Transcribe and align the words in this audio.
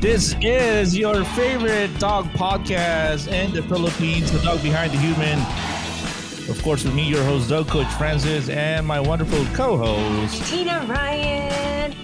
This 0.00 0.36
is 0.40 0.96
your 0.96 1.24
favorite 1.24 1.98
dog 1.98 2.26
podcast 2.26 3.26
in 3.32 3.52
the 3.52 3.64
Philippines, 3.64 4.30
The 4.30 4.38
Dog 4.38 4.62
Behind 4.62 4.92
the 4.92 4.98
Human. 4.98 5.40
Of 6.48 6.62
course, 6.62 6.84
with 6.84 6.94
me, 6.94 7.08
your 7.08 7.24
host, 7.24 7.48
Dog 7.48 7.66
Coach 7.66 7.92
Francis, 7.94 8.48
and 8.48 8.86
my 8.86 9.00
wonderful 9.00 9.44
co 9.56 9.76
host, 9.76 10.44
Tina 10.48 10.86
Ryan. 10.88 11.96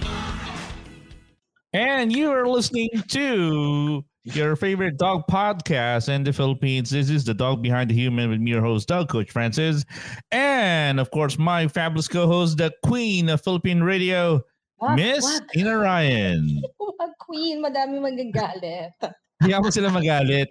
And 1.71 2.11
you 2.13 2.33
are 2.33 2.45
listening 2.45 2.89
to 3.11 4.03
your 4.25 4.57
favorite 4.57 4.97
dog 4.97 5.23
podcast 5.31 6.09
in 6.09 6.25
the 6.25 6.33
Philippines. 6.33 6.89
This 6.89 7.09
is 7.09 7.23
The 7.23 7.33
Dog 7.33 7.63
Behind 7.63 7.89
the 7.89 7.93
Human 7.95 8.29
with 8.29 8.41
me, 8.41 8.51
your 8.51 8.61
host, 8.61 8.89
Dog 8.89 9.07
Coach 9.07 9.31
Francis. 9.31 9.85
And 10.31 10.99
of 10.99 11.11
course, 11.11 11.37
my 11.37 11.69
fabulous 11.69 12.09
co 12.09 12.27
host, 12.27 12.57
the 12.57 12.73
Queen 12.83 13.29
of 13.29 13.41
Philippine 13.41 13.83
Radio, 13.83 14.43
Wag, 14.79 14.95
Miss 14.99 15.23
wag. 15.23 15.47
Tina 15.51 15.73
Ryan. 15.79 16.41
Wag, 16.99 17.11
queen. 17.19 17.59
Madami 17.63 17.99
magagalit. 17.99 18.91
Hindi 19.39 19.51
mo 19.55 19.69
sila 19.71 19.91
magalit. 19.91 20.47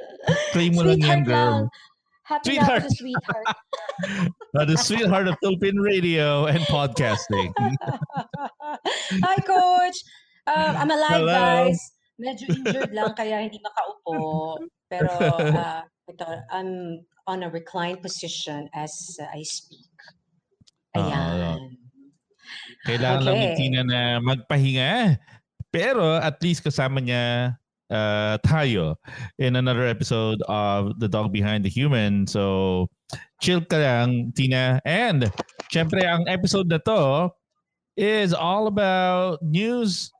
Claim 0.53 0.77
mo 0.77 0.85
lang 0.85 1.01
yan, 1.01 1.21
girl. 1.25 1.35
lang. 1.35 1.65
Happy 2.25 2.57
Sweetheart. 2.57 2.83
na 2.85 2.91
sweetheart. 2.93 3.47
Uh, 4.55 4.65
the 4.65 4.79
sweetheart 4.79 5.27
of 5.27 5.35
Philippine 5.43 5.79
radio 5.83 6.47
and 6.47 6.63
podcasting. 6.71 7.51
Hi, 9.27 9.37
Coach. 9.43 9.99
Um, 10.47 10.73
I'm 10.79 10.91
alive, 10.95 11.27
Hello. 11.27 11.35
guys. 11.35 11.79
Medyo 12.23 12.55
injured 12.55 12.95
lang, 12.95 13.11
kaya 13.19 13.43
hindi 13.43 13.59
makaupo. 13.59 14.63
Pero 14.87 15.11
uh, 15.11 15.83
ito, 16.07 16.27
I'm 16.55 17.03
on 17.27 17.43
a 17.43 17.51
reclined 17.51 17.99
position 17.99 18.71
as 18.79 18.95
uh, 19.19 19.27
I 19.35 19.43
speak. 19.43 19.91
Ah, 20.95 21.03
Ayan. 21.03 21.84
Kailangan 22.85 23.23
lang 23.25 23.37
ni 23.41 23.49
Tina 23.57 23.81
na 23.85 24.01
magpahinga. 24.21 25.17
Pero 25.75 26.21
at 26.21 26.39
least 26.45 26.63
kasama 26.63 27.03
niya 27.03 27.57
uh, 27.91 28.39
tayo 28.47 28.97
in 29.41 29.57
another 29.57 29.89
episode 29.89 30.39
of 30.47 30.95
The 31.01 31.09
Dog 31.09 31.33
Behind 31.33 31.65
the 31.65 31.73
Human. 31.73 32.27
So, 32.29 32.87
chill 33.41 33.65
ka 33.65 33.77
lang, 33.81 34.33
Tina. 34.37 34.79
And, 34.85 35.33
syempre, 35.73 36.05
ang 36.07 36.29
episode 36.29 36.71
na 36.71 36.79
to 36.87 37.33
is 37.97 38.35
all 38.35 38.67
about 38.67 39.43
news 39.43 40.11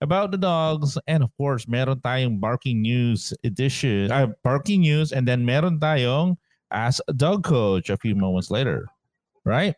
about 0.00 0.32
the 0.32 0.40
dogs. 0.40 0.96
And 1.06 1.22
of 1.22 1.30
course, 1.36 1.68
meron 1.68 2.00
tayong 2.00 2.40
barking 2.40 2.80
news 2.80 3.32
edition, 3.44 4.10
uh, 4.10 4.32
barking 4.42 4.80
news, 4.82 5.12
and 5.12 5.28
then 5.28 5.44
meron 5.44 5.78
tayong 5.78 6.36
Ask 6.70 7.02
a 7.08 7.12
Dog 7.12 7.42
Coach 7.44 7.90
a 7.90 7.98
few 7.98 8.14
moments 8.14 8.50
later. 8.50 8.86
Right? 9.44 9.74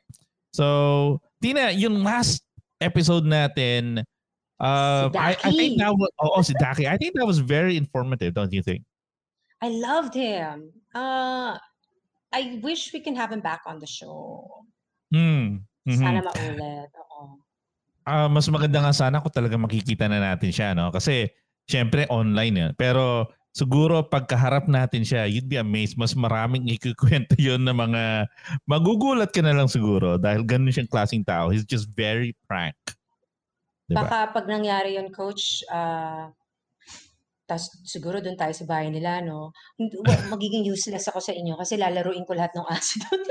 So, 0.52 1.20
Tina, 1.43 1.75
yung 1.75 2.07
last 2.07 2.47
episode 2.79 3.27
natin, 3.27 4.07
uh, 4.62 5.11
Si 5.11 5.19
I, 5.19 5.35
I 5.43 5.51
think 5.51 5.83
that 5.83 5.91
was, 5.91 6.11
oh, 6.23 6.41
si 6.41 6.55
Daki. 6.55 6.87
I 6.87 6.95
think 6.97 7.19
that 7.19 7.27
was 7.27 7.43
very 7.43 7.75
informative, 7.77 8.33
don't 8.33 8.55
you 8.55 8.62
think? 8.62 8.87
I 9.59 9.69
loved 9.75 10.15
him. 10.15 10.70
Uh, 10.95 11.59
I 12.33 12.63
wish 12.63 12.95
we 12.95 13.03
can 13.03 13.15
have 13.19 13.31
him 13.35 13.43
back 13.43 13.63
on 13.67 13.83
the 13.83 13.87
show. 13.91 14.47
Hmm. 15.11 15.67
Mhm. 15.83 15.98
Sana 15.98 16.23
maulit. 16.23 16.91
Oo. 16.95 17.43
Ah, 18.07 18.27
mas 18.31 18.47
maganda 18.51 18.83
nga 18.83 18.95
sana 18.95 19.19
kung 19.23 19.35
talaga 19.35 19.59
makikita 19.59 20.07
na 20.07 20.19
natin 20.19 20.51
siya, 20.51 20.75
no? 20.75 20.91
Kasi, 20.91 21.31
syempre, 21.67 22.07
online 22.11 22.55
yan. 22.55 22.73
Pero, 22.75 23.31
siguro, 23.53 24.03
pagkaharap 24.03 24.67
natin 24.67 25.05
siya, 25.05 25.28
you'd 25.28 25.48
be 25.48 25.61
amazed. 25.61 26.00
Mas 26.00 26.17
maraming 26.17 26.67
ikukwento 26.72 27.36
yun 27.39 27.62
na 27.62 27.77
mga, 27.77 28.27
magugulat 28.64 29.31
ka 29.31 29.45
na 29.45 29.55
lang 29.55 29.69
siguro 29.69 30.17
dahil 30.17 30.42
ganun 30.42 30.72
siyang 30.72 30.91
klaseng 30.91 31.22
tao. 31.22 31.53
He's 31.53 31.69
just 31.69 31.92
very 31.92 32.34
frank. 32.48 32.77
Diba? 33.86 34.08
Baka 34.08 34.33
pag 34.33 34.48
nangyari 34.48 34.97
yun, 34.97 35.12
coach, 35.12 35.62
ah 35.69 36.33
tas 37.53 37.69
siguro 37.84 38.23
doon 38.25 38.39
tayo 38.39 38.55
sa 38.56 38.64
bahay 38.64 38.89
nila, 38.89 39.20
no? 39.20 39.53
Magiging 40.33 40.64
useless 40.64 41.11
ako 41.12 41.20
sa 41.20 41.36
inyo 41.36 41.58
kasi 41.61 41.77
lalaruin 41.77 42.25
ko 42.25 42.33
lahat 42.33 42.56
ng 42.56 42.64
aso 42.64 42.97
doon. 43.05 43.23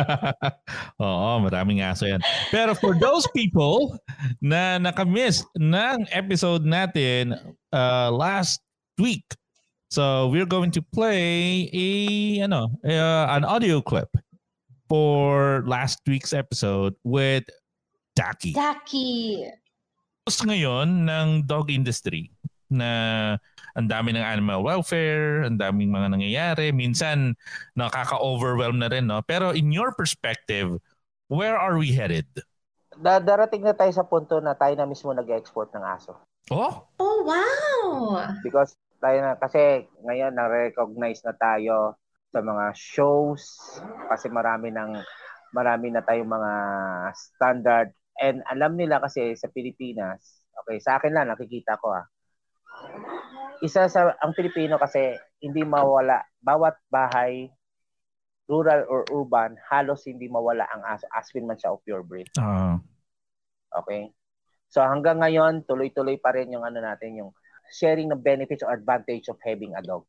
Oo, 1.08 1.30
maraming 1.48 1.80
aso 1.80 2.04
yan. 2.04 2.20
Pero 2.52 2.76
for 2.76 2.92
those 2.98 3.24
people 3.32 3.96
na 4.44 4.76
nakamiss 4.76 5.40
ng 5.56 6.04
episode 6.12 6.68
natin 6.68 7.32
uh, 7.72 8.12
last 8.12 8.60
week, 9.00 9.24
so 9.88 10.28
we're 10.28 10.46
going 10.48 10.70
to 10.70 10.82
play 10.94 11.66
a 11.72 11.88
ano, 12.44 12.70
uh, 12.84 13.26
an 13.32 13.42
audio 13.44 13.80
clip 13.80 14.12
for 14.88 15.62
last 15.66 15.98
week's 16.06 16.32
episode 16.36 16.94
with 17.02 17.44
Daki. 18.14 18.52
Daki! 18.52 19.48
Tapos 20.26 20.44
ngayon 20.44 21.08
ng 21.08 21.28
dog 21.48 21.72
industry 21.72 22.30
na 22.70 23.34
ang 23.74 23.86
dami 23.90 24.14
ng 24.14 24.22
animal 24.22 24.62
welfare, 24.62 25.42
ang 25.42 25.58
daming 25.58 25.90
mga 25.90 26.08
nangyayari. 26.14 26.70
Minsan, 26.70 27.34
nakaka-overwhelm 27.74 28.78
na 28.78 28.90
rin. 28.90 29.06
No? 29.10 29.22
Pero 29.26 29.50
in 29.50 29.70
your 29.74 29.90
perspective, 29.94 30.78
where 31.30 31.58
are 31.58 31.78
we 31.78 31.90
headed? 31.90 32.26
Da- 32.98 33.22
darating 33.22 33.62
na 33.62 33.74
tayo 33.74 33.90
sa 33.94 34.06
punto 34.06 34.38
na 34.42 34.54
tayo 34.54 34.74
na 34.74 34.86
mismo 34.86 35.10
nag-export 35.14 35.70
ng 35.74 35.82
aso. 35.82 36.14
Oh, 36.50 36.86
Oh, 36.98 37.18
wow! 37.22 38.26
Because 38.42 38.74
tayo 39.00 39.18
na, 39.24 39.34
kasi 39.40 39.88
ngayon 40.04 40.36
na-recognize 40.36 41.24
na 41.24 41.34
tayo 41.34 41.96
sa 42.30 42.40
mga 42.44 42.76
shows. 42.76 43.42
Kasi 44.06 44.28
marami 44.30 44.70
ng 44.70 45.00
marami 45.56 45.90
na 45.90 46.04
tayong 46.04 46.30
mga 46.30 46.52
standard. 47.16 47.88
And 48.20 48.44
alam 48.46 48.76
nila 48.76 49.00
kasi 49.00 49.34
sa 49.34 49.48
Pilipinas 49.48 50.40
okay 50.60 50.76
sa 50.78 51.00
akin 51.00 51.12
lang 51.16 51.32
nakikita 51.32 51.80
ko 51.80 51.96
ah. 51.96 52.06
Isa 53.60 53.88
sa 53.88 54.14
ang 54.20 54.32
Pilipino 54.32 54.80
kasi 54.80 55.16
hindi 55.40 55.64
mawala 55.64 56.20
bawat 56.40 56.76
bahay 56.88 57.48
rural 58.48 58.82
or 58.88 59.06
urban 59.14 59.54
halos 59.68 60.04
hindi 60.08 60.26
mawala 60.26 60.66
ang 60.68 60.82
aso 60.84 61.06
aspin 61.12 61.46
man 61.46 61.56
siya 61.60 61.72
o 61.72 61.80
pure 61.80 62.02
breed 62.02 62.28
ah, 62.40 62.80
Okay? 63.70 64.10
So 64.70 64.82
hanggang 64.82 65.18
ngayon, 65.18 65.66
tuloy-tuloy 65.66 66.22
pa 66.22 66.30
rin 66.30 66.50
yung 66.54 66.62
ano 66.62 66.78
natin, 66.78 67.18
yung 67.18 67.30
sharing 67.70 68.10
ng 68.10 68.20
benefits 68.20 68.62
or 68.66 68.74
advantage 68.74 69.30
of 69.30 69.38
having 69.42 69.74
a 69.78 69.82
dog. 69.82 70.04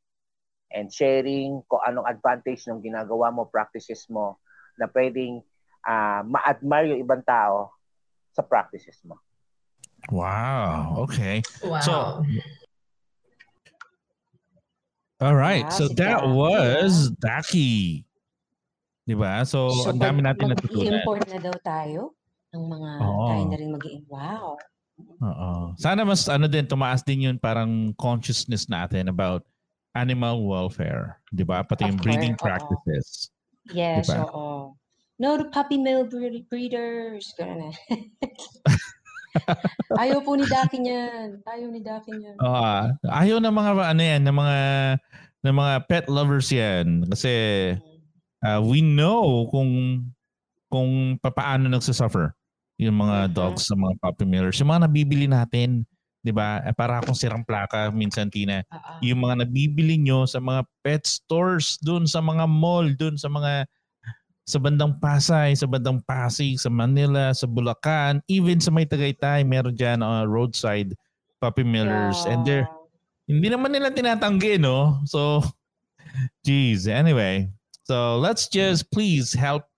And 0.72 0.88
sharing 0.88 1.62
kung 1.68 1.84
anong 1.84 2.08
advantage 2.08 2.66
ng 2.66 2.82
ginagawa 2.82 3.30
mo, 3.30 3.46
practices 3.46 4.08
mo, 4.08 4.40
na 4.80 4.88
pwedeng 4.90 5.44
ah, 5.86 6.24
ma-admire 6.26 6.96
yung 6.96 7.04
ibang 7.04 7.24
tao 7.26 7.76
sa 8.32 8.42
practices 8.42 8.98
mo. 9.04 9.20
wow. 10.10 11.06
Okay. 11.06 11.44
Wow. 11.62 11.84
So, 11.84 11.94
all 15.22 15.36
right. 15.38 15.68
Wow, 15.70 15.78
so 15.78 15.84
si 15.92 15.96
that 16.02 16.24
Daki, 16.24 16.34
was 16.34 16.94
Daki. 17.22 17.72
Diba? 19.06 19.46
So, 19.46 19.70
so, 19.70 19.92
ang 19.92 20.00
dami 20.00 20.24
natin 20.24 20.50
natutunan. 20.50 21.04
mag-import 21.04 21.24
na 21.30 21.40
daw 21.42 21.56
tayo 21.62 22.02
ng 22.56 22.64
mga 22.64 22.92
Oo. 23.02 23.28
tayo 23.28 23.44
na 23.50 23.58
rin 23.58 23.70
mag 23.74 23.86
Wow. 24.08 24.58
Oo. 25.22 25.78
Sana 25.78 26.02
mas 26.02 26.26
ano 26.26 26.50
din 26.50 26.66
tumaas 26.66 27.06
din 27.06 27.30
yun 27.30 27.38
parang 27.38 27.94
consciousness 27.98 28.66
natin 28.72 29.10
about 29.10 29.46
animal 29.94 30.48
welfare, 30.48 31.20
'di 31.36 31.44
ba? 31.44 31.62
Pati 31.62 31.88
yung 31.88 32.00
breeding 32.00 32.36
course, 32.36 32.42
oo. 32.42 32.48
practices. 32.48 33.08
Yes, 33.70 34.10
Diba? 34.10 34.26
oo. 34.26 34.74
No 35.22 35.38
to 35.38 35.46
puppy 35.54 35.78
mill 35.78 36.10
breed- 36.10 36.50
breeders. 36.50 37.30
Ganun 37.38 37.70
na. 37.70 37.72
Ayaw 40.02 40.20
po 40.26 40.36
ni 40.36 40.44
Daki 40.44 40.82
niyan. 40.82 41.40
Ayaw 41.46 41.70
ni 41.72 41.80
Daki 41.80 42.12
niyan. 42.12 42.36
Ah, 42.44 42.92
ayaw 43.24 43.40
ng 43.40 43.54
mga 43.54 43.72
ano 43.80 44.02
yan, 44.02 44.22
ng 44.28 44.36
mga 44.36 44.58
ng 45.48 45.56
mga 45.56 45.74
pet 45.88 46.06
lovers 46.12 46.52
yan 46.52 47.08
kasi 47.10 47.32
uh, 48.44 48.60
we 48.62 48.84
know 48.84 49.48
kung 49.50 50.04
kung 50.70 51.18
papaano 51.18 51.72
nagsasuffer 51.72 52.36
yung 52.82 52.98
mga 52.98 53.30
Mhm. 53.30 53.34
dogs 53.38 53.70
sa 53.70 53.78
mga 53.78 53.94
puppy 54.02 54.26
millers. 54.26 54.58
Yung 54.58 54.74
mga 54.74 54.90
nabibili 54.90 55.30
natin, 55.30 55.86
'di 56.26 56.34
ba? 56.34 56.66
Eh, 56.66 56.74
para 56.74 56.98
akong 56.98 57.14
sirang 57.14 57.46
plaka 57.46 57.94
minsan 57.94 58.28
Tina. 58.28 58.66
Oo. 58.74 59.06
yung 59.06 59.22
mga 59.22 59.46
nabibili 59.46 60.02
nyo 60.02 60.26
sa 60.26 60.42
mga 60.42 60.66
pet 60.82 61.06
stores, 61.06 61.78
dun 61.78 62.10
sa 62.10 62.18
mga 62.20 62.50
mall, 62.50 62.90
dun 62.94 63.18
sa 63.18 63.30
mga 63.30 63.70
sa 64.42 64.58
bandang 64.58 64.98
Pasay, 64.98 65.54
sa 65.54 65.70
bandang 65.70 66.02
Pasig, 66.04 66.58
sa 66.58 66.68
Manila, 66.68 67.30
sa 67.32 67.46
Bulacan, 67.46 68.20
even 68.28 68.58
sa 68.58 68.74
may 68.74 68.84
Tagaytay, 68.84 69.46
meron 69.46 69.72
dyan 69.72 70.02
uh, 70.02 70.26
roadside 70.26 70.98
puppy 71.40 71.62
millers. 71.64 72.26
And 72.26 72.42
they're, 72.44 72.66
Yeah. 73.30 73.38
hindi 73.38 73.48
naman 73.48 73.72
nila 73.72 73.94
tinatanggi, 73.94 74.60
no? 74.60 75.00
So, 75.08 75.40
geez, 76.44 76.90
anyway. 76.90 77.48
So, 77.88 78.20
let's 78.20 78.50
just 78.52 78.92
please 78.92 79.32
help 79.32 79.71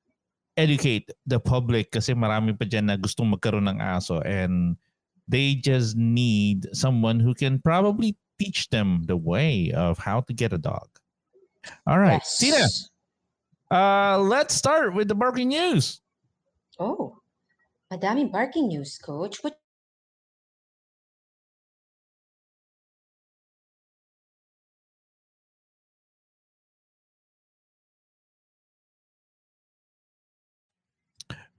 educate 0.57 1.09
the 1.25 1.39
public 1.39 1.89
kasi 1.91 2.13
marami 2.13 2.53
pa 2.53 2.65
dyan 2.65 2.89
na 2.89 2.97
gustong 2.97 3.33
magkaroon 3.33 3.69
ng 3.69 3.81
aso 3.81 4.21
and 4.21 4.77
they 5.25 5.55
just 5.55 5.97
need 5.97 6.67
someone 6.75 7.17
who 7.19 7.33
can 7.33 7.57
probably 7.57 8.13
teach 8.37 8.69
them 8.69 9.01
the 9.07 9.15
way 9.17 9.71
of 9.71 9.97
how 9.97 10.19
to 10.21 10.33
get 10.33 10.53
a 10.53 10.59
dog. 10.59 10.89
All 11.87 11.97
right, 11.97 12.19
Yes. 12.19 12.37
Tina, 12.37 12.63
uh, 13.71 14.19
let's 14.19 14.53
start 14.53 14.93
with 14.93 15.07
the 15.07 15.15
barking 15.15 15.47
news. 15.49 16.03
Oh, 16.77 17.17
madaming 17.87 18.31
barking 18.31 18.67
news, 18.67 18.99
coach. 18.99 19.39
What 19.41 19.55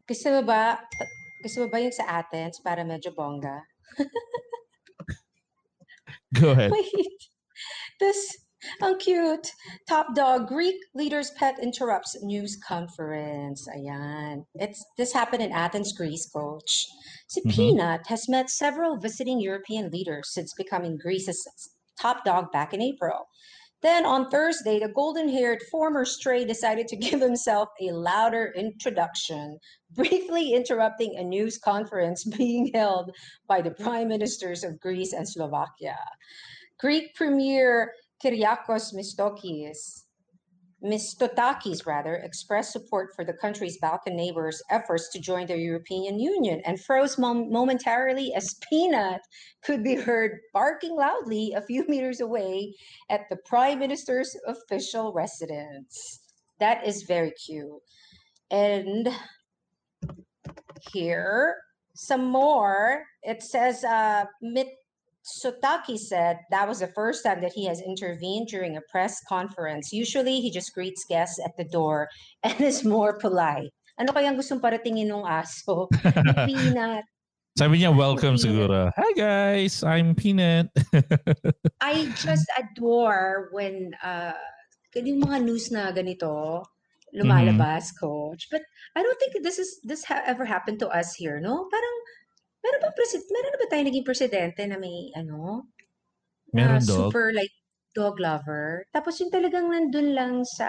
Gusto 0.04 0.36
mo 0.36 0.42
ba, 0.44 0.84
gusto 1.40 1.64
mo 1.64 1.66
ba 1.72 1.80
yung 1.80 1.94
sa 1.94 2.20
Athens 2.20 2.60
para 2.60 2.84
medyo 2.84 3.08
bongga? 3.16 3.64
Go 6.40 6.50
ahead. 6.52 6.72
Wait. 6.72 7.20
This, 8.00 8.36
ang 8.82 8.98
cute. 8.98 9.48
Top 9.88 10.14
dog, 10.14 10.48
Greek 10.48 10.76
leader's 10.94 11.30
pet 11.38 11.56
interrupts 11.62 12.16
news 12.20 12.58
conference. 12.60 13.64
Ayan. 13.70 14.44
It's, 14.56 14.84
this 14.98 15.12
happened 15.12 15.42
in 15.42 15.52
Athens, 15.52 15.92
Greece, 15.92 16.28
coach. 16.28 16.84
Si 17.28 17.40
Mhm. 17.40 17.54
Peanut 17.54 18.06
has 18.08 18.28
met 18.28 18.50
several 18.50 18.98
visiting 18.98 19.40
European 19.40 19.88
leaders 19.90 20.28
since 20.32 20.52
becoming 20.52 20.98
Greece's 21.00 21.40
top 21.96 22.24
dog 22.24 22.52
back 22.52 22.74
in 22.74 22.82
April. 22.82 23.24
Then 23.84 24.06
on 24.06 24.30
Thursday, 24.30 24.78
the 24.78 24.88
golden 24.88 25.28
haired 25.28 25.62
former 25.70 26.06
stray 26.06 26.46
decided 26.46 26.88
to 26.88 26.96
give 27.06 27.20
himself 27.20 27.68
a 27.82 27.92
louder 27.92 28.54
introduction, 28.56 29.58
briefly 29.90 30.54
interrupting 30.54 31.16
a 31.18 31.22
news 31.22 31.58
conference 31.58 32.24
being 32.38 32.70
held 32.72 33.14
by 33.46 33.60
the 33.60 33.72
prime 33.72 34.08
ministers 34.08 34.64
of 34.64 34.80
Greece 34.80 35.12
and 35.12 35.28
Slovakia. 35.28 35.98
Greek 36.80 37.14
Premier 37.14 37.92
Kyriakos 38.24 38.94
Mitsotakis, 40.84 41.84
Mitsotakis 41.84 41.86
rather, 41.86 42.16
expressed 42.16 42.72
support 42.72 43.14
for 43.16 43.24
the 43.24 43.32
country's 43.32 43.78
Balkan 43.78 44.16
neighbors' 44.16 44.62
efforts 44.70 45.08
to 45.10 45.18
join 45.18 45.46
the 45.46 45.56
European 45.56 46.18
Union 46.18 46.60
and 46.64 46.80
froze 46.80 47.16
mom- 47.16 47.50
momentarily 47.50 48.34
as 48.34 48.54
Peanut 48.68 49.22
could 49.62 49.82
be 49.82 49.94
heard 49.94 50.40
barking 50.52 50.94
loudly 50.94 51.52
a 51.54 51.62
few 51.62 51.84
meters 51.88 52.20
away 52.20 52.74
at 53.08 53.22
the 53.30 53.36
prime 53.46 53.78
minister's 53.78 54.36
official 54.46 55.12
residence. 55.12 56.20
That 56.60 56.86
is 56.86 57.02
very 57.02 57.32
cute. 57.32 57.80
And 58.50 59.08
here, 60.92 61.56
some 61.94 62.26
more. 62.26 63.04
It 63.22 63.42
says 63.42 63.84
uh, 63.84 64.26
Mitsutaki 65.24 65.98
said 65.98 66.38
that 66.50 66.68
was 66.68 66.80
the 66.80 66.92
first 66.92 67.24
time 67.24 67.40
that 67.40 67.52
he 67.52 67.64
has 67.64 67.80
intervened 67.80 68.48
during 68.48 68.76
a 68.76 68.84
press 68.92 69.20
conference. 69.28 69.92
Usually, 69.92 70.40
he 70.40 70.50
just 70.50 70.74
greets 70.74 71.04
guests 71.08 71.40
at 71.44 71.56
the 71.56 71.64
door 71.64 72.08
and 72.42 72.60
is 72.60 72.84
more 72.84 73.18
polite. 73.18 73.72
Ano 73.98 74.12
kayang 74.12 74.36
gustong 74.36 74.60
paratingin 74.60 75.08
ng 75.08 75.24
aso? 75.24 75.88
Peanut. 76.48 77.04
Sabi 77.54 77.78
niya, 77.78 77.94
welcome 77.94 78.34
siguro. 78.34 78.90
Hi 78.98 79.10
guys, 79.14 79.86
I'm 79.86 80.18
Peanut. 80.18 80.74
I 81.80 82.10
just 82.18 82.50
adore 82.58 83.48
when 83.54 83.94
uh, 84.02 84.34
yung 84.90 85.22
mga 85.22 85.38
news 85.46 85.70
na 85.70 85.94
ganito 85.94 86.66
lumalabas, 87.14 87.94
coach. 87.94 88.50
But 88.50 88.66
I 88.98 89.02
don't 89.06 89.18
think 89.22 89.38
this 89.46 89.62
is 89.62 89.78
this 89.86 90.02
ha- 90.02 90.26
ever 90.26 90.44
happened 90.44 90.82
to 90.82 90.90
us 90.90 91.14
here, 91.14 91.38
no? 91.38 91.70
Parang 91.70 91.96
meron 92.64 92.80
ba 92.80 92.90
presid 92.96 93.20
meron 93.28 93.52
na 93.52 93.60
ba 93.60 93.68
tayo 93.68 93.82
naging 93.84 94.08
presidente 94.08 94.64
na 94.64 94.80
may 94.80 95.12
ano? 95.12 95.68
Meron 96.56 96.80
na 96.80 96.88
dog. 96.88 97.12
super 97.12 97.30
like 97.36 97.52
dog 97.92 98.16
lover. 98.18 98.88
Tapos 98.90 99.20
yung 99.20 99.28
talagang 99.28 99.68
nandun 99.68 100.16
lang 100.16 100.42
sa 100.42 100.68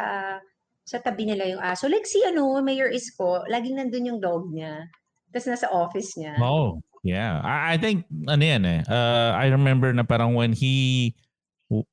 sa 0.86 1.02
tabi 1.02 1.26
nila 1.26 1.50
yung 1.50 1.64
aso. 1.64 1.90
Like 1.90 2.06
si 2.06 2.22
ano, 2.22 2.62
Mayor 2.62 2.94
Isko, 2.94 3.48
laging 3.50 3.82
nandun 3.82 4.06
yung 4.14 4.20
dog 4.22 4.54
niya. 4.54 4.86
Tapos 5.34 5.50
nasa 5.50 5.68
office 5.74 6.14
niya. 6.16 6.38
Oh, 6.38 6.80
yeah. 7.02 7.42
I, 7.42 7.74
I 7.74 7.76
think, 7.82 8.06
ano 8.30 8.44
yan 8.46 8.64
eh. 8.64 8.80
Uh, 8.86 9.34
I 9.34 9.50
remember 9.50 9.92
na 9.92 10.06
parang 10.06 10.38
when 10.38 10.54
he 10.54 11.18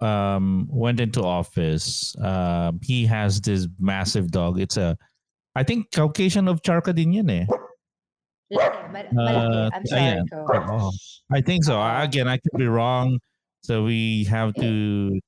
um, 0.05 0.69
went 0.69 1.01
into 1.01 1.25
office, 1.25 2.15
um, 2.21 2.79
he 2.85 3.09
has 3.09 3.41
this 3.41 3.67
massive 3.81 4.31
dog. 4.31 4.61
It's 4.61 4.77
a, 4.77 5.01
I 5.57 5.65
think 5.65 5.91
Caucasian 5.91 6.47
of 6.47 6.61
Charca 6.61 6.95
din 6.95 7.17
yan 7.17 7.31
eh. 7.33 7.47
Laki, 8.53 8.81
mal- 8.93 9.11
malaki. 9.17 9.57
Uh, 9.57 9.71
I'm 9.73 9.85
sorry, 9.87 10.03
ayan. 10.21 10.93
I 11.33 11.41
think 11.41 11.65
so. 11.65 11.81
Again, 11.81 12.29
I 12.29 12.37
could 12.37 12.57
be 12.61 12.69
wrong. 12.69 13.19
So 13.63 13.85
we 13.87 14.25
have 14.29 14.53
to 14.61 14.71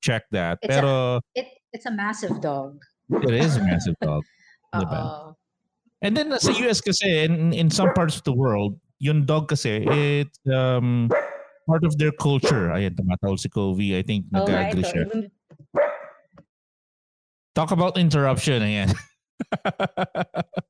check 0.03 0.23
that. 0.31 0.59
It's 0.61 0.75
a- 0.77 1.21
It, 1.33 1.47
it's 1.73 1.85
a 1.87 1.91
massive 1.91 2.41
dog. 2.41 2.83
it 3.09 3.33
is 3.33 3.55
a 3.57 3.63
massive 3.63 3.95
dog. 4.03 4.23
Diba? 4.75 4.99
Oo. 5.01 5.35
And 6.03 6.13
then 6.15 6.29
sa 6.37 6.51
US 6.67 6.81
kasi, 6.83 7.25
in, 7.25 7.53
in 7.55 7.71
some 7.71 7.89
parts 7.95 8.15
of 8.19 8.23
the 8.27 8.35
world, 8.35 8.75
yung 8.99 9.23
dog 9.25 9.47
kasi, 9.47 9.81
it's 9.87 10.37
um, 10.51 11.07
part 11.65 11.83
of 11.87 11.97
their 11.97 12.11
culture. 12.11 12.69
Ayan, 12.75 12.93
tumatawag 12.93 13.39
si 13.39 13.47
Covey. 13.49 13.95
I 13.97 14.03
think 14.03 14.27
Oo 14.35 14.43
nga, 14.45 14.69
nag-agree 14.69 14.83
ito. 14.83 14.91
siya. 14.91 15.03
Talk 17.55 17.71
about 17.71 17.95
interruption. 17.97 18.59
Ayan. 18.61 18.91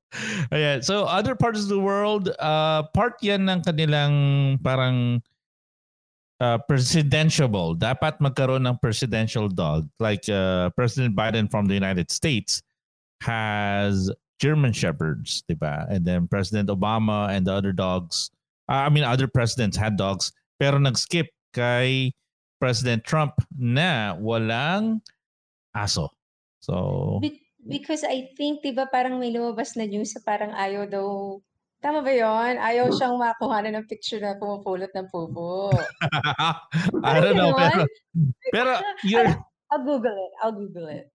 Ayan. 0.52 0.84
So, 0.84 1.06
other 1.06 1.36
parts 1.36 1.62
of 1.62 1.70
the 1.70 1.80
world, 1.80 2.30
uh, 2.40 2.84
part 2.94 3.16
yan 3.22 3.50
ng 3.50 3.62
kanilang 3.62 4.14
parang 4.64 5.22
uh, 6.40 6.58
presidential. 6.68 7.76
Dapat 7.76 8.20
magkaroon 8.20 8.68
ng 8.68 8.78
presidential 8.82 9.48
dog. 9.48 9.88
Like 10.00 10.28
uh, 10.30 10.70
President 10.76 11.16
Biden 11.16 11.50
from 11.50 11.66
the 11.66 11.74
United 11.74 12.12
States 12.12 12.62
has 13.22 14.12
German 14.40 14.74
Shepherds, 14.74 15.44
diba? 15.50 15.88
And 15.90 16.06
then 16.06 16.28
President 16.28 16.70
Obama 16.70 17.30
and 17.30 17.48
the 17.48 17.54
other 17.54 17.72
dogs, 17.72 18.32
uh, 18.70 18.86
I 18.86 18.90
mean, 18.90 19.04
other 19.04 19.28
presidents 19.28 19.78
had 19.78 19.96
dogs, 19.98 20.32
pero 20.60 20.78
nag-skip 20.78 21.28
kay 21.54 22.12
President 22.60 23.04
Trump 23.04 23.36
na 23.56 24.16
walang 24.16 25.00
aso. 25.76 26.10
So, 26.60 27.22
because 27.68 28.06
I 28.06 28.30
think, 28.38 28.62
di 28.62 28.72
ba, 28.72 28.88
parang 28.88 29.20
may 29.20 29.34
lumabas 29.34 29.76
na 29.76 29.90
news 29.90 30.14
sa 30.14 30.22
parang 30.22 30.54
ayaw 30.54 30.86
daw, 30.86 31.42
tama 31.82 32.06
ba 32.06 32.14
yon? 32.14 32.62
Ayaw 32.62 32.94
siyang 32.94 33.18
makuha 33.18 33.66
na 33.66 33.76
ng 33.76 33.90
picture 33.90 34.22
na 34.22 34.38
pumupulot 34.38 34.94
ng 34.94 35.10
pupo. 35.10 35.74
I 37.04 37.20
don't 37.20 37.38
know. 37.38 37.54
Pero, 37.58 37.86
pero 38.54 38.72
you're, 39.04 39.34
I'll 39.74 39.84
Google 39.84 40.16
it. 40.16 40.32
I'll 40.42 40.56
Google 40.56 40.88
it. 40.88 41.10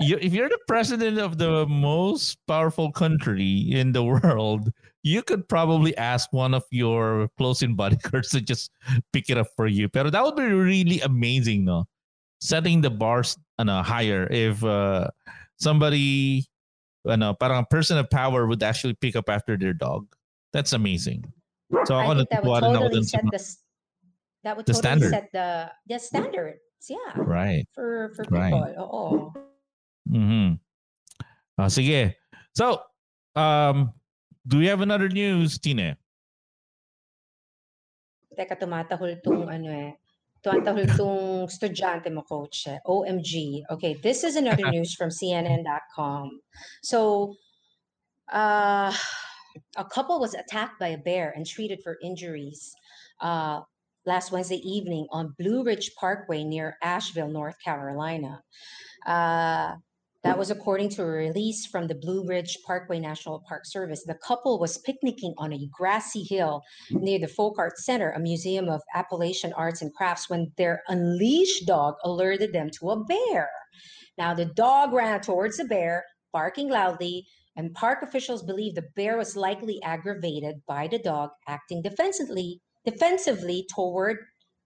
you, 0.00 0.18
if 0.20 0.32
you're 0.32 0.48
the 0.48 0.58
president 0.66 1.18
of 1.18 1.38
the 1.38 1.66
most 1.66 2.38
powerful 2.46 2.90
country 2.90 3.70
in 3.70 3.92
the 3.92 4.02
world, 4.02 4.72
you 5.02 5.22
could 5.22 5.48
probably 5.48 5.96
ask 5.96 6.32
one 6.32 6.54
of 6.54 6.64
your 6.70 7.28
close-in 7.36 7.74
bodyguards 7.74 8.30
to 8.32 8.40
just 8.40 8.70
pick 9.12 9.30
it 9.30 9.38
up 9.38 9.48
for 9.56 9.66
you. 9.66 9.88
Pero 9.88 10.10
that 10.10 10.24
would 10.24 10.36
be 10.36 10.44
really 10.44 11.00
amazing, 11.00 11.64
no? 11.64 11.84
Setting 12.40 12.80
the 12.80 12.90
bars 12.90 13.36
ano, 13.58 13.82
higher 13.82 14.26
if 14.30 14.64
uh, 14.64 15.08
somebody, 15.60 16.48
ano, 17.06 17.34
parang 17.34 17.62
a 17.62 17.66
person 17.66 17.98
of 17.98 18.08
power 18.10 18.46
would 18.48 18.62
actually 18.62 18.94
pick 18.94 19.14
up 19.14 19.28
after 19.28 19.56
their 19.56 19.72
dog. 19.76 20.08
That's 20.52 20.72
amazing. 20.72 21.24
So 21.86 21.94
I 21.94 22.04
ako 22.04 22.26
that 22.26 22.42
would 22.42 22.50
natutuwa 22.50 22.56
rin 22.60 22.76
ako 22.76 22.88
totally 22.88 23.04
set 23.04 23.24
the, 23.30 23.40
that 24.42 24.56
would 24.56 24.66
the 24.66 24.72
totally 24.74 24.82
standard. 24.82 25.10
set 25.12 25.26
the, 25.32 25.48
the 25.86 25.98
standards. 26.00 26.60
Yeah. 26.88 27.12
Right. 27.14 27.68
For, 27.76 28.10
for 28.16 28.24
Right. 28.32 28.50
people. 28.50 28.74
Oo. 28.80 29.04
Mm-hmm. 30.10 30.58
Ah, 31.60 31.68
sige. 31.68 32.16
So, 32.56 32.80
um, 33.36 33.92
do 34.48 34.58
we 34.58 34.66
have 34.66 34.80
another 34.80 35.12
news, 35.12 35.60
Tine? 35.60 35.94
Teka, 38.32 38.56
tumatahol 38.56 39.20
tong 39.20 39.44
ano 39.46 39.68
eh. 39.68 39.92
Tumatahol 40.44 40.96
tong 40.96 41.46
estudyante 41.48 42.12
mo, 42.12 42.22
coach. 42.22 42.66
eh. 42.66 42.78
OMG. 42.86 43.62
Okay, 43.70 43.94
this 44.02 44.24
is 44.24 44.36
another 44.36 44.70
news 44.74 44.94
from 44.94 45.10
CNN.com. 45.10 46.40
So, 46.82 47.34
uh, 48.32 48.92
a 49.76 49.84
couple 49.84 50.18
was 50.20 50.34
attacked 50.34 50.78
by 50.80 50.88
a 50.88 50.98
bear 50.98 51.32
and 51.36 51.46
treated 51.46 51.80
for 51.82 51.98
injuries 52.02 52.72
uh, 53.20 53.60
last 54.06 54.32
Wednesday 54.32 54.62
evening 54.64 55.06
on 55.10 55.34
Blue 55.38 55.62
Ridge 55.62 55.92
Parkway 55.98 56.44
near 56.44 56.76
Asheville, 56.82 57.28
North 57.28 57.56
Carolina. 57.62 58.40
Uh, 59.06 59.74
that 60.22 60.38
was 60.38 60.50
according 60.50 60.90
to 60.90 61.02
a 61.02 61.06
release 61.06 61.66
from 61.66 61.86
the 61.86 61.94
Blue 61.94 62.26
Ridge 62.26 62.58
Parkway 62.66 63.00
National 63.00 63.42
Park 63.48 63.62
Service. 63.64 64.04
The 64.04 64.18
couple 64.26 64.58
was 64.58 64.78
picnicking 64.78 65.34
on 65.38 65.52
a 65.52 65.68
grassy 65.72 66.22
hill 66.22 66.62
near 66.90 67.18
the 67.18 67.26
Folk 67.26 67.58
Arts 67.58 67.86
Center, 67.86 68.10
a 68.10 68.20
museum 68.20 68.68
of 68.68 68.82
Appalachian 68.94 69.52
arts 69.54 69.80
and 69.80 69.94
crafts, 69.94 70.28
when 70.28 70.52
their 70.58 70.82
unleashed 70.88 71.66
dog 71.66 71.94
alerted 72.04 72.52
them 72.52 72.68
to 72.78 72.90
a 72.90 73.04
bear. 73.04 73.48
Now, 74.18 74.34
the 74.34 74.44
dog 74.44 74.92
ran 74.92 75.20
towards 75.20 75.56
the 75.56 75.64
bear, 75.64 76.04
barking 76.32 76.68
loudly, 76.68 77.26
and 77.56 77.72
park 77.74 78.02
officials 78.02 78.42
believe 78.42 78.74
the 78.74 78.88
bear 78.94 79.16
was 79.16 79.36
likely 79.36 79.82
aggravated 79.82 80.56
by 80.68 80.86
the 80.86 80.98
dog 80.98 81.30
acting 81.48 81.82
defensively, 81.82 82.60
defensively 82.84 83.66
toward 83.74 84.18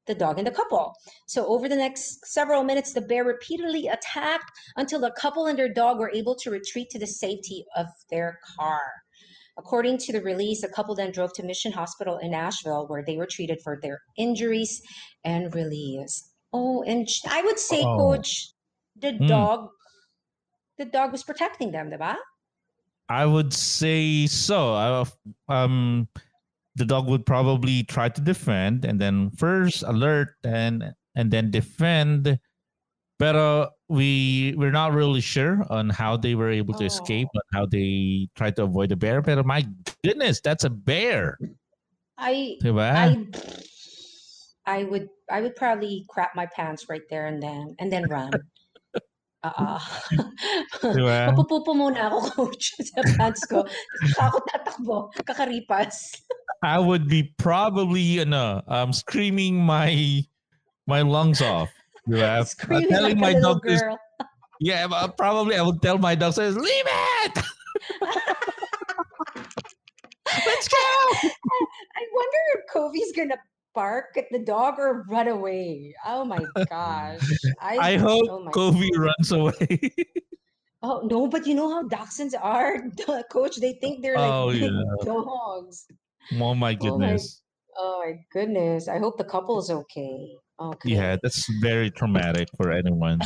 the 0.07 0.15
dog 0.15 0.39
and 0.39 0.47
the 0.47 0.51
couple. 0.51 0.95
So, 1.27 1.47
over 1.47 1.69
the 1.69 1.77
next 1.77 2.27
several 2.27 2.65
minutes, 2.65 2.93
the 2.93 3.01
bear 3.01 3.25
repeatedly 3.25 3.89
attacked 3.89 4.51
until 4.77 5.01
the 5.01 5.13
couple 5.13 5.47
and 5.47 5.59
their 5.59 5.73
dog 5.73 5.99
were 5.99 6.11
able 6.11 6.35
to 6.37 6.51
retreat 6.51 6.91
to 6.91 6.99
the 6.99 7.07
safety 7.07 7.65
of 7.77 7.87
their 8.11 8.39
car. 8.59 8.81
According 9.57 9.99
to 9.99 10.13
the 10.13 10.21
release, 10.21 10.63
the 10.63 10.69
couple 10.69 10.95
then 10.95 11.13
drove 11.13 11.33
to 11.35 11.45
Mission 11.45 11.73
Hospital 11.73 12.19
in 12.19 12.35
Asheville, 12.35 12.87
where 12.89 13.05
they 13.07 13.17
were 13.17 13.29
treated 13.31 13.61
for 13.63 13.79
their 13.81 14.01
injuries 14.17 14.83
and 15.25 15.55
released. 15.55 16.31
Oh, 16.53 16.83
and 16.83 17.09
I 17.29 17.43
would 17.43 17.59
say, 17.59 17.83
Oh. 17.83 17.97
Coach, 17.97 18.51
the 18.97 19.13
Mm. 19.13 19.29
dog, 19.29 19.69
the 20.79 20.85
dog 20.85 21.13
was 21.13 21.23
protecting 21.23 21.71
them, 21.71 21.91
diba? 21.91 22.17
I 23.09 23.27
would 23.27 23.53
say 23.53 24.27
so. 24.27 24.75
I, 24.75 25.05
um, 25.49 26.09
the 26.77 26.85
dog 26.85 27.09
would 27.09 27.27
probably 27.27 27.85
try 27.85 28.09
to 28.09 28.21
defend 28.21 28.85
and 28.85 29.01
then 29.01 29.31
first 29.37 29.83
alert 29.87 30.35
and 30.45 30.93
and 31.15 31.31
then 31.31 31.51
defend. 31.51 32.39
But 33.19 33.71
we 33.89 34.55
we're 34.57 34.75
not 34.75 34.93
really 34.93 35.21
sure 35.21 35.65
on 35.71 35.89
how 35.91 36.17
they 36.17 36.35
were 36.35 36.51
able 36.51 36.75
to 36.75 36.85
oh. 36.85 36.87
escape 36.87 37.29
and 37.33 37.43
how 37.53 37.67
they 37.67 38.29
tried 38.35 38.57
to 38.57 38.65
avoid 38.65 38.91
the 38.91 38.97
bear. 38.97 39.23
But 39.23 39.47
my 39.47 39.67
goodness, 40.03 40.41
that's 40.41 40.65
a 40.65 40.71
bear. 40.71 41.39
I 42.19 42.59
I 42.63 43.27
I 44.67 44.85
would 44.85 45.09
I 45.31 45.41
would 45.41 45.55
probably 45.55 46.05
crap 46.09 46.35
my 46.35 46.47
pants 46.47 46.87
right 46.89 47.03
there 47.09 47.27
and 47.27 47.43
then 47.43 47.77
and 47.79 47.93
then 47.93 48.05
run. 48.11 48.33
Oo. 49.45 49.77
Diba? 50.81 51.19
Mapupupo 51.29 51.77
muna 51.77 52.09
ako, 52.09 52.49
coach, 52.49 52.73
sa 52.81 53.05
pants 53.21 53.45
ko. 53.45 53.69
Ako 54.17 54.41
tatakbo, 54.49 55.13
kakaripas. 55.29 56.25
I 56.65 56.79
would 56.79 57.09
be 57.09 57.35
probably, 57.37 58.21
ano, 58.21 58.63
um, 58.69 58.93
screaming 58.93 59.57
my 59.61 60.25
my 60.87 61.03
lungs 61.03 61.43
off. 61.43 61.71
Diba? 62.09 62.47
Screaming 62.47 62.89
telling 62.89 63.19
like 63.19 63.37
my. 63.37 63.61
To, 63.61 63.99
yeah, 64.61 64.87
probably 65.19 65.57
I 65.57 65.63
would 65.63 65.83
tell 65.83 65.99
my 65.99 66.17
says, 66.31 66.57
leave 66.57 66.67
it! 66.67 67.45
Let's 70.27 70.69
go! 70.69 70.77
I 70.77 72.03
wonder 72.13 72.39
if 72.55 72.65
Kofi's 72.73 73.13
gonna 73.15 73.37
bark 73.75 74.17
at 74.17 74.25
the 74.31 74.39
dog 74.39 74.79
or 74.79 75.05
run 75.09 75.29
away. 75.29 75.95
Oh 76.07 76.25
my 76.25 76.39
gosh. 76.71 77.21
I, 77.61 77.77
I 77.77 77.97
hope 77.97 78.25
oh 78.31 78.49
Kofi 78.53 78.89
runs 78.97 79.33
away. 79.33 79.93
oh 80.83 81.03
no, 81.11 81.27
but 81.27 81.47
you 81.47 81.55
know 81.55 81.69
how 81.71 81.87
dachshunds 81.89 82.35
are, 82.41 82.79
coach. 83.31 83.57
They 83.57 83.75
think 83.75 84.03
they're 84.03 84.17
like 84.17 84.33
oh, 84.33 84.51
yeah. 84.51 84.71
dogs. 85.05 85.87
Oh 86.41 86.55
my 86.55 86.75
goodness. 86.75 87.43
Oh 87.77 87.83
my, 87.83 87.83
oh 87.83 87.97
my 88.05 88.13
goodness. 88.33 88.89
I 88.89 88.99
hope 88.99 89.19
the 89.19 89.25
couple 89.25 89.59
is 89.59 89.71
okay. 89.71 90.37
Okay. 90.61 90.95
Yeah, 90.95 91.17
that's 91.21 91.51
very 91.61 91.91
traumatic 91.91 92.49
for 92.57 92.71
anyone. 92.71 93.19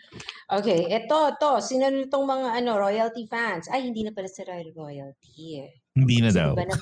okay, 0.52 0.92
ito, 0.92 1.16
ito. 1.32 1.50
Sino 1.64 1.88
nitong 1.88 2.26
mga 2.28 2.48
ano, 2.60 2.76
royalty 2.76 3.24
fans? 3.32 3.64
Ay, 3.72 3.88
hindi 3.88 4.04
na 4.04 4.12
pala 4.12 4.28
sa 4.28 4.44
royalty. 4.44 5.64
Hindi 5.96 6.16
na 6.20 6.30
daw. 6.30 6.52
Na, 6.52 6.76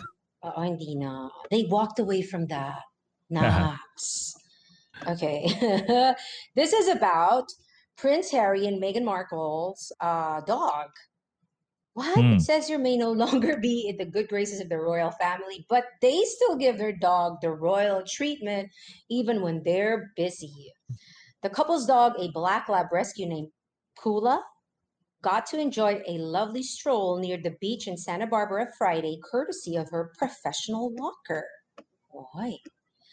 oo, 0.50 0.61
hindi 0.66 0.99
na. 0.99 1.30
They 1.54 1.71
walked 1.71 2.02
away 2.02 2.26
from 2.26 2.50
that. 2.50 2.83
Nice. 3.30 4.35
okay. 5.06 5.47
this 6.59 6.75
is 6.75 6.90
about 6.90 7.47
Prince 7.94 8.35
Harry 8.35 8.66
and 8.66 8.83
Meghan 8.83 9.06
Markle's 9.06 9.94
uh, 10.02 10.42
dog. 10.42 10.90
What? 11.94 12.18
Mm. 12.18 12.36
It 12.36 12.42
says 12.42 12.68
you 12.68 12.78
may 12.78 12.96
no 12.96 13.12
longer 13.12 13.56
be 13.56 13.88
in 13.88 13.96
the 13.96 14.04
good 14.04 14.28
graces 14.28 14.60
of 14.60 14.68
the 14.68 14.78
royal 14.78 15.10
family, 15.12 15.66
but 15.68 15.84
they 16.00 16.22
still 16.24 16.56
give 16.56 16.76
their 16.78 16.92
dog 16.92 17.38
the 17.40 17.50
royal 17.50 18.02
treatment 18.06 18.70
even 19.08 19.42
when 19.42 19.62
they're 19.64 20.12
busy. 20.16 20.72
The 21.42 21.50
couple's 21.50 21.86
dog, 21.86 22.14
a 22.18 22.30
black 22.32 22.68
lab 22.68 22.86
rescue 22.92 23.28
named 23.28 23.48
Pula, 23.96 24.42
got 25.22 25.46
to 25.46 25.58
enjoy 25.58 26.02
a 26.06 26.18
lovely 26.18 26.62
stroll 26.62 27.18
near 27.18 27.36
the 27.36 27.56
beach 27.60 27.86
in 27.86 27.96
Santa 27.96 28.26
Barbara 28.26 28.68
Friday, 28.76 29.20
courtesy 29.30 29.76
of 29.76 29.90
her 29.90 30.12
professional 30.18 30.90
walker. 30.90 31.46
Boy, 32.12 32.58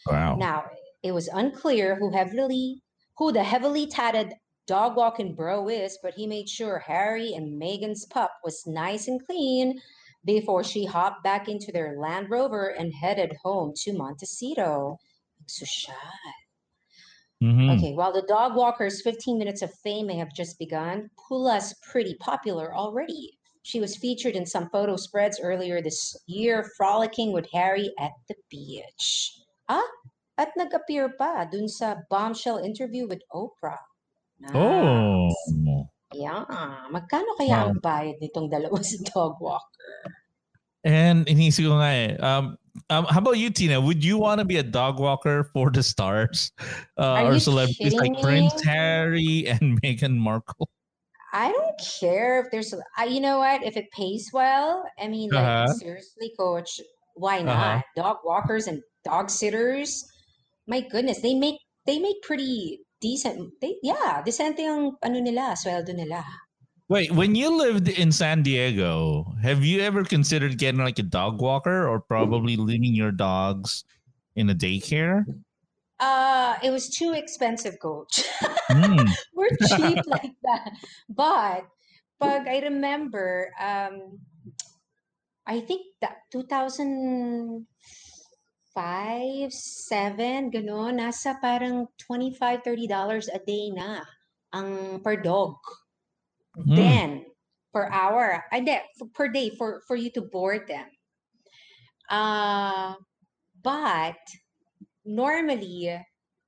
Wow. 0.07 0.35
Now, 0.35 0.65
it 1.03 1.11
was 1.11 1.27
unclear 1.27 1.95
who 1.95 2.11
heavily 2.11 2.81
who 3.17 3.31
the 3.31 3.43
heavily 3.43 3.85
tatted 3.88 4.33
dog 4.71 4.95
walking 4.95 5.35
bro 5.35 5.67
is, 5.67 5.99
but 6.01 6.13
he 6.13 6.25
made 6.25 6.47
sure 6.47 6.79
Harry 6.79 7.33
and 7.33 7.61
Meghan's 7.61 8.05
pup 8.05 8.31
was 8.41 8.65
nice 8.65 9.09
and 9.09 9.19
clean 9.25 9.81
before 10.23 10.63
she 10.63 10.85
hopped 10.85 11.25
back 11.25 11.49
into 11.49 11.73
their 11.73 11.99
Land 11.99 12.29
Rover 12.29 12.67
and 12.79 12.93
headed 12.93 13.35
home 13.43 13.73
to 13.83 13.91
Montecito. 13.91 14.97
So 15.47 15.65
shy. 15.65 15.91
Mm-hmm. 17.43 17.69
Okay, 17.71 17.93
while 17.95 18.13
the 18.13 18.21
dog 18.29 18.55
walker's 18.55 19.01
15 19.01 19.37
minutes 19.37 19.61
of 19.61 19.73
fame 19.83 20.07
may 20.07 20.15
have 20.15 20.33
just 20.33 20.57
begun, 20.57 21.09
Pula's 21.27 21.75
pretty 21.91 22.15
popular 22.21 22.73
already. 22.73 23.37
She 23.63 23.81
was 23.81 23.97
featured 23.97 24.37
in 24.37 24.45
some 24.45 24.69
photo 24.69 24.95
spreads 24.95 25.41
earlier 25.43 25.81
this 25.81 26.15
year, 26.27 26.71
frolicking 26.77 27.33
with 27.33 27.45
Harry 27.51 27.91
at 27.99 28.11
the 28.29 28.35
beach. 28.49 29.33
Ah, 29.67 29.83
at 30.37 30.55
nag-appear 30.55 31.09
pa 31.17 31.43
dun 31.51 31.67
sa 31.67 31.97
bombshell 32.09 32.59
interview 32.59 33.05
with 33.05 33.21
Oprah. 33.33 33.77
Nice. 34.41 34.55
Oh. 34.57 35.29
Yeah. 36.13 36.43
Magkano 36.89 37.38
kaya 37.38 37.57
wow. 37.62 37.67
ang 37.69 37.77
bayad 37.79 38.17
nitong 38.17 38.50
dalawa 38.50 38.81
sa 38.88 38.98
dog 39.13 39.38
walker? 39.38 39.95
And 40.81 41.29
inisip 41.29 41.69
ko 41.69 41.77
nga 41.77 41.93
eh, 41.93 42.17
um, 42.17 42.57
um, 42.89 43.05
how 43.05 43.21
about 43.21 43.38
you, 43.38 43.53
Tina? 43.53 43.77
Would 43.77 44.03
you 44.03 44.17
want 44.17 44.41
to 44.41 44.45
be 44.45 44.57
a 44.57 44.65
dog 44.65 45.00
walker 45.00 45.45
for 45.53 45.69
the 45.69 45.83
stars 45.83 46.51
uh, 46.98 47.21
or 47.21 47.38
celebrities 47.38 47.93
like? 47.93 48.17
Prince 48.17 48.57
Harry 48.65 49.45
and 49.45 49.77
Meghan 49.86 50.17
Markle? 50.17 50.69
I 51.33 51.51
don't 51.53 51.79
care 52.01 52.41
if 52.41 52.51
there's, 52.51 52.74
uh, 52.74 53.03
you 53.05 53.21
know 53.21 53.38
what? 53.38 53.63
If 53.63 53.77
it 53.77 53.89
pays 53.91 54.31
well, 54.33 54.83
I 55.00 55.07
mean, 55.07 55.29
like 55.29 55.45
uh-huh. 55.45 55.74
seriously, 55.74 56.33
coach, 56.38 56.81
why 57.13 57.38
uh-huh. 57.39 57.45
not? 57.45 57.57
Uh-huh. 57.57 57.81
Dog 57.95 58.17
walkers 58.25 58.65
and 58.67 58.81
dog 59.05 59.29
sitters. 59.29 60.03
My 60.67 60.81
goodness, 60.81 61.21
they 61.21 61.33
make 61.33 61.60
they 61.86 62.00
make 62.00 62.21
pretty 62.21 62.81
decent. 63.01 63.60
They 63.60 63.81
yeah, 63.84 64.22
decent 64.24 64.58
yung 64.60 64.96
ano 65.01 65.20
nila, 65.20 65.58
sweldo 65.58 65.91
nila. 65.91 66.24
Wait, 66.88 67.12
when 67.12 67.36
you 67.36 67.50
lived 67.55 67.88
in 67.88 68.12
San 68.12 68.43
Diego, 68.43 69.24
have 69.41 69.63
you 69.63 69.79
ever 69.79 70.03
considered 70.03 70.58
getting 70.58 70.84
like 70.84 71.00
a 71.00 71.08
dog 71.08 71.41
walker 71.41 71.88
or 71.88 72.01
probably 72.01 72.58
leaving 72.58 72.93
your 72.93 73.12
dogs 73.12 73.86
in 74.36 74.50
a 74.50 74.55
daycare? 74.55 75.24
Uh, 76.01 76.58
it 76.63 76.70
was 76.70 76.89
too 76.89 77.13
expensive, 77.13 77.79
coach. 77.79 78.24
Mm. 78.70 79.08
We're 79.34 79.55
cheap 79.72 80.03
like 80.08 80.36
that. 80.43 80.72
But 81.08 81.63
pag 82.20 82.48
I 82.50 82.60
remember, 82.60 83.53
um, 83.55 84.20
I 85.48 85.62
think 85.62 85.96
that 86.01 86.27
2000 86.31 87.65
5, 88.73 89.51
7, 89.51 90.51
gano'n. 90.51 90.99
Nasa 90.99 91.35
parang 91.39 91.87
25, 91.99 92.63
30 92.63 92.87
dollars 92.87 93.27
a 93.27 93.39
day 93.43 93.71
na 93.71 93.99
ang 94.55 94.99
per 95.03 95.19
dog. 95.19 95.59
Mm. 96.55 96.75
Then, 96.75 97.09
per 97.71 97.87
hour. 97.91 98.43
Ay, 98.51 98.63
hindi, 98.63 98.75
per 99.15 99.31
day 99.31 99.51
for, 99.55 99.83
for 99.87 99.95
you 99.95 100.11
to 100.11 100.23
board 100.23 100.67
them. 100.67 100.87
Uh, 102.11 102.95
but, 103.63 104.19
normally, 105.07 105.91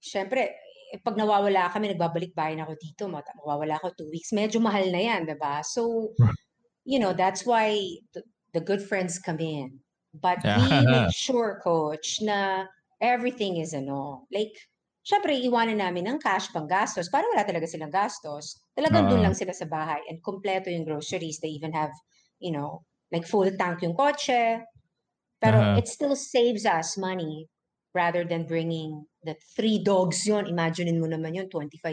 syempre, 0.04 0.52
eh, 0.92 1.00
pag 1.00 1.16
nawawala 1.16 1.72
kami, 1.72 1.92
nagbabalik 1.92 2.36
bayan 2.36 2.64
ako 2.64 2.74
dito, 2.80 3.04
mawawala 3.10 3.80
ako 3.80 3.96
two 3.98 4.10
weeks, 4.12 4.36
medyo 4.36 4.60
mahal 4.60 4.84
na 4.92 5.02
yan, 5.02 5.26
diba? 5.26 5.64
So, 5.64 6.12
you 6.84 7.00
know, 7.00 7.16
that's 7.16 7.48
why 7.48 7.80
the, 8.14 8.24
the 8.52 8.62
good 8.62 8.84
friends 8.84 9.18
come 9.18 9.40
in. 9.40 9.83
But 10.14 10.46
we 10.46 10.86
make 10.86 11.12
sure, 11.26 11.60
coach, 11.64 12.22
na 12.22 12.70
everything 13.02 13.58
is 13.58 13.74
ano, 13.74 14.30
like, 14.30 14.54
syempre, 15.04 15.36
iwanan 15.36 15.82
namin 15.82 16.08
ng 16.08 16.20
cash 16.22 16.54
pang 16.54 16.70
gastos 16.70 17.10
para 17.12 17.26
wala 17.34 17.44
talaga 17.44 17.68
silang 17.68 17.92
gastos. 17.92 18.62
Talagang 18.78 19.06
uh, 19.06 19.10
doon 19.10 19.24
lang 19.26 19.36
sila 19.36 19.52
sa 19.52 19.66
bahay 19.66 20.00
and 20.08 20.24
kompleto 20.24 20.72
yung 20.72 20.88
groceries. 20.88 21.42
They 21.44 21.52
even 21.52 21.74
have, 21.74 21.92
you 22.40 22.54
know, 22.54 22.86
like 23.12 23.28
full 23.28 23.50
tank 23.58 23.82
yung 23.82 23.98
kotse. 23.98 24.64
Pero 25.44 25.58
uh-huh. 25.60 25.78
it 25.82 25.92
still 25.92 26.16
saves 26.16 26.64
us 26.64 26.96
money 26.96 27.52
rather 27.94 28.24
than 28.24 28.48
bringing 28.48 29.06
the 29.22 29.36
three 29.54 29.78
dogs 29.78 30.26
yon 30.26 30.48
Imagine 30.48 30.98
mo 30.98 31.06
naman 31.06 31.36
yun, 31.36 31.52
$25. 31.52 31.84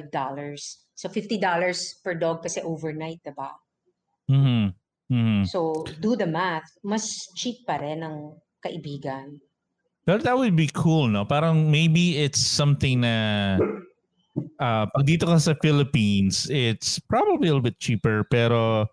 So 0.95 1.09
$50 1.09 1.41
per 2.05 2.15
dog 2.15 2.47
kasi 2.47 2.63
overnight, 2.63 3.21
diba? 3.27 3.53
Mm-hmm. 4.31 4.80
Mm-hmm. 5.11 5.51
So, 5.51 5.85
do 5.99 6.15
the 6.15 6.27
math. 6.27 6.71
Mas 6.87 7.29
cheap 7.35 7.67
pa 7.67 7.83
rin 7.83 8.07
ang 8.07 8.39
kaibigan. 8.63 9.43
But 10.07 10.23
that 10.25 10.39
would 10.39 10.57
be 10.57 10.71
cool, 10.73 11.11
no? 11.11 11.27
Parang 11.27 11.71
maybe 11.71 12.23
it's 12.23 12.41
something 12.41 13.03
na 13.05 13.59
uh, 14.59 14.85
pag 14.89 15.05
dito 15.05 15.27
ka 15.27 15.37
sa 15.37 15.55
Philippines, 15.59 16.49
it's 16.49 16.99
probably 16.99 17.51
a 17.51 17.55
little 17.55 17.63
bit 17.63 17.79
cheaper. 17.83 18.25
Pero 18.31 18.87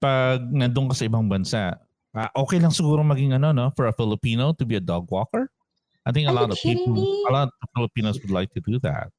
pag 0.00 0.40
nandun 0.48 0.88
ka 0.90 0.94
sa 0.96 1.06
ibang 1.10 1.28
bansa, 1.28 1.76
uh, 2.16 2.30
okay 2.46 2.58
lang 2.58 2.72
siguro 2.72 3.04
maging 3.04 3.36
ano, 3.36 3.52
no? 3.52 3.66
For 3.76 3.90
a 3.90 3.94
Filipino 3.94 4.54
to 4.56 4.64
be 4.64 4.78
a 4.78 4.82
dog 4.82 5.10
walker. 5.10 5.50
I 6.06 6.12
think 6.14 6.26
a 6.26 6.32
Are 6.32 6.46
lot 6.46 6.50
of 6.50 6.56
people, 6.56 6.96
me? 6.96 7.26
a 7.28 7.32
lot 7.32 7.52
of 7.52 7.68
Filipinos 7.76 8.16
would 8.24 8.32
like 8.32 8.48
to 8.56 8.62
do 8.64 8.80
that. 8.80 9.12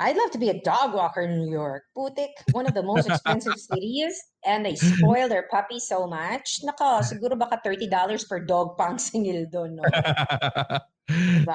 I'd 0.00 0.16
love 0.16 0.30
to 0.32 0.38
be 0.40 0.48
a 0.48 0.58
dog 0.64 0.94
walker 0.96 1.20
in 1.20 1.36
New 1.36 1.52
York. 1.52 1.84
Putik, 1.92 2.32
one 2.52 2.64
of 2.64 2.72
the 2.72 2.82
most 2.82 3.04
expensive 3.04 3.60
cities. 3.70 4.16
And 4.46 4.64
they 4.64 4.74
spoil 4.74 5.28
their 5.28 5.44
puppy 5.52 5.78
so 5.78 6.08
much. 6.08 6.64
Nako, 6.64 7.04
siguro 7.04 7.36
baka 7.36 7.60
$30 7.60 7.92
per 8.24 8.40
dog 8.40 8.80
pang 8.80 8.96
singil 9.04 9.44
doon, 9.52 9.76
no? 9.76 9.84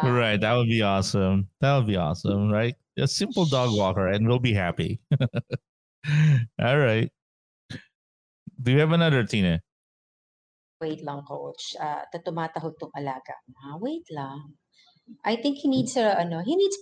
Right, 0.04 0.36
that 0.38 0.54
would 0.54 0.68
be 0.68 0.84
awesome. 0.84 1.48
That 1.62 1.78
would 1.78 1.88
be 1.88 1.96
awesome, 1.96 2.52
right? 2.52 2.76
A 3.00 3.08
simple 3.08 3.46
dog 3.46 3.72
walker 3.72 4.06
and 4.06 4.28
we'll 4.28 4.44
be 4.44 4.54
happy. 4.54 5.00
All 6.60 6.78
right. 6.78 7.10
Do 8.62 8.72
you 8.72 8.80
have 8.80 8.92
another, 8.92 9.24
Tina? 9.24 9.64
Wait 10.82 11.02
lang, 11.04 11.24
coach. 11.24 11.74
Uh, 11.80 12.04
tumatahod 12.14 12.76
tong 12.78 12.92
alaga. 13.00 13.40
Ah, 13.64 13.80
wait 13.80 14.04
lang. 14.12 14.54
I 15.24 15.36
think 15.40 15.58
he 15.58 15.68
needs 15.72 15.96
a, 15.96 16.20
ano, 16.20 16.44
he 16.44 16.56
needs, 16.56 16.78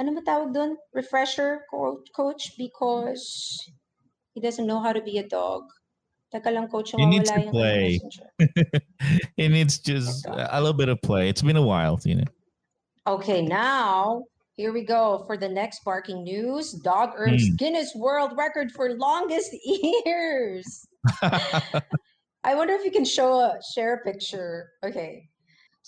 ano 0.00 0.16
matawag 0.16 0.56
doon? 0.56 0.80
Refresher, 0.96 1.68
coach, 2.16 2.56
because 2.56 3.60
he 4.32 4.40
doesn't 4.40 4.66
know 4.66 4.80
how 4.80 4.92
to 4.92 5.02
be 5.04 5.18
a 5.18 5.28
dog. 5.28 5.68
Teka 6.32 6.48
lang, 6.48 6.68
coach. 6.68 6.96
He 6.96 7.06
needs 7.06 7.30
to 7.30 7.42
play. 7.50 8.00
he 9.36 9.48
needs 9.48 9.78
just 9.78 10.24
a 10.26 10.58
little 10.58 10.72
bit 10.72 10.88
of 10.88 11.02
play. 11.02 11.28
It's 11.28 11.42
been 11.42 11.56
a 11.56 11.62
while, 11.62 11.98
Tina. 11.98 12.24
Okay, 13.06 13.42
now 13.42 14.24
here 14.60 14.72
we 14.72 14.84
go 14.84 15.24
for 15.26 15.36
the 15.36 15.48
next 15.48 15.82
barking 15.84 16.22
news. 16.22 16.72
Dog 16.72 17.10
earns 17.16 17.50
mm. 17.50 17.56
Guinness 17.56 17.94
World 17.94 18.32
Record 18.36 18.70
for 18.72 18.94
longest 18.94 19.56
ears. 20.06 20.86
I 22.44 22.54
wonder 22.54 22.74
if 22.74 22.84
you 22.84 22.90
can 22.90 23.04
show 23.04 23.40
a 23.40 23.58
share 23.74 23.94
a 23.94 23.98
picture. 24.04 24.70
Okay. 24.84 25.29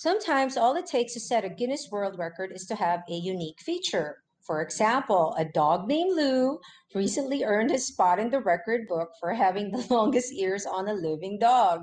Sometimes 0.02 0.56
all 0.56 0.74
it 0.74 0.86
takes 0.86 1.12
to 1.12 1.20
set 1.20 1.44
a 1.44 1.48
Guinness 1.48 1.88
World 1.92 2.18
Record 2.18 2.50
is 2.52 2.66
to 2.66 2.74
have 2.74 3.04
a 3.08 3.14
unique 3.14 3.60
feature. 3.60 4.16
For 4.40 4.60
example, 4.60 5.32
a 5.38 5.44
dog 5.44 5.86
named 5.86 6.16
Lou 6.16 6.58
recently 6.92 7.44
earned 7.44 7.70
his 7.70 7.86
spot 7.86 8.18
in 8.18 8.28
the 8.28 8.40
record 8.40 8.88
book 8.88 9.10
for 9.20 9.32
having 9.32 9.70
the 9.70 9.86
longest 9.94 10.32
ears 10.32 10.66
on 10.66 10.88
a 10.88 10.92
living 10.92 11.38
dog. 11.38 11.82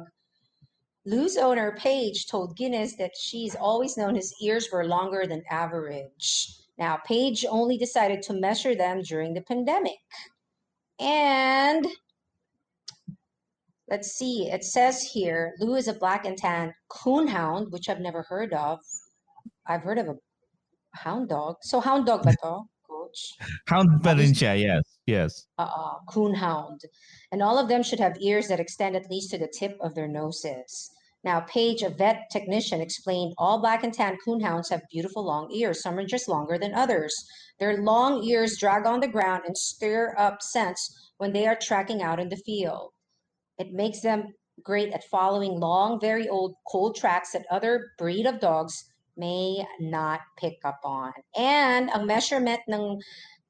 Lou's 1.05 1.37
owner, 1.37 1.77
Paige, 1.79 2.27
told 2.27 2.57
Guinness 2.57 2.97
that 2.97 3.15
she's 3.17 3.55
always 3.55 3.95
known 3.95 4.15
his 4.15 4.35
ears 4.41 4.67
were 4.69 4.83
longer 4.83 5.25
than 5.25 5.41
average. 5.49 6.57
Now, 6.77 6.99
Paige 7.05 7.45
only 7.49 7.77
decided 7.77 8.21
to 8.23 8.33
measure 8.33 8.75
them 8.75 9.01
during 9.01 9.33
the 9.33 9.43
pandemic. 9.43 9.99
And 10.99 11.87
let's 13.89 14.11
see, 14.11 14.49
it 14.49 14.63
says 14.63 15.01
here 15.03 15.53
Lou 15.59 15.75
is 15.75 15.87
a 15.87 15.93
black 15.93 16.25
and 16.25 16.37
tan 16.37 16.73
coonhound, 16.89 17.71
which 17.71 17.89
I've 17.89 17.99
never 17.99 18.23
heard 18.23 18.53
of. 18.53 18.79
I've 19.67 19.81
heard 19.81 19.97
of 19.97 20.07
a 20.07 20.15
hound 20.93 21.29
dog. 21.29 21.57
So, 21.61 21.79
hound 21.79 22.05
dog 22.05 22.23
ba 22.23 22.31
to, 22.31 22.61
coach? 22.87 23.33
Hound 23.67 24.01
pa 24.03 24.11
rin 24.11 24.33
siya, 24.33 24.59
yes. 24.59 24.83
Yes. 25.05 25.45
Uh, 25.57 25.99
coonhound. 26.07 26.79
And 27.31 27.41
all 27.41 27.57
of 27.57 27.67
them 27.67 27.83
should 27.83 27.99
have 27.99 28.17
ears 28.19 28.47
that 28.47 28.59
extend 28.59 28.95
at 28.95 29.09
least 29.09 29.31
to 29.31 29.37
the 29.37 29.51
tip 29.59 29.77
of 29.81 29.95
their 29.95 30.07
noses. 30.07 30.91
Now, 31.23 31.41
Paige, 31.41 31.81
a 31.83 31.89
vet 31.89 32.29
technician, 32.31 32.79
explained 32.79 33.33
all 33.37 33.59
black 33.59 33.83
and 33.83 33.93
tan 33.93 34.17
coonhounds 34.25 34.69
have 34.69 34.81
beautiful 34.89 35.25
long 35.25 35.51
ears. 35.51 35.81
Some 35.81 35.97
are 35.97 36.05
just 36.05 36.29
longer 36.29 36.57
than 36.57 36.73
others. 36.73 37.13
Their 37.59 37.81
long 37.81 38.23
ears 38.23 38.57
drag 38.57 38.85
on 38.85 39.01
the 39.01 39.07
ground 39.07 39.43
and 39.45 39.57
stir 39.57 40.15
up 40.17 40.41
scents 40.41 41.11
when 41.17 41.33
they 41.33 41.45
are 41.45 41.57
tracking 41.61 42.01
out 42.01 42.19
in 42.19 42.29
the 42.29 42.37
field. 42.37 42.91
It 43.59 43.73
makes 43.73 44.01
them 44.01 44.33
great 44.63 44.93
at 44.93 45.03
following 45.03 45.59
long, 45.59 45.99
very 45.99 46.27
old 46.27 46.55
cold 46.67 46.95
tracks 46.95 47.33
that 47.33 47.45
other 47.51 47.91
breed 47.97 48.25
of 48.25 48.39
dogs 48.39 48.85
may 49.17 49.65
not 49.79 50.21
pick 50.37 50.59
up 50.63 50.79
on. 50.83 51.11
And 51.35 51.89
a 51.93 52.03
measurement 52.03 52.61
ng 52.71 53.01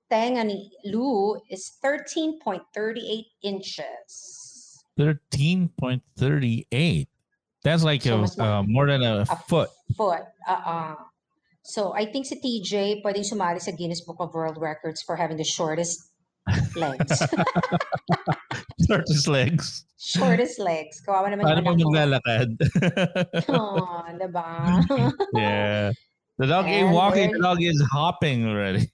tenga 0.09 0.43
ni 0.43 0.71
Lou 0.85 1.39
is 1.49 1.77
13.38 1.85 3.25
inches. 3.43 4.83
13.38. 4.97 7.07
That's 7.63 7.83
like 7.83 8.01
so 8.01 8.25
a, 8.25 8.41
uh, 8.41 8.63
more 8.63 8.87
than 8.87 9.03
a, 9.03 9.25
a 9.29 9.35
foot. 9.47 9.69
Foot. 9.95 10.23
Uh-uh. 10.47 10.95
So 11.61 11.93
I 11.93 12.05
think 12.05 12.25
si 12.25 12.41
TJ 12.41 13.05
pwedeng 13.05 13.21
sumali 13.21 13.61
sa 13.61 13.71
Guinness 13.71 14.01
Book 14.01 14.17
of 14.19 14.33
World 14.33 14.57
Records 14.57 15.03
for 15.03 15.15
having 15.15 15.37
the 15.37 15.45
shortest 15.45 16.09
legs. 16.75 17.17
shortest 18.87 19.27
legs. 19.27 19.85
Shortest 19.99 20.59
legs. 20.59 21.01
Kawawa 21.05 21.29
naman 21.29 21.45
Paano 21.45 21.61
yung 21.75 21.81
maglalakad? 21.91 22.49
oh, 23.53 24.03
diba? 24.15 24.49
yeah. 25.35 25.91
The 26.39 26.47
dog 26.47 26.65
and 26.65 26.87
ain't 26.87 26.91
walking, 26.95 27.31
the 27.35 27.43
dog 27.43 27.61
is 27.61 27.77
hopping 27.91 28.47
already. 28.47 28.87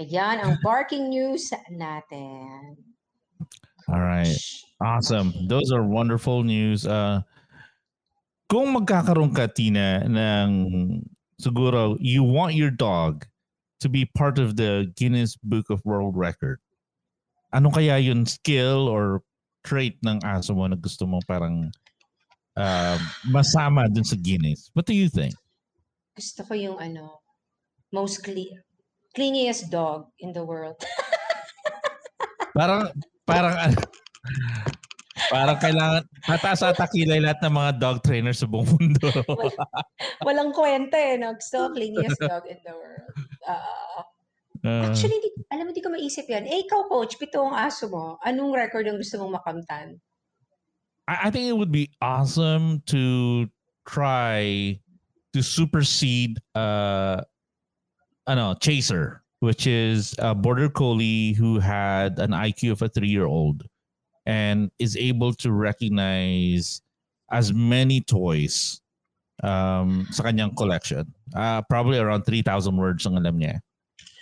Ayan 0.00 0.40
ang 0.40 0.56
barking 0.64 1.12
news 1.12 1.52
natin. 1.68 2.80
All 3.90 4.00
right. 4.00 4.32
Awesome. 4.80 5.34
Those 5.44 5.68
are 5.76 5.84
wonderful 5.84 6.40
news. 6.40 6.88
Uh, 6.88 7.20
kung 8.48 8.72
magkakaroon 8.72 9.36
ka, 9.36 9.52
Tina, 9.52 10.08
ng 10.08 10.50
siguro 11.36 12.00
you 12.00 12.24
want 12.24 12.56
your 12.56 12.72
dog 12.72 13.28
to 13.80 13.88
be 13.88 14.08
part 14.16 14.38
of 14.38 14.56
the 14.56 14.92
Guinness 14.96 15.36
Book 15.40 15.68
of 15.70 15.80
World 15.84 16.16
Record, 16.16 16.60
ano 17.52 17.70
kaya 17.72 17.98
yung 17.98 18.24
skill 18.24 18.86
or 18.86 19.24
trait 19.64 19.98
ng 20.04 20.20
aso 20.24 20.54
mo 20.54 20.64
na 20.68 20.76
gusto 20.76 21.04
mo 21.04 21.20
parang 21.26 21.68
uh, 22.56 22.96
masama 23.28 23.88
dun 23.88 24.04
sa 24.04 24.16
Guinness? 24.16 24.70
What 24.72 24.86
do 24.86 24.94
you 24.94 25.08
think? 25.08 25.34
Gusto 26.14 26.44
ko 26.44 26.54
yung 26.54 26.78
ano, 26.78 27.24
most 27.92 28.22
cle- 28.22 28.60
clingiest 29.16 29.72
dog 29.72 30.08
in 30.20 30.32
the 30.32 30.44
world. 30.44 30.78
parang 32.56 32.92
parang 33.24 33.54
parang 35.30 35.58
kailangan 35.62 36.02
mataas 36.26 36.62
at 36.66 36.76
takilay 36.78 37.22
lahat 37.22 37.38
ng 37.46 37.54
mga 37.54 37.70
dog 37.78 37.98
trainers 38.02 38.42
sa 38.42 38.46
buong 38.50 38.66
mundo. 38.66 39.08
Walang 40.26 40.50
kwenta 40.54 40.98
eh. 40.98 41.18
No? 41.18 41.34
Gusto 41.34 41.70
clingiest 41.74 42.18
dog 42.20 42.46
in 42.50 42.58
the 42.66 42.74
world. 42.74 43.29
Uh, 43.50 44.02
uh, 44.62 44.82
actually, 44.86 45.18
di, 45.18 45.30
alam 45.50 45.66
mo, 45.66 45.72
di 45.74 45.82
ko 45.82 45.90
maisip 45.90 46.28
yan. 46.30 46.46
Eh, 46.46 46.68
ikaw, 46.68 46.86
coach, 46.86 47.18
pito 47.18 47.42
ang 47.42 47.56
aso 47.56 47.90
mo. 47.90 48.20
Anong 48.22 48.54
record 48.54 48.86
ang 48.86 49.00
gusto 49.00 49.18
mong 49.18 49.40
makamtan? 49.42 49.98
I, 51.08 51.26
I 51.26 51.30
think 51.30 51.50
it 51.50 51.56
would 51.56 51.72
be 51.72 51.90
awesome 51.98 52.82
to 52.92 53.46
try 53.88 54.78
to 55.32 55.40
supersede 55.42 56.38
uh 56.54 57.22
ano, 58.26 58.54
Chaser 58.62 59.22
which 59.40 59.66
is 59.66 60.14
a 60.18 60.34
border 60.34 60.68
collie 60.68 61.32
who 61.32 61.58
had 61.58 62.18
an 62.18 62.30
IQ 62.30 62.72
of 62.72 62.82
a 62.82 62.88
three 62.88 63.08
year 63.08 63.26
old 63.26 63.64
and 64.26 64.70
is 64.78 64.96
able 64.96 65.32
to 65.34 65.50
recognize 65.50 66.82
as 67.32 67.52
many 67.52 68.00
toys 68.00 68.80
um, 69.42 70.06
sa 70.10 70.24
kanyang 70.24 70.56
collection. 70.56 71.06
Uh, 71.34 71.62
probably 71.68 71.98
around 71.98 72.24
3,000 72.24 72.76
words 72.76 73.06
ang 73.06 73.16
alam 73.16 73.38
niya. 73.38 73.60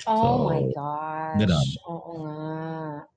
Oh 0.06 0.48
so, 0.48 0.54
my 0.54 0.62
gosh. 0.72 1.36
Ganun. 1.42 1.68
Oo 1.88 2.12
nga. 2.24 2.40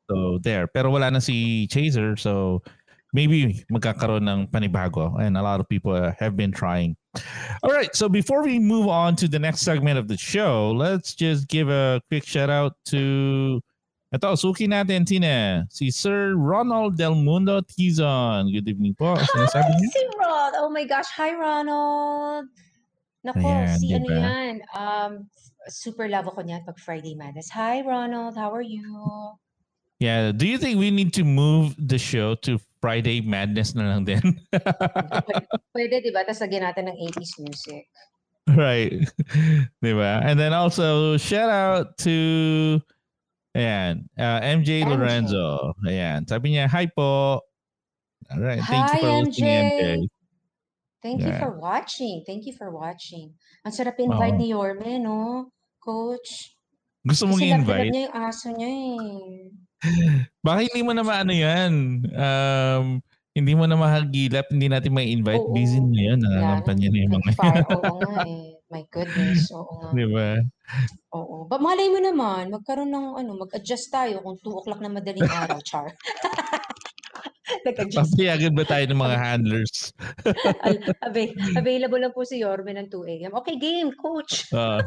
So 0.09 0.15
there. 0.43 0.65
Pero 0.67 0.91
wala 0.91 1.11
na 1.11 1.21
si 1.23 1.67
Chaser. 1.67 2.17
So 2.17 2.63
maybe 3.13 3.63
magkakaroon 3.71 4.27
ng 4.27 4.51
panibago. 4.51 5.15
And 5.21 5.37
a 5.37 5.43
lot 5.43 5.59
of 5.59 5.69
people 5.69 5.95
have 5.95 6.35
been 6.35 6.51
trying 6.51 6.97
all 7.63 7.71
right. 7.71 7.93
So 7.95 8.07
before 8.07 8.43
we 8.43 8.59
move 8.59 8.87
on 8.87 9.15
to 9.17 9.27
the 9.27 9.39
next 9.39 9.61
segment 9.61 9.99
of 9.99 10.07
the 10.07 10.17
show, 10.17 10.71
let's 10.71 11.13
just 11.13 11.47
give 11.47 11.69
a 11.69 12.01
quick 12.07 12.25
shout 12.25 12.49
out 12.49 12.73
to 12.85 13.61
ito, 14.12 14.30
suki 14.36 14.67
natin, 14.67 15.08
Tina, 15.08 15.63
si 15.71 15.88
Sir 15.88 16.36
Ronald 16.36 17.00
Del 17.00 17.15
Mundo 17.15 17.63
Tizon. 17.63 18.52
Good 18.52 18.67
evening 18.67 18.95
po. 18.95 19.15
Hi, 19.15 19.24
si 19.24 20.04
Rod. 20.19 20.54
Oh 20.60 20.69
my 20.69 20.84
gosh. 20.84 21.08
Hi, 21.15 21.32
Ronald. 21.32 22.52
Nako, 23.24 23.47
Ayan, 23.47 23.80
si 23.80 23.88
diba? 23.88 24.04
ano 24.04 24.08
yan. 24.12 24.56
Um, 24.76 25.12
super 25.71 26.12
love 26.12 26.28
ako 26.28 26.43
niyan 26.43 26.67
pag 26.67 26.76
Friday 26.76 27.15
Madness. 27.15 27.47
Hi, 27.56 27.80
Ronald. 27.88 28.36
How 28.36 28.52
are 28.52 28.65
you? 28.65 28.84
Yeah. 30.04 30.36
Do 30.36 30.43
you 30.43 30.58
think 30.60 30.82
we 30.82 30.91
need 30.91 31.13
to 31.15 31.24
move 31.24 31.78
the 31.78 32.02
show 32.02 32.36
to 32.43 32.60
Friday 32.82 33.21
Madness 33.21 33.78
na 33.78 33.93
lang 33.95 34.04
din. 34.04 34.19
Pwede, 35.78 36.02
di 36.02 36.10
ba? 36.10 36.26
Tapos 36.26 36.41
lagyan 36.41 36.65
natin 36.65 36.89
ng 36.89 36.97
80s 36.97 37.38
music. 37.39 37.86
Right. 38.50 39.06
di 39.86 39.93
ba? 39.93 40.26
And 40.26 40.36
then 40.36 40.52
also, 40.52 41.15
shout 41.21 41.54
out 41.54 42.02
to 42.04 42.82
ayan, 43.57 44.07
uh, 44.17 44.39
MJ, 44.41 44.83
MJ 44.83 44.89
Lorenzo. 44.89 45.75
Ayan. 45.87 46.23
Sabi 46.27 46.55
niya, 46.55 46.67
hi 46.71 46.87
po. 46.87 47.41
All 48.31 48.41
right. 48.41 48.63
Thank 48.63 48.87
hi, 48.87 48.95
you 48.95 49.01
for 49.01 49.11
MJ. 49.11 49.25
listening, 49.25 49.51
MJ. 49.51 49.85
Thank 51.01 51.17
yeah. 51.21 51.27
you 51.27 51.33
for 51.41 51.51
watching. 51.57 52.15
Thank 52.29 52.45
you 52.45 52.53
for 52.53 52.69
watching. 52.69 53.33
Ang 53.65 53.73
sarap 53.73 53.97
invite 53.97 54.37
oh. 54.37 54.41
ni 54.41 54.53
Yorme, 54.53 55.01
no? 55.01 55.49
Coach. 55.81 56.53
Gusto 57.01 57.25
mong? 57.25 57.41
Kasi 57.41 57.89
niya 57.89 58.05
yung 58.05 58.15
aso 58.15 58.47
niya 58.53 58.69
eh. 58.69 59.49
Baka 60.45 60.69
hindi 60.69 60.81
mo 60.85 60.93
na 60.93 61.01
maano 61.01 61.33
yan. 61.33 62.05
Um, 62.13 63.01
hindi 63.33 63.53
mo 63.57 63.65
na 63.65 63.73
mahagilap, 63.73 64.45
hindi 64.53 64.69
natin 64.69 64.93
may 64.93 65.09
invite. 65.09 65.41
Oo. 65.41 65.57
Busy 65.57 65.81
na 65.81 66.01
yun. 66.13 66.19
Nangangampanya 66.21 66.87
na 66.93 66.97
yung 67.01 67.13
mga 67.17 67.31
yan. 67.33 67.65
Oo 67.73 67.99
nga 68.05 68.23
eh. 68.29 68.50
My 68.71 68.88
goodness. 68.88 69.51
Oo 69.51 69.84
nga. 69.84 69.89
Di 69.99 70.07
ba? 70.07 70.39
Oo. 71.12 71.43
But 71.51 71.60
malay 71.60 71.91
mo 71.91 71.99
naman, 71.99 72.47
magkaroon 72.55 72.89
ng 72.89 73.07
ano, 73.19 73.31
mag-adjust 73.36 73.91
tayo 73.91 74.23
kung 74.23 74.39
2 74.39 74.60
o'clock 74.63 74.79
na 74.79 74.88
madaling 74.88 75.27
araw, 75.27 75.60
Char. 75.60 75.91
Nag-adjust. 77.67 78.15
Papayagan 78.15 78.55
ba 78.55 78.63
tayo 78.63 78.88
ng 78.88 79.01
mga 79.03 79.17
handlers? 79.27 79.91
Avail- 81.03 81.36
available 81.60 81.99
lang 81.99 82.15
po 82.15 82.23
si 82.23 82.39
Yorme 82.39 82.71
ng 82.71 82.88
2 82.88 83.12
a.m. 83.12 83.31
Okay, 83.43 83.60
game, 83.60 83.91
coach. 83.99 84.47
Uh, 84.55 84.79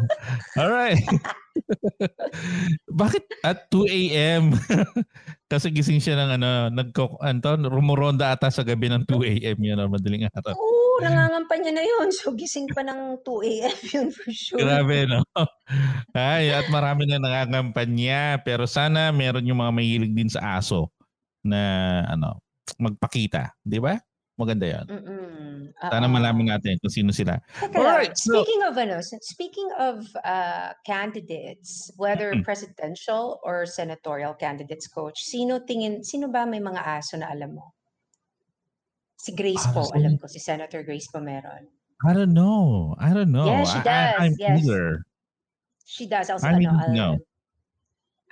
all 0.56 0.72
right. 0.72 0.96
Bakit 2.88 3.44
at 3.44 3.68
2 3.68 3.84
a.m.? 3.84 4.56
Kasi 5.44 5.70
gising 5.70 6.00
siya 6.00 6.16
ng 6.16 6.40
ano, 6.40 6.50
nagko 6.72 7.20
anto, 7.20 7.52
rumoronda 7.68 8.32
ata 8.32 8.48
sa 8.48 8.64
gabi 8.64 8.88
ng 8.88 9.04
2 9.06 9.44
a.m. 9.44 9.58
yun, 9.60 9.76
no, 9.76 9.92
madaling 9.92 10.24
araw. 10.32 10.56
Oo, 10.56 10.83
nangangampanya 11.02 11.70
na 11.74 11.82
yun. 11.82 12.12
So, 12.12 12.30
gising 12.34 12.70
pa 12.70 12.84
ng 12.84 13.22
2 13.22 13.50
a.m. 13.50 13.76
yun 13.94 14.08
for 14.14 14.28
sure. 14.30 14.60
Grabe, 14.60 15.08
no? 15.08 15.22
Ay, 16.14 16.52
at 16.52 16.68
marami 16.68 17.08
na 17.08 17.18
nangangampanya. 17.18 18.38
Pero 18.42 18.68
sana 18.68 19.10
meron 19.10 19.46
yung 19.46 19.58
mga 19.58 19.72
mahilig 19.74 20.12
din 20.14 20.30
sa 20.30 20.58
aso 20.58 20.92
na 21.42 21.60
ano, 22.06 22.38
magpakita. 22.78 23.52
Di 23.60 23.82
ba? 23.82 23.98
Maganda 24.34 24.66
yan. 24.66 24.86
Mm-mm. 24.90 25.78
Sana 25.78 26.10
Oo. 26.10 26.14
malaman 26.14 26.58
natin 26.58 26.74
kung 26.82 26.90
sino 26.90 27.14
sila. 27.14 27.38
Teka 27.54 27.78
Alright, 27.78 28.18
so- 28.18 28.42
speaking 28.42 28.62
of 28.66 28.74
ano, 28.74 28.96
speaking 29.22 29.70
of 29.78 29.96
uh, 30.26 30.74
candidates, 30.82 31.94
whether 31.94 32.34
Mm. 32.34 32.42
presidential 32.42 33.38
or 33.46 33.62
senatorial 33.62 34.34
candidates, 34.34 34.90
coach, 34.90 35.22
sino 35.22 35.62
tingin, 35.62 36.02
sino 36.02 36.26
ba 36.26 36.42
may 36.50 36.58
mga 36.58 36.82
aso 36.82 37.14
na 37.14 37.30
alam 37.30 37.54
mo? 37.54 37.73
Si 39.24 39.32
Grace 39.32 39.64
po, 39.72 39.88
alam 39.96 40.20
ko, 40.20 40.28
si 40.28 40.36
Senator 40.36 40.84
Grace 40.84 41.08
po 41.08 41.16
meron. 41.16 41.64
I 42.04 42.12
don't 42.12 42.36
know. 42.36 42.92
I 43.00 43.16
don't 43.16 43.32
know. 43.32 43.48
Yes, 43.48 43.72
she 43.72 43.80
I- 43.80 43.80
I, 43.80 43.88
does. 43.88 44.20
I'm 44.20 44.34
Yes. 44.36 44.56
either. 44.60 44.86
She 45.88 46.04
does. 46.04 46.28
Also, 46.28 46.44
I 46.44 46.60
mean, 46.60 46.68
ano, 46.68 46.92
no. 46.92 47.08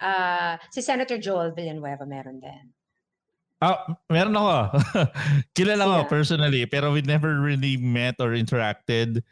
uh, 0.05 0.61
si 0.69 0.85
Senator 0.85 1.17
Joel 1.17 1.57
Villanueva 1.57 2.05
meron 2.05 2.45
din. 2.45 2.77
Ah, 3.63 3.89
meron 4.11 4.37
ako. 4.37 4.83
Kilala 5.57 5.87
ko 5.87 6.13
personally, 6.13 6.67
pero 6.67 6.93
we 6.93 7.01
never 7.01 7.41
really 7.41 7.79
met 7.81 8.19
or 8.21 8.37
interacted. 8.37 9.25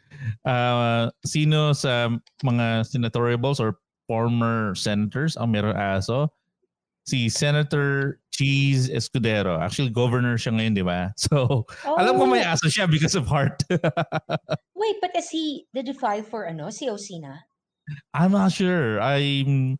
Uh, 0.47 1.11
sino 1.27 1.77
sa 1.77 2.09
mga 2.41 2.87
senatorials 2.89 3.59
or 3.61 3.77
former 4.09 4.73
senators 4.73 5.37
ang 5.37 5.53
meron 5.53 5.77
aso? 5.77 6.31
Si 7.05 7.29
Senator 7.29 8.19
Cheese 8.31 8.89
Escudero. 8.89 9.57
Actually, 9.59 9.89
governor 9.89 10.37
siya 10.37 10.53
ngayon, 10.53 10.73
di 10.77 10.85
ba? 10.85 11.11
So, 11.17 11.65
alam 11.83 12.17
ko 12.17 12.25
may 12.29 12.45
Oh, 12.45 12.53
aso 12.53 12.69
siya 12.69 12.89
because 12.89 13.15
of 13.17 13.25
heart. 13.27 13.61
Wait, 14.77 14.97
but 15.01 15.11
is 15.17 15.29
he, 15.29 15.65
did 15.73 15.87
he 15.87 15.93
file 15.93 16.23
for 16.23 16.45
ano, 16.47 16.69
COC 16.69 17.21
na? 17.21 17.41
I'm 18.13 18.31
not 18.31 18.53
sure. 18.53 19.01
I'm 19.01 19.77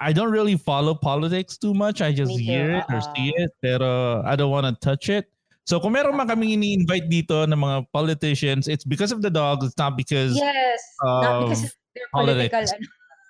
I 0.00 0.12
don't 0.12 0.32
really 0.32 0.56
follow 0.56 0.92
politics 0.94 1.56
too 1.56 1.72
much. 1.72 2.00
I 2.00 2.12
just 2.12 2.32
hear 2.36 2.80
it 2.80 2.84
or 2.92 3.00
oo. 3.00 3.08
see 3.16 3.32
it, 3.36 3.52
pero 3.64 4.20
I 4.24 4.36
don't 4.36 4.50
want 4.50 4.68
to 4.68 4.74
touch 4.80 5.08
it. 5.08 5.28
So 5.64 5.78
kung 5.78 5.92
meron 5.92 6.16
man 6.16 6.28
kaming 6.28 6.56
ini-invite 6.56 7.08
dito 7.08 7.44
ng 7.46 7.56
mga 7.56 7.86
politicians, 7.92 8.66
it's 8.66 8.84
because 8.84 9.12
of 9.12 9.22
the 9.22 9.30
dogs. 9.30 9.64
It's 9.64 9.78
not 9.78 9.96
because 9.96 10.36
Yes. 10.36 10.80
not 11.04 11.46
because 11.46 11.64
of 11.64 11.72
political. 12.12 12.58
politics. 12.58 12.72
Ano. 12.74 12.86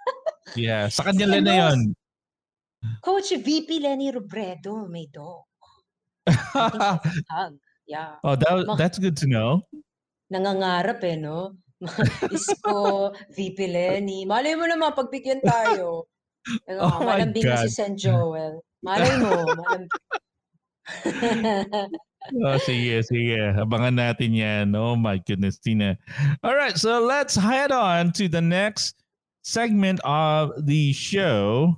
yeah, 0.57 0.89
sa 0.89 1.05
kanya 1.07 1.27
lang 1.27 1.45
na 1.47 1.55
'yon. 1.55 1.79
Coach 3.03 3.33
VP 3.37 3.81
Lenny 3.81 4.13
Robredo, 4.13 4.89
may 4.89 5.07
dog. 5.13 5.45
Dog. 6.29 7.59
Yeah. 7.87 8.23
oh, 8.23 8.37
that, 8.37 8.77
that's 8.79 8.99
good 8.99 9.17
to 9.19 9.27
know. 9.27 9.67
Nangangarap 10.33 11.03
eh, 11.03 11.17
no? 11.17 11.59
Isko, 12.31 13.11
VP 13.35 13.59
Lenny. 13.67 14.25
Malay 14.25 14.55
mo 14.55 14.65
naman, 14.69 14.95
pagbigyan 14.95 15.43
tayo. 15.43 16.07
Ano, 16.65 16.89
Oh 16.89 17.05
my 17.05 17.21
malambing 17.21 17.45
na 17.45 17.69
si. 17.69 17.77
St. 17.77 18.01
Joel. 18.01 18.65
Malay 18.81 19.13
mo, 19.21 19.45
malambing. 19.61 19.93
Oh, 22.41 22.57
sige, 22.65 23.05
sige. 23.05 23.37
Abangan 23.61 23.93
natin 23.97 24.33
yan. 24.33 24.73
Oh 24.73 24.97
my 24.97 25.21
goodness, 25.21 25.61
Tina. 25.61 26.01
All 26.41 26.57
right, 26.57 26.81
so 26.81 26.97
let's 27.05 27.37
head 27.37 27.73
on 27.73 28.13
to 28.17 28.25
the 28.25 28.41
next 28.41 29.01
segment 29.45 30.01
of 30.05 30.53
the 30.65 30.93
show, 30.93 31.77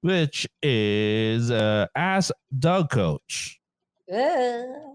which 0.00 0.46
is 0.62 1.50
uh, 1.50 1.86
Ask 1.94 2.32
Dog 2.58 2.90
Coach. 2.90 3.58
Ah. 4.12 4.88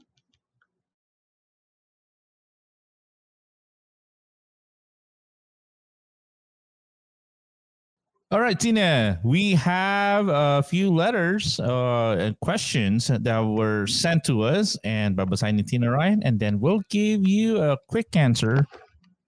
All 8.34 8.42
right, 8.42 8.60
Tina, 8.60 9.20
we 9.24 9.54
have 9.54 10.28
a 10.28 10.64
few 10.64 10.90
letters 10.92 11.60
uh, 11.60 12.18
and 12.18 12.40
questions 12.40 13.06
that 13.14 13.40
were 13.40 13.86
sent 13.86 14.24
to 14.24 14.42
us, 14.42 14.76
and 14.84 15.16
babasahin 15.16 15.54
ni 15.54 15.62
Tina 15.62 15.92
Ryan, 15.92 16.24
and 16.24 16.40
then 16.40 16.60
we'll 16.60 16.82
give 16.90 17.28
you 17.28 17.62
a 17.62 17.78
quick 17.90 18.16
answer, 18.16 18.66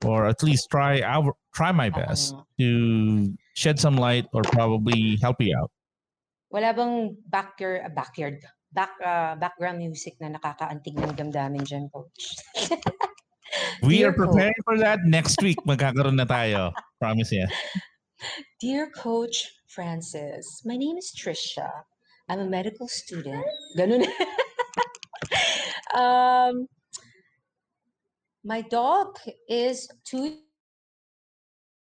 or 0.05 0.29
at 0.29 0.41
least 0.45 0.69
try 0.69 1.01
our 1.01 1.33
try 1.53 1.73
my 1.73 1.89
best 1.89 2.37
to 2.61 3.33
shed 3.57 3.79
some 3.79 3.97
light 3.97 4.29
or 4.33 4.41
probably 4.53 5.17
help 5.21 5.41
you 5.41 5.57
out. 5.57 5.71
Wala 6.53 6.71
bang 6.71 7.17
backyard, 7.27 7.89
backyard, 7.91 8.39
back, 8.71 8.93
uh, 9.03 9.35
background 9.35 9.81
music 9.81 10.15
na 10.21 10.31
nakakaantig 10.31 10.95
ng 10.95 11.17
damdamin 11.17 11.65
dyan, 11.65 11.89
Coach? 11.91 12.39
We 13.83 13.99
Dear 13.99 14.09
are 14.09 14.13
preparing 14.13 14.61
for 14.63 14.77
that 14.79 14.99
next 15.05 15.39
week. 15.41 15.59
Magkakaroon 15.63 16.19
na 16.19 16.25
tayo. 16.25 16.73
Promise 16.99 17.31
ya. 17.31 17.47
Dear 18.59 18.89
Coach 18.91 19.47
Francis, 19.67 20.63
my 20.65 20.75
name 20.75 20.97
is 20.97 21.13
Trisha. 21.15 21.69
I'm 22.27 22.39
a 22.39 22.49
medical 22.49 22.87
student. 22.87 23.45
Ganun. 23.77 24.03
um, 25.99 26.67
my 28.45 28.61
dog 28.61 29.17
is 29.49 29.89
two 30.05 30.37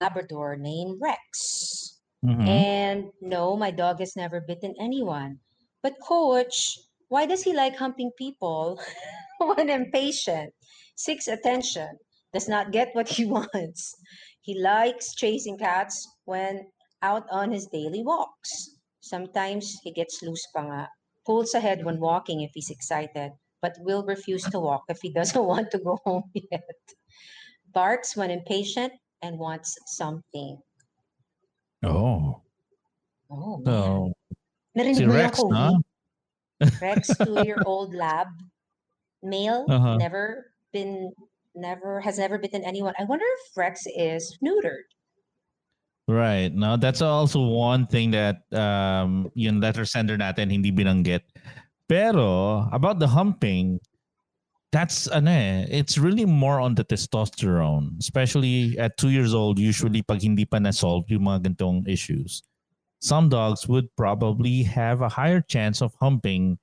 Labrador 0.01 0.57
named 0.57 1.03
Rex. 1.03 1.98
Mhm. 2.25 2.46
And 2.46 3.12
no, 3.20 3.57
my 3.57 3.70
dog 3.70 3.98
has 3.98 4.14
never 4.14 4.40
bitten 4.40 4.75
anyone. 4.79 5.40
But 5.83 5.98
coach, 6.01 6.79
why 7.09 7.27
does 7.27 7.42
he 7.42 7.53
like 7.53 7.75
humping 7.77 8.12
people 8.16 8.79
when 9.42 9.68
impatient, 9.68 10.55
seeks 10.94 11.27
attention, 11.27 11.98
does 12.33 12.48
not 12.48 12.70
get 12.70 12.94
what 12.94 13.09
he 13.09 13.27
wants? 13.37 13.94
He 14.40 14.55
likes 14.59 15.14
chasing 15.14 15.59
cats 15.59 16.07
when 16.25 16.70
out 17.03 17.27
on 17.31 17.51
his 17.51 17.66
daily 17.66 18.03
walks. 18.03 18.79
Sometimes 19.01 19.83
he 19.83 19.90
gets 19.90 20.22
loose 20.22 20.46
pa 20.55 20.62
nga, 20.62 20.83
pulls 21.27 21.55
ahead 21.55 21.85
when 21.85 21.98
walking 21.98 22.40
if 22.42 22.55
he's 22.55 22.70
excited, 22.70 23.35
but 23.62 23.79
will 23.81 24.03
refuse 24.05 24.42
to 24.51 24.59
walk 24.59 24.83
if 24.90 24.98
he 25.01 25.11
doesn't 25.14 25.44
want 25.53 25.70
to 25.70 25.79
go 25.79 25.98
home 26.05 26.25
yet. 26.35 26.66
Barks 27.72 28.16
when 28.16 28.31
impatient 28.31 28.92
and 29.22 29.38
wants 29.38 29.79
something. 29.87 30.59
Oh. 31.83 32.42
Oh, 33.31 33.57
man. 33.59 33.64
So, 33.64 34.12
Narinig 34.77 34.96
si 34.96 35.07
Rex? 35.07 35.38
Kobe? 35.38 35.79
Rex, 36.83 37.11
two-year-old 37.16 37.94
lab, 37.96 38.29
male, 39.22 39.64
Uh-huh. 39.70 39.96
never 39.96 40.53
been, 40.72 41.12
never 41.55 42.01
has 42.01 42.18
never 42.18 42.37
bitten 42.38 42.62
anyone. 42.64 42.92
I 42.98 43.05
wonder 43.05 43.25
if 43.25 43.57
Rex 43.57 43.87
is 43.96 44.37
neutered. 44.44 44.85
Right. 46.09 46.53
Now, 46.53 46.77
that's 46.77 47.01
also 47.01 47.40
one 47.40 47.87
thing 47.87 48.11
that 48.11 48.42
um 48.53 49.31
yung 49.38 49.62
letter 49.62 49.87
sender 49.87 50.18
natin 50.18 50.51
hindi 50.51 50.75
binanggit. 50.75 51.22
Pero 51.88 52.68
about 52.73 52.99
the 52.99 53.09
humping, 53.09 53.81
that's 54.73 55.07
ano 55.09 55.31
eh, 55.31 55.66
it's 55.68 55.99
really 55.99 56.25
more 56.25 56.61
on 56.61 56.75
the 56.75 56.85
testosterone, 56.85 57.99
especially 58.01 58.79
at 58.79 58.97
two 58.97 59.11
years 59.11 59.35
old. 59.35 59.59
Usually, 59.59 60.03
pag 60.03 60.23
hindi 60.23 60.45
pa 60.45 60.59
na-solve 60.59 61.05
yung 61.12 61.29
mga 61.29 61.53
gantong 61.53 61.85
issues, 61.87 62.42
some 63.01 63.29
dogs 63.29 63.68
would 63.68 63.90
probably 63.97 64.62
have 64.62 65.03
a 65.03 65.11
higher 65.11 65.42
chance 65.42 65.83
of 65.83 65.92
humping 66.01 66.57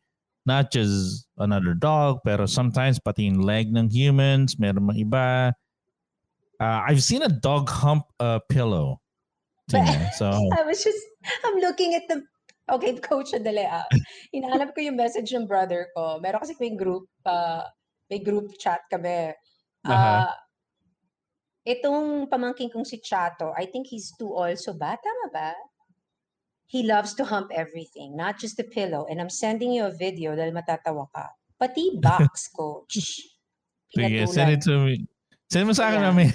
not 0.50 0.74
just 0.74 1.30
another 1.38 1.78
dog, 1.78 2.26
pero 2.26 2.50
sometimes 2.50 2.98
pati 2.98 3.30
yung 3.30 3.46
leg 3.46 3.70
ng 3.70 3.86
humans, 3.94 4.58
meron 4.58 4.90
mga 4.90 5.06
iba. 5.06 5.28
Uh, 6.58 6.82
I've 6.90 7.06
seen 7.06 7.22
a 7.22 7.30
dog 7.30 7.70
hump 7.70 8.10
a 8.18 8.42
pillow. 8.50 8.98
Tina, 9.70 10.10
so, 10.18 10.34
I 10.58 10.66
was 10.66 10.82
just, 10.84 10.98
I'm 11.46 11.62
looking 11.62 11.94
at 11.94 12.10
the, 12.10 12.26
okay, 12.74 12.94
coach, 13.10 13.34
dali 13.34 13.66
ah. 13.66 13.86
Hinahanap 14.34 14.74
ko 14.76 14.80
yung 14.86 14.98
message 14.98 15.34
ng 15.34 15.46
brother 15.50 15.90
ko. 15.96 16.22
Meron 16.22 16.42
kasi 16.42 16.54
may 16.60 16.74
group, 16.74 17.10
uh, 17.26 17.66
may 18.10 18.20
group 18.20 18.54
chat 18.58 18.82
kami. 18.90 19.34
Aha. 19.88 20.30
Ah, 20.30 20.36
itong 21.66 22.28
pamangking 22.30 22.72
kong 22.74 22.86
si 22.86 22.98
Chato, 23.00 23.54
I 23.56 23.66
think 23.70 23.88
he's 23.88 24.12
two 24.18 24.34
also 24.34 24.74
ba? 24.74 24.98
Tama 24.98 25.28
ba? 25.32 25.52
He 26.70 26.86
loves 26.86 27.18
to 27.18 27.26
hump 27.26 27.50
everything, 27.50 28.14
not 28.14 28.38
just 28.38 28.58
the 28.58 28.64
pillow. 28.66 29.10
And 29.10 29.18
I'm 29.18 29.34
sending 29.34 29.74
you 29.74 29.90
a 29.90 29.94
video 29.94 30.38
dahil 30.38 30.54
matatawa 30.54 31.10
ka. 31.10 31.34
Pati 31.58 31.98
box, 32.02 32.50
coach. 32.54 33.26
sige, 33.90 34.22
send 34.30 34.54
it 34.54 34.62
to 34.70 34.86
me. 34.86 35.10
Send 35.50 35.66
mo 35.66 35.74
sa 35.74 35.90
akin 35.90 35.98
Yeah. 35.98 36.14
mamaya. 36.14 36.34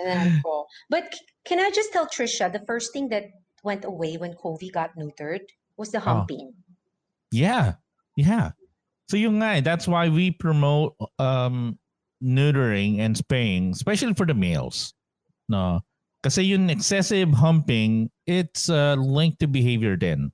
Ko. 0.44 0.68
But 0.92 1.08
can 1.48 1.60
I 1.60 1.72
just 1.72 1.92
tell 1.92 2.04
Trisha, 2.04 2.52
the 2.52 2.60
first 2.68 2.92
thing 2.92 3.08
that 3.08 3.39
went 3.62 3.84
away 3.84 4.16
when 4.16 4.34
Kobe 4.34 4.68
got 4.68 4.96
neutered 4.96 5.44
was 5.76 5.90
the 5.92 5.98
Oh. 5.98 6.24
humping. 6.24 6.52
Yeah. 7.30 7.74
Yeah. 8.16 8.52
So 9.08 9.16
yung 9.16 9.38
nga, 9.40 9.58
eh, 9.58 9.60
that's 9.60 9.88
why 9.88 10.08
we 10.08 10.30
promote 10.30 10.94
um 11.18 11.78
neutering 12.22 13.00
and 13.00 13.16
spaying, 13.16 13.70
especially 13.72 14.14
for 14.14 14.26
the 14.26 14.34
males. 14.34 14.92
No. 15.48 15.80
Kasi 16.22 16.42
yung 16.52 16.68
excessive 16.68 17.32
humping, 17.32 18.10
it's 18.26 18.68
uh, 18.68 18.94
linked 19.00 19.40
to 19.40 19.48
behavior 19.48 19.96
then. 19.96 20.30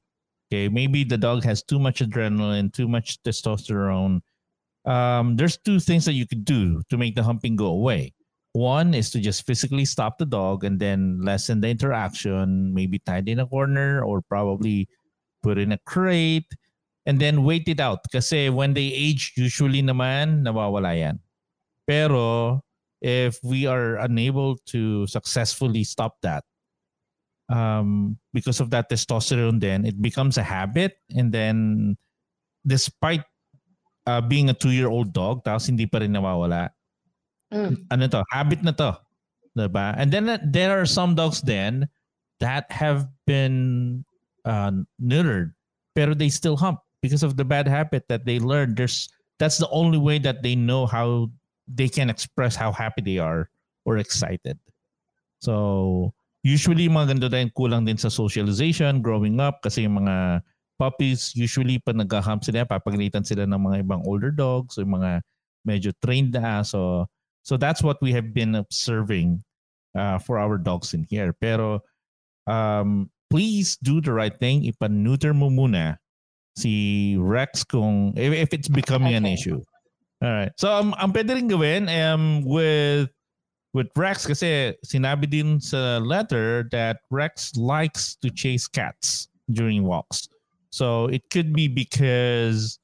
Okay, 0.51 0.69
maybe 0.69 1.05
the 1.05 1.17
dog 1.19 1.45
has 1.47 1.63
too 1.63 1.79
much 1.79 2.03
adrenaline, 2.03 2.73
too 2.73 2.89
much 2.89 3.23
testosterone. 3.23 4.19
Um, 4.85 5.37
there's 5.37 5.59
two 5.59 5.79
things 5.79 6.05
that 6.07 6.15
you 6.19 6.27
could 6.27 6.45
do 6.45 6.83
to 6.91 6.99
make 6.99 7.15
the 7.15 7.23
humping 7.23 7.55
go 7.55 7.67
away. 7.67 8.15
One 8.57 8.97
is 8.97 9.13
to 9.13 9.21
just 9.21 9.45
physically 9.45 9.85
stop 9.85 10.17
the 10.17 10.25
dog 10.25 10.65
and 10.65 10.81
then 10.81 11.21
lessen 11.21 11.61
the 11.61 11.69
interaction, 11.69 12.73
maybe 12.73 12.97
tie 13.05 13.21
it 13.21 13.29
in 13.29 13.45
a 13.45 13.47
corner 13.47 14.01
or 14.01 14.25
probably 14.25 14.89
put 15.45 15.61
in 15.61 15.77
a 15.77 15.79
crate 15.85 16.49
and 17.05 17.21
then 17.21 17.45
wait 17.45 17.69
it 17.69 17.81
out. 17.85 18.01
Kasi 18.09 18.49
when 18.49 18.73
they 18.73 18.89
age, 18.97 19.37
usually 19.37 19.85
naman 19.85 20.41
nawawala 20.41 20.97
yan. 20.97 21.21
Pero 21.85 22.65
if 23.05 23.37
we 23.45 23.69
are 23.69 24.01
unable 24.01 24.57
to 24.73 25.07
successfully 25.07 25.85
stop 25.85 26.17
that, 26.25 26.41
um, 27.53 28.17
because 28.33 28.59
of 28.61 28.73
that 28.73 28.89
testosterone, 28.89 29.61
then 29.61 29.85
it 29.85 30.01
becomes 30.01 30.41
a 30.41 30.43
habit. 30.43 30.97
And 31.13 31.29
then, 31.29 31.97
despite 32.67 33.23
uh, 34.09 34.25
being 34.25 34.49
a 34.49 34.57
two-year-old 34.57 35.13
dog, 35.13 35.45
tapos 35.45 35.69
hindi 35.69 35.85
pa 35.85 36.01
rin 36.01 36.17
nawawala. 36.17 36.73
Mm. 37.53 37.87
Ano 37.91 38.05
to? 38.09 38.23
Habit 38.31 38.63
na 38.63 38.73
to. 38.73 38.99
Diba? 39.57 39.95
And 39.97 40.13
then 40.13 40.29
uh, 40.29 40.39
there 40.45 40.77
are 40.77 40.85
some 40.85 41.15
dogs 41.15 41.41
then 41.41 41.89
that 42.41 42.69
have 42.69 43.09
been 43.25 44.05
uh, 44.45 44.73
neutered, 45.01 45.57
pero 45.97 46.13
they 46.13 46.29
still 46.29 46.57
hump 46.57 46.81
because 47.01 47.23
of 47.23 47.37
the 47.41 47.45
bad 47.45 47.65
habit 47.67 48.05
that 48.09 48.29
they 48.29 48.39
learned. 48.39 48.77
There's 48.77 49.09
that's 49.41 49.57
the 49.57 49.69
only 49.73 49.97
way 49.97 50.19
that 50.21 50.43
they 50.43 50.55
know 50.57 50.85
how 50.85 51.33
they 51.65 51.89
can 51.89 52.11
express 52.11 52.55
how 52.55 52.73
happy 52.73 53.01
they 53.01 53.19
are 53.19 53.49
or 53.89 53.97
excited. 53.97 54.61
So, 55.41 56.13
usually 56.45 56.89
mga 56.89 57.17
ganito 57.17 57.29
din 57.33 57.49
kulang 57.57 57.89
din 57.89 57.97
sa 57.97 58.13
socialization 58.13 59.01
growing 59.01 59.41
up 59.41 59.65
kasi 59.65 59.89
yung 59.89 60.05
mga 60.05 60.45
puppies 60.77 61.33
usually 61.33 61.81
pag 61.81 61.97
nag-hump 61.97 62.45
sila 62.45 62.69
papagalitan 62.69 63.25
sila 63.25 63.49
ng 63.49 63.57
mga 63.59 63.77
ibang 63.83 64.05
older 64.05 64.31
dogs 64.31 64.77
o 64.77 64.85
yung 64.85 65.01
mga 65.01 65.25
medyo 65.65 65.91
trained 66.05 66.37
na 66.37 66.61
so 66.61 67.09
so 67.47 67.55
that's 67.55 67.83
what 67.83 68.03
we 68.03 68.11
have 68.11 68.35
been 68.35 68.59
observing 68.59 69.39
uh, 69.95 70.19
for 70.19 70.43
our 70.43 70.59
dogs 70.59 70.95
in 70.95 71.07
here 71.07 71.31
pero 71.39 71.79
um, 72.51 73.07
please 73.31 73.79
do 73.87 74.03
the 74.03 74.11
right 74.11 74.39
thing 74.43 74.67
ipa-neuter 74.67 75.31
mo 75.31 75.47
muna 75.47 75.95
si 76.59 77.15
Rex 77.15 77.63
kung 77.63 78.11
if, 78.19 78.35
if 78.35 78.51
it's 78.51 78.69
becoming 78.69 79.15
okay. 79.15 79.23
an 79.23 79.27
issue 79.27 79.63
all 80.23 80.31
right. 80.31 80.53
So 80.57 80.73
um, 80.73 80.95
ang 80.97 81.13
pwede 81.13 81.37
rin 81.37 81.49
gawin 81.49 81.89
um, 81.93 82.41
with 82.45 83.13
with 83.77 83.93
Rex 83.97 84.25
kasi 84.25 84.73
sinabi 84.81 85.29
din 85.29 85.61
sa 85.61 86.01
letter 86.01 86.65
that 86.73 87.05
Rex 87.13 87.53
likes 87.57 88.17
to 88.25 88.33
chase 88.33 88.65
cats 88.65 89.29
during 89.53 89.85
walks. 89.85 90.29
So 90.73 91.13
it 91.13 91.29
could 91.29 91.53
be 91.53 91.69
because 91.69 92.81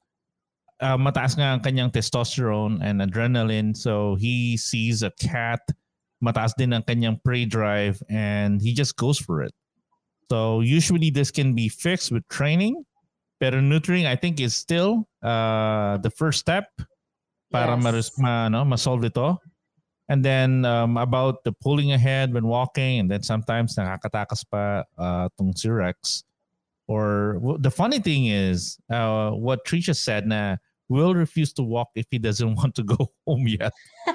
uh, 0.81 0.97
mataas 0.97 1.37
nga 1.37 1.53
ang 1.53 1.61
kanyang 1.61 1.91
testosterone 1.91 2.81
and 2.81 3.01
adrenaline. 3.01 3.75
So 3.75 4.15
he 4.15 4.57
sees 4.57 5.03
a 5.03 5.11
cat, 5.19 5.61
mataas 6.23 6.55
din 6.57 6.73
ang 6.73 6.83
kanyang 6.83 7.21
prey 7.23 7.45
drive 7.45 8.01
and 8.09 8.61
he 8.61 8.73
just 8.73 8.95
goes 8.95 9.19
for 9.19 9.43
it. 9.43 9.53
So 10.31 10.61
usually 10.61 11.11
this 11.11 11.29
can 11.29 11.53
be 11.53 11.69
fixed 11.69 12.11
with 12.11 12.27
training. 12.29 12.83
Pero 13.39 13.59
neutering 13.59 14.07
I 14.07 14.15
think 14.15 14.39
is 14.39 14.55
still 14.55 15.05
uh, 15.21 15.97
the 15.99 16.09
first 16.09 16.39
step 16.39 16.71
para 17.51 17.77
yes. 17.77 18.11
ma, 18.17 18.47
no, 18.49 18.63
ma-solve 18.63 19.03
ito. 19.05 19.37
And 20.09 20.23
then 20.23 20.65
um, 20.65 20.97
about 20.97 21.43
the 21.43 21.51
pulling 21.51 21.91
ahead 21.91 22.33
when 22.33 22.47
walking 22.47 22.99
and 22.99 23.11
then 23.11 23.23
sometimes 23.23 23.75
nakakatakas 23.75 24.43
pa 24.49 24.83
uh, 24.97 25.27
tong 25.37 25.55
si 25.55 25.69
Rex. 25.69 26.23
Or 26.93 27.41
the 27.57 27.73
funny 27.73 27.97
thing 27.97 28.29
is 28.29 28.77
uh, 28.93 29.33
what 29.33 29.65
Trisha 29.65 29.97
said 29.97 30.29
na 30.29 30.61
will 30.93 31.17
refuse 31.17 31.49
to 31.57 31.65
walk 31.65 31.89
if 31.97 32.05
he 32.13 32.21
doesn't 32.21 32.53
want 32.61 32.77
to 32.77 32.83
go 32.85 33.09
home 33.25 33.49
yet. 33.49 33.73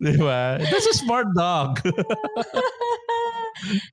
diba? 0.00 0.64
That's 0.64 0.88
a 0.88 0.96
smart 0.96 1.28
dog. 1.36 1.84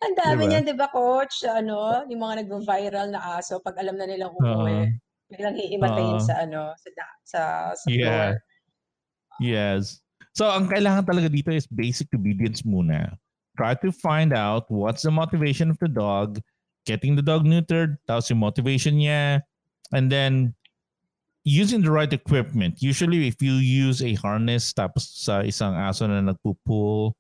Ang 0.07 0.15
dami 0.15 0.47
diba? 0.47 0.55
niyan, 0.55 0.63
di 0.71 0.73
ba, 0.79 0.87
coach? 0.87 1.43
Ano, 1.43 2.07
yung 2.07 2.23
mga 2.23 2.47
nag-viral 2.47 3.11
na 3.11 3.37
aso, 3.37 3.59
pag 3.59 3.75
alam 3.75 3.99
na 3.99 4.07
nilang 4.07 4.31
umuwi. 4.39 4.87
Uh, 4.87 4.95
Biglang 5.29 5.59
hihimatayin 5.61 6.17
uh, 6.17 6.25
sa 6.25 6.33
ano, 6.41 6.73
sa 6.73 6.89
sa, 7.21 7.41
sa 7.77 7.85
yeah. 7.85 8.33
floor. 8.33 8.41
Yes. 9.37 10.01
So, 10.33 10.49
ang 10.49 10.71
kailangan 10.71 11.05
talaga 11.05 11.29
dito 11.29 11.53
is 11.53 11.69
basic 11.69 12.09
obedience 12.15 12.65
muna. 12.65 13.13
Try 13.59 13.75
to 13.83 13.91
find 13.91 14.31
out 14.31 14.71
what's 14.71 15.03
the 15.03 15.11
motivation 15.11 15.67
of 15.67 15.75
the 15.83 15.91
dog, 15.91 16.39
getting 16.87 17.19
the 17.19 17.21
dog 17.21 17.43
neutered, 17.43 17.99
tapos 18.07 18.31
yung 18.31 18.39
motivation 18.39 19.03
niya, 19.03 19.43
and 19.91 20.07
then 20.07 20.55
using 21.43 21.83
the 21.83 21.91
right 21.91 22.07
equipment. 22.07 22.79
Usually, 22.79 23.27
if 23.27 23.43
you 23.43 23.59
use 23.59 23.99
a 23.99 24.15
harness 24.15 24.71
tapos 24.71 25.11
sa 25.11 25.43
isang 25.43 25.75
aso 25.75 26.07
na 26.07 26.23
nagpupull, 26.23 27.19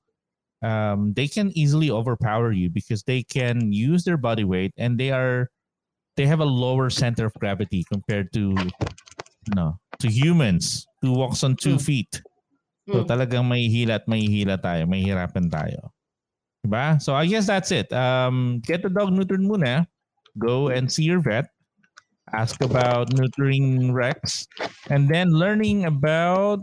um, 0.63 1.11
they 1.11 1.27
can 1.27 1.51
easily 1.59 1.91
overpower 1.91 2.55
you 2.55 2.71
because 2.71 3.03
they 3.03 3.19
can 3.27 3.75
use 3.75 4.07
their 4.07 4.15
body 4.15 4.47
weight 4.47 4.71
and 4.79 4.95
they 4.95 5.11
are 5.11 5.51
they 6.15 6.23
have 6.23 6.39
a 6.39 6.47
lower 6.47 6.87
center 6.89 7.27
of 7.27 7.35
gravity 7.35 7.83
compared 7.91 8.31
to 8.31 8.55
no 9.55 9.75
to 9.99 10.07
humans 10.07 10.87
who 11.03 11.11
walks 11.11 11.43
on 11.43 11.59
two 11.59 11.75
mm. 11.75 11.83
feet. 11.83 12.23
So 12.87 13.03
mm. 13.03 13.11
talagang 13.11 13.43
may 13.43 13.67
hila 13.67 13.99
at 13.99 14.07
may 14.07 14.23
hila 14.23 14.55
tayo, 14.55 14.87
may 14.87 15.03
hirapan 15.03 15.51
tayo. 15.51 15.91
Diba? 16.65 17.01
So 17.01 17.15
I 17.15 17.25
guess 17.25 17.47
that's 17.47 17.71
it. 17.71 17.91
Um, 17.93 18.61
get 18.65 18.83
the 18.83 18.89
dog 18.89 19.09
neutered 19.11 19.43
muna. 19.43 19.87
Go 20.37 20.69
and 20.69 20.91
see 20.91 21.03
your 21.03 21.19
vet. 21.19 21.47
Ask 22.33 22.61
about 22.61 23.09
neutering 23.11 23.91
Rex. 23.93 24.47
And 24.89 25.09
then 25.09 25.31
learning 25.31 25.85
about 25.85 26.59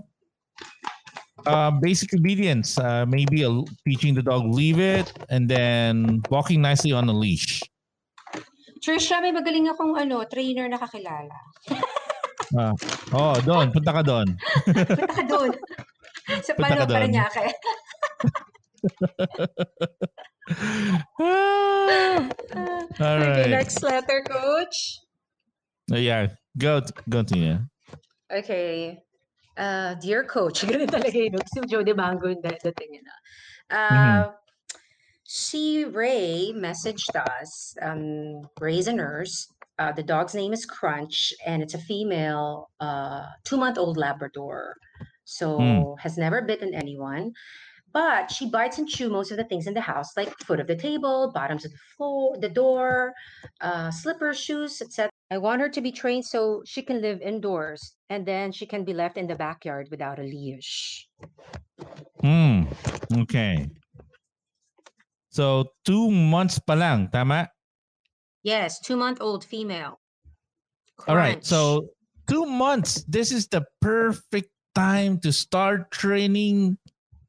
uh, 1.47 1.71
basic 1.71 2.15
obedience. 2.15 2.79
Uh, 2.79 3.05
maybe 3.07 3.43
a, 3.43 3.51
teaching 3.87 4.15
the 4.15 4.23
dog 4.23 4.47
leave 4.53 4.79
it 4.79 5.13
and 5.29 5.49
then 5.49 6.23
walking 6.31 6.61
nicely 6.61 6.93
on 6.93 7.09
a 7.09 7.13
leash. 7.13 7.63
Trisha, 8.85 9.19
may 9.19 9.33
magaling 9.33 9.67
akong 9.67 9.99
ano, 9.99 10.23
trainer 10.31 10.69
na 10.69 10.79
kakilala. 10.79 11.35
ah. 12.61 12.73
Oh, 13.11 13.35
doon. 13.43 13.73
Punta 13.73 13.91
ka 13.91 14.03
doon. 14.05 14.29
Punta 14.67 15.11
ka 15.11 15.25
doon. 15.27 15.51
Sa 16.47 16.55
Palo, 16.59 16.87
Paranaque. 16.87 17.55
All 22.99 23.19
right. 23.19 23.41
Okay, 23.41 23.51
next 23.51 23.83
letter, 23.83 24.23
coach. 24.29 25.01
Uh, 25.93 25.97
yeah, 25.97 26.29
go 26.59 26.83
go 27.09 27.23
to 27.23 27.39
you. 27.39 27.59
Okay. 28.33 29.03
Uh, 29.57 29.95
dear 29.95 30.25
coach, 30.25 30.63
ganun 30.69 30.91
talaga 30.91 31.15
yun. 31.15 31.41
Si 31.49 31.61
Joe 31.69 31.83
D'Mango 31.83 32.29
yung 32.29 32.43
dating 32.43 33.01
yun. 33.01 33.09
Uh, 33.71 33.89
mm-hmm. 33.89 34.31
She 35.25 35.85
Ray 35.85 36.53
messaged 36.55 37.17
us. 37.17 37.75
Um, 37.83 38.47
Ray's 38.61 38.87
a 38.87 38.93
nurse. 38.93 39.49
Uh, 39.79 39.93
the 39.93 40.03
dog's 40.03 40.35
name 40.35 40.53
is 40.53 40.65
Crunch, 40.65 41.35
and 41.45 41.63
it's 41.63 41.75
a 41.75 41.79
female, 41.79 42.71
uh, 42.81 43.27
two-month-old 43.45 43.97
Labrador. 43.97 44.77
So 45.25 45.59
mm. 45.59 45.99
has 46.01 46.17
never 46.17 46.41
bitten 46.41 46.73
anyone, 46.73 47.33
but 47.97 48.31
she 48.31 48.45
bites 48.45 48.77
and 48.77 48.87
chew 48.87 49.09
most 49.09 49.31
of 49.31 49.39
the 49.39 49.49
things 49.49 49.67
in 49.67 49.73
the 49.73 49.81
house, 49.81 50.19
like 50.19 50.29
foot 50.45 50.61
of 50.61 50.67
the 50.67 50.77
table, 50.77 51.33
bottoms 51.33 51.65
of 51.65 51.73
the 51.73 51.81
floor, 51.97 52.37
the 52.37 52.49
door, 52.51 53.15
uh, 53.63 53.91
slippers, 53.91 54.39
shoes, 54.39 54.83
etc. 54.83 55.09
I 55.31 55.39
want 55.39 55.63
her 55.63 55.71
to 55.71 55.81
be 55.81 55.91
trained 55.91 56.27
so 56.27 56.61
she 56.67 56.83
can 56.83 57.01
live 57.01 57.23
indoors, 57.23 57.97
and 58.11 58.27
then 58.29 58.53
she 58.53 58.67
can 58.67 58.85
be 58.85 58.93
left 58.93 59.17
in 59.17 59.27
the 59.27 59.35
backyard 59.35 59.89
without 59.91 60.19
a 60.19 60.29
leash. 60.29 61.09
Hmm. 62.21 62.69
Okay. 63.25 63.65
So, 65.31 65.73
two 65.87 66.11
months 66.11 66.61
pa 66.61 66.75
lang, 66.77 67.09
tama? 67.09 67.49
Yes, 68.45 68.79
two-month-old 68.79 69.43
female. 69.43 69.97
Crunch. 71.01 71.09
All 71.09 71.17
right. 71.17 71.41
So, 71.41 71.89
two 72.29 72.45
months. 72.45 73.09
This 73.09 73.33
is 73.33 73.49
the 73.49 73.65
perfect 73.81 74.53
time 74.75 75.17
to 75.25 75.33
start 75.33 75.89
training 75.91 76.77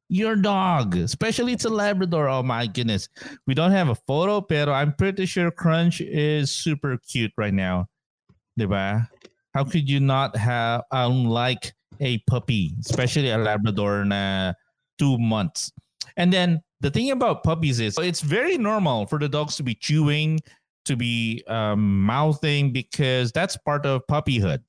your 0.10 0.36
dog, 0.36 0.96
especially 0.96 1.54
it's 1.54 1.66
a 1.66 1.70
Labrador. 1.70 2.30
Oh 2.30 2.44
my 2.44 2.68
goodness. 2.68 3.10
We 3.46 3.54
don't 3.54 3.72
have 3.72 3.90
a 3.90 3.96
photo, 3.96 4.42
pero 4.42 4.72
I'm 4.72 4.94
pretty 4.94 5.26
sure 5.26 5.52
Crunch 5.52 6.02
is 6.02 6.52
super 6.52 6.98
cute 6.98 7.32
right 7.38 7.54
now. 7.54 7.88
Diba? 8.60 9.08
How 9.54 9.64
could 9.64 9.90
you 9.90 10.00
not 10.00 10.36
have, 10.36 10.84
unlike 10.92 11.74
a 12.00 12.20
puppy, 12.30 12.76
especially 12.86 13.30
a 13.32 13.38
Labrador 13.38 14.06
na 14.06 14.54
two 14.98 15.18
months? 15.18 15.72
And 16.16 16.32
then 16.32 16.62
the 16.80 16.92
thing 16.92 17.12
about 17.12 17.44
puppies 17.44 17.80
is 17.80 17.98
it's 18.00 18.22
very 18.22 18.58
normal 18.58 19.08
for 19.08 19.20
the 19.20 19.28
dogs 19.28 19.56
to 19.58 19.64
be 19.64 19.76
chewing, 19.76 20.40
to 20.86 20.96
be 20.96 21.44
um, 21.48 22.02
mouthing, 22.04 22.72
because 22.72 23.32
that's 23.32 23.58
part 23.58 23.86
of 23.86 24.02
puppyhood. 24.10 24.64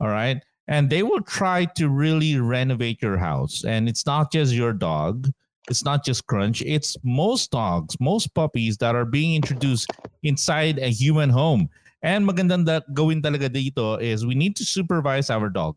All 0.00 0.08
right. 0.08 0.42
And 0.68 0.90
they 0.90 1.02
will 1.02 1.22
try 1.22 1.66
to 1.76 1.88
really 1.88 2.38
renovate 2.40 3.00
your 3.00 3.16
house. 3.16 3.64
And 3.64 3.88
it's 3.88 4.04
not 4.06 4.32
just 4.32 4.52
your 4.52 4.72
dog. 4.72 5.30
it's 5.68 5.84
not 5.84 6.04
just 6.04 6.26
Crunch. 6.26 6.62
It's 6.62 6.96
most 7.02 7.50
dogs, 7.50 7.96
most 8.00 8.34
puppies 8.34 8.76
that 8.78 8.94
are 8.94 9.04
being 9.04 9.34
introduced 9.34 9.90
inside 10.22 10.78
a 10.78 10.88
human 10.88 11.30
home. 11.30 11.68
And 12.02 12.26
magandang 12.28 12.66
da, 12.66 12.80
gawin 12.94 13.22
talaga 13.22 13.50
dito 13.50 14.00
is 14.00 14.26
we 14.26 14.34
need 14.34 14.54
to 14.56 14.64
supervise 14.64 15.30
our 15.30 15.48
dog. 15.48 15.76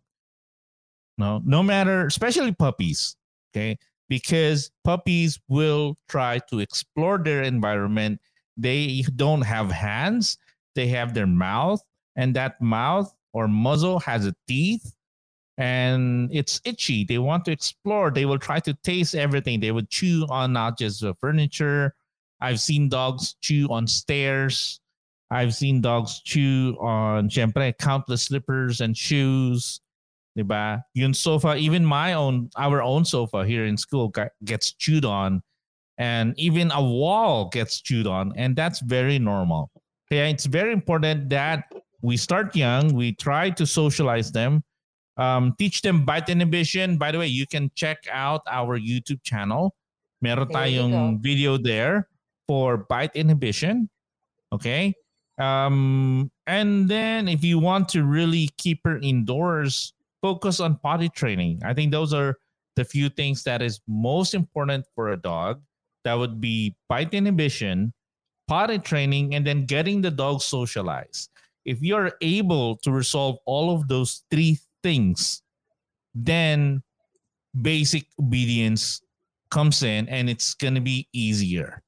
No, 1.18 1.42
no 1.44 1.64
matter, 1.64 2.06
especially 2.06 2.54
puppies. 2.54 3.16
Okay, 3.50 3.78
because 4.08 4.70
puppies 4.84 5.40
will 5.48 5.98
try 6.08 6.40
to 6.50 6.60
explore 6.60 7.18
their 7.18 7.42
environment. 7.42 8.22
They 8.58 9.04
don't 9.16 9.42
have 9.42 9.72
hands. 9.72 10.38
They 10.76 10.88
have 10.94 11.14
their 11.14 11.28
mouth, 11.28 11.82
and 12.16 12.36
that 12.36 12.62
mouth 12.62 13.12
or 13.34 13.48
muzzle 13.48 14.00
has 14.00 14.26
a 14.26 14.36
teeth 14.48 14.94
and 15.58 16.30
it's 16.32 16.62
itchy. 16.64 17.04
They 17.04 17.18
want 17.18 17.44
to 17.46 17.52
explore. 17.52 18.12
They 18.12 18.26
will 18.26 18.40
try 18.40 18.60
to 18.62 18.74
taste 18.76 19.14
everything. 19.14 19.60
They 19.60 19.72
would 19.72 19.90
chew 19.90 20.26
on 20.30 20.54
not 20.54 20.78
just 20.78 21.02
the 21.02 21.14
furniture. 21.16 21.94
I've 22.40 22.62
seen 22.62 22.88
dogs 22.88 23.36
chew 23.42 23.68
on 23.70 23.86
stairs. 23.86 24.80
I've 25.30 25.54
seen 25.54 25.82
dogs 25.82 26.22
chew 26.22 26.78
on, 26.80 27.30
syempre, 27.30 27.78
countless 27.78 28.24
slippers 28.24 28.82
and 28.82 28.98
shoes. 28.98 29.82
Diba? 30.38 30.82
Yung 30.94 31.14
sofa, 31.14 31.56
even 31.56 31.84
my 31.86 32.14
own, 32.14 32.50
our 32.56 32.82
own 32.82 33.04
sofa 33.04 33.46
here 33.46 33.66
in 33.66 33.78
school 33.78 34.14
gets 34.46 34.72
chewed 34.74 35.06
on. 35.06 35.44
And 35.98 36.34
even 36.40 36.72
a 36.72 36.82
wall 36.82 37.50
gets 37.50 37.82
chewed 37.82 38.08
on. 38.08 38.32
And 38.38 38.56
that's 38.56 38.80
very 38.80 39.20
normal. 39.20 39.70
Okay, 40.10 40.32
it's 40.32 40.46
very 40.46 40.72
important 40.72 41.30
that 41.30 41.66
we 42.02 42.18
start 42.18 42.56
young. 42.56 42.94
We 42.94 43.14
try 43.14 43.50
to 43.52 43.66
socialize 43.66 44.32
them 44.32 44.64
um, 45.20 45.54
teach 45.60 45.82
them 45.82 46.06
bite 46.06 46.30
inhibition. 46.30 46.98
By 46.98 47.12
the 47.12 47.20
way, 47.20 47.28
you 47.28 47.46
can 47.46 47.70
check 47.76 48.08
out 48.10 48.42
our 48.50 48.80
YouTube 48.80 49.22
channel. 49.22 49.76
Meron 50.22 50.48
tayong 50.48 51.20
video 51.20 51.58
there 51.58 52.08
for 52.48 52.88
bite 52.90 53.16
inhibition. 53.16 53.90
Okay. 54.52 54.96
Um, 55.38 56.32
and 56.48 56.88
then 56.88 57.28
if 57.28 57.44
you 57.44 57.60
want 57.60 57.88
to 57.90 58.04
really 58.04 58.50
keep 58.58 58.80
her 58.86 58.98
indoors, 59.00 59.94
focus 60.22 60.60
on 60.60 60.80
potty 60.80 61.10
training. 61.10 61.62
I 61.64 61.74
think 61.74 61.92
those 61.92 62.14
are 62.14 62.36
the 62.76 62.84
few 62.84 63.10
things 63.10 63.44
that 63.44 63.62
is 63.62 63.80
most 63.88 64.34
important 64.34 64.86
for 64.96 65.12
a 65.12 65.18
dog. 65.18 65.62
That 66.06 66.16
would 66.16 66.40
be 66.40 66.76
bite 66.88 67.14
inhibition, 67.14 67.94
potty 68.48 68.80
training, 68.80 69.36
and 69.36 69.46
then 69.46 69.66
getting 69.66 70.02
the 70.02 70.12
dog 70.12 70.42
socialized. 70.42 71.30
If 71.66 71.82
you're 71.82 72.14
able 72.22 72.78
to 72.84 72.92
resolve 72.92 73.38
all 73.46 73.74
of 73.76 73.88
those 73.88 74.24
three 74.32 74.58
things, 74.82 75.42
then 76.16 76.82
basic 77.54 78.08
obedience 78.20 79.02
comes 79.52 79.84
in 79.84 80.08
and 80.10 80.30
it's 80.30 80.54
gonna 80.54 80.82
be 80.82 81.08
easier. 81.14 81.82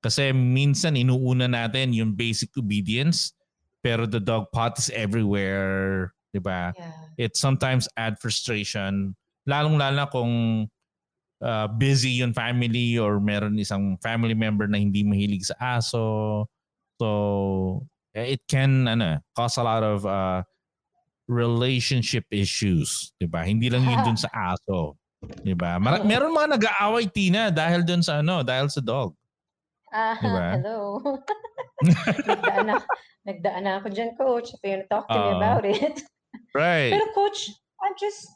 Kasi 0.00 0.32
minsan 0.32 0.96
inuuna 0.96 1.50
natin 1.50 1.92
yung 1.92 2.16
basic 2.16 2.56
obedience 2.56 3.36
pero 3.80 4.04
the 4.04 4.20
dog 4.20 4.48
pot 4.52 4.76
is 4.76 4.92
everywhere, 4.92 6.12
'di 6.32 6.40
ba? 6.40 6.72
Yeah. 6.76 7.28
It 7.28 7.32
sometimes 7.36 7.88
add 7.96 8.20
frustration 8.20 9.16
lalong-lalo 9.48 10.04
kung 10.12 10.32
uh, 11.40 11.66
busy 11.74 12.20
yung 12.20 12.36
family 12.36 13.00
or 13.00 13.18
meron 13.18 13.56
isang 13.56 13.96
family 14.04 14.36
member 14.36 14.68
na 14.68 14.76
hindi 14.76 15.02
mahilig 15.02 15.48
sa 15.48 15.80
aso. 15.80 16.46
So 17.00 17.08
it 18.14 18.42
can 18.46 18.88
ano, 18.88 19.20
cause 19.36 19.56
a 19.58 19.64
lot 19.64 19.82
of 19.82 20.06
uh, 20.06 20.42
relationship 21.30 22.26
issues, 22.30 23.14
'di 23.18 23.30
ba? 23.30 23.46
Hindi 23.46 23.70
lang 23.70 23.86
'yun 23.86 24.02
dun 24.02 24.18
sa 24.24 24.30
aso, 24.32 24.98
'di 25.22 25.54
ba? 25.54 25.78
Mar- 25.78 26.06
meron 26.06 26.34
mga 26.34 26.58
nag-aaway 26.58 27.06
Tina 27.10 27.54
dahil 27.54 27.86
dun 27.86 28.02
sa 28.02 28.22
ano, 28.22 28.42
dahil 28.42 28.66
sa 28.70 28.82
dog. 28.82 29.14
Ah, 29.90 30.14
uh, 30.14 30.22
diba? 30.22 30.46
hello. 30.58 30.78
nagdaan, 32.30 32.66
na, 32.70 32.74
nagdaan 33.26 33.62
na 33.66 33.72
ako 33.82 33.88
dyan, 33.90 34.14
coach. 34.14 34.54
So 34.54 34.62
you 34.62 34.86
talk 34.86 35.10
to 35.10 35.18
uh, 35.18 35.22
me 35.26 35.30
about 35.38 35.64
it. 35.66 35.98
Right. 36.50 36.90
Pero 36.90 37.06
coach, 37.14 37.46
I'm 37.78 37.94
just, 37.94 38.26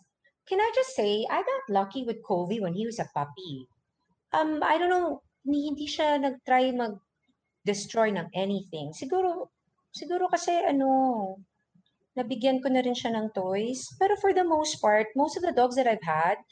can 0.46 0.62
I 0.62 0.70
just 0.74 0.94
say, 0.94 1.26
I 1.26 1.42
got 1.42 1.62
lucky 1.66 2.06
with 2.06 2.22
Kobe 2.22 2.62
when 2.62 2.70
he 2.70 2.86
was 2.86 3.02
a 3.02 3.10
puppy. 3.10 3.66
Um, 4.30 4.62
I 4.62 4.78
don't 4.78 4.90
know, 4.90 5.18
hindi 5.42 5.90
siya 5.90 6.22
nag-try 6.22 6.70
mag-destroy 6.78 8.14
ng 8.14 8.30
anything. 8.38 8.94
Siguro, 8.94 9.50
siguro 9.94 10.26
kasi 10.26 10.50
ano, 10.50 11.38
nabigyan 12.18 12.58
ko 12.62 12.68
na 12.70 12.82
rin 12.82 12.94
siya 12.94 13.14
ng 13.14 13.30
toys. 13.34 13.86
Pero 13.98 14.18
for 14.18 14.34
the 14.34 14.44
most 14.46 14.82
part, 14.82 15.06
most 15.14 15.38
of 15.38 15.42
the 15.46 15.54
dogs 15.54 15.78
that 15.78 15.86
I've 15.86 16.02
had 16.02 16.42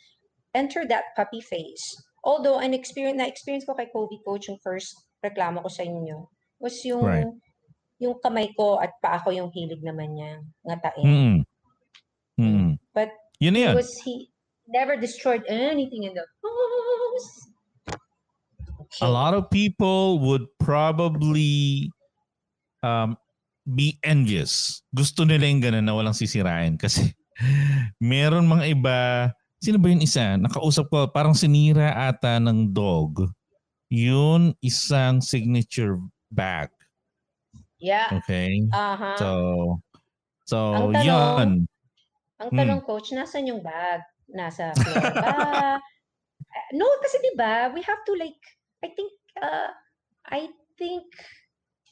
enter 0.55 0.87
that 0.87 1.15
puppy 1.19 1.43
phase. 1.43 1.83
Although, 2.23 2.63
an 2.63 2.71
experience, 2.71 3.19
na-experience 3.19 3.67
ko 3.67 3.75
kay 3.75 3.91
Kobe 3.91 4.23
Coach, 4.23 4.47
yung 4.47 4.63
first 4.63 4.95
reklamo 5.23 5.63
ko 5.67 5.71
sa 5.71 5.83
inyo, 5.83 6.31
was 6.63 6.79
yung 6.87 7.03
right. 7.03 7.27
yung 7.99 8.15
kamay 8.23 8.51
ko 8.55 8.79
at 8.79 8.95
paa 9.03 9.19
ko 9.23 9.35
yung 9.35 9.51
hilig 9.51 9.83
naman 9.83 10.15
niya 10.15 10.39
ngatain. 10.67 11.07
Mm. 11.07 11.39
Mm. 12.39 12.71
But 12.95 13.11
Yun 13.43 13.59
he 13.59 13.67
was 13.75 13.91
he 14.07 14.31
never 14.71 14.95
destroyed 14.95 15.43
anything 15.51 16.07
in 16.07 16.15
the 16.15 16.27
house. 16.43 17.31
Okay. 18.87 19.03
A 19.03 19.11
lot 19.11 19.35
of 19.35 19.51
people 19.51 20.23
would 20.27 20.47
probably 20.59 21.91
um, 22.83 23.19
be 23.67 23.99
envious. 24.03 24.83
Gusto 24.91 25.23
nila 25.23 25.47
yung 25.47 25.63
ganun 25.63 25.87
na 25.87 25.95
walang 25.95 26.17
sisirain 26.17 26.75
kasi 26.75 27.15
meron 28.03 28.51
mga 28.51 28.65
iba, 28.75 28.99
sino 29.63 29.79
ba 29.79 29.91
yung 29.91 30.03
isa? 30.03 30.37
Nakausap 30.39 30.91
ko, 30.91 31.09
parang 31.11 31.35
sinira 31.35 31.95
ata 31.95 32.39
ng 32.43 32.71
dog. 32.75 33.31
Yun 33.93 34.57
isang 34.65 35.21
signature 35.21 36.01
bag. 36.33 36.73
Yeah. 37.83 38.09
Okay? 38.23 38.63
Uh-huh. 38.71 39.17
So, 39.19 39.29
so 40.47 40.57
ang 40.73 40.95
tanong, 40.95 41.07
yun. 41.07 41.49
Ang 42.43 42.51
tanong, 42.55 42.81
hmm. 42.83 42.89
coach, 42.89 43.11
nasan 43.15 43.51
yung 43.51 43.63
bag? 43.63 44.03
Nasa 44.33 44.73
floor 44.79 45.03
ba? 45.19 45.77
no, 46.79 46.87
kasi 47.03 47.21
di 47.21 47.33
ba, 47.37 47.69
we 47.75 47.83
have 47.85 48.03
to 48.07 48.15
like, 48.17 48.41
I 48.81 48.89
think, 48.95 49.13
uh, 49.39 49.71
I 50.31 50.49
think 50.79 51.11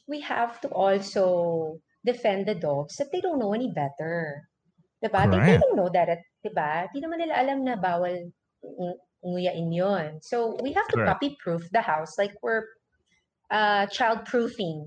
we 0.07 0.21
have 0.21 0.61
to 0.61 0.69
also 0.69 1.77
defend 2.05 2.45
the 2.47 2.55
dogs 2.55 2.97
that 2.97 3.11
they 3.11 3.21
don't 3.21 3.39
know 3.39 3.53
any 3.53 3.69
better. 3.69 4.47
Diba? 5.01 5.25
They, 5.29 5.39
they 5.39 5.57
don't 5.57 5.77
know 5.77 5.89
that, 5.93 6.21
diba? 6.45 6.85
Di 6.93 7.01
naman 7.01 7.21
nila 7.21 7.33
alam 7.41 7.65
na 7.65 7.75
bawal 7.77 8.29
nguyain 9.25 9.73
yun. 9.73 10.21
So, 10.21 10.57
we 10.61 10.73
have 10.73 10.85
to 10.93 10.97
Correct. 11.01 11.09
puppy-proof 11.09 11.69
the 11.73 11.81
house 11.81 12.17
like 12.17 12.33
we're 12.41 12.65
uh, 13.49 13.85
child-proofing. 13.89 14.85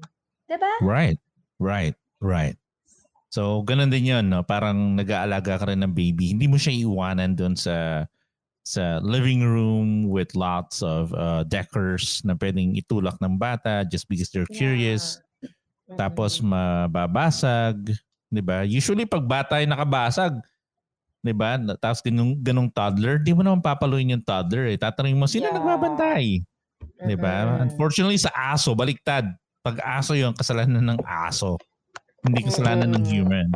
Diba? 0.50 0.74
Right. 0.83 1.18
Right. 1.59 1.94
Right. 2.22 2.55
So, 3.35 3.66
ganun 3.66 3.90
din 3.90 4.07
yun, 4.07 4.31
no? 4.31 4.46
Parang 4.46 4.94
nag-aalaga 4.94 5.59
ka 5.59 5.66
rin 5.66 5.83
ng 5.83 5.90
baby. 5.90 6.31
Hindi 6.31 6.46
mo 6.46 6.55
siya 6.55 6.70
iwanan 6.70 7.35
doon 7.35 7.59
sa 7.59 8.07
sa 8.64 8.96
living 9.05 9.44
room 9.44 10.09
with 10.09 10.33
lots 10.33 10.81
of 10.81 11.12
uh, 11.12 11.44
deckers 11.44 12.24
na 12.24 12.33
pwedeng 12.40 12.72
itulak 12.81 13.20
ng 13.20 13.37
bata 13.37 13.85
just 13.85 14.09
because 14.09 14.33
they're 14.33 14.48
curious. 14.48 15.20
Yeah. 15.85 16.00
Tapos 16.00 16.40
mababasag, 16.40 17.92
'di 18.33 18.42
ba? 18.42 18.64
Usually 18.64 19.05
pag 19.05 19.29
bata 19.29 19.61
ay 19.61 19.68
nakabasag, 19.68 20.40
'di 21.20 21.35
ba? 21.37 21.61
Tapos 21.77 22.00
ganung 22.00 22.40
ganung 22.40 22.72
toddler, 22.72 23.20
di 23.20 23.37
mo 23.37 23.44
naman 23.44 23.61
papaluin 23.61 24.16
yung 24.16 24.24
toddler 24.24 24.72
eh. 24.72 24.81
Tatanungin 24.81 25.20
mo 25.20 25.29
sino 25.29 25.53
yeah. 25.53 25.61
nagbabantay? 25.61 26.40
'Di 27.05 27.16
ba? 27.20 27.61
Unfortunately 27.61 28.16
sa 28.16 28.33
aso, 28.33 28.72
baliktad. 28.72 29.29
Pag 29.61 29.77
aso 29.85 30.16
'yung 30.16 30.33
kasalanan 30.33 30.96
ng 30.96 31.00
aso. 31.05 31.61
Hindi 32.24 32.48
kasalanan 32.48 32.96
ng 32.96 33.05
human. 33.05 33.53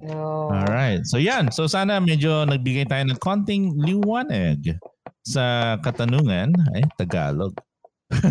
No. 0.00 0.50
All 0.54 0.68
right. 0.70 1.02
So 1.04 1.18
yan. 1.18 1.50
So 1.50 1.66
sana 1.66 1.98
medyo 1.98 2.46
nagbigay 2.46 2.86
tayo 2.86 3.02
ng 3.10 3.18
konting 3.18 3.74
liwanag 3.74 4.78
sa 5.26 5.76
katanungan 5.82 6.54
ay 6.78 6.86
Tagalog 6.96 7.52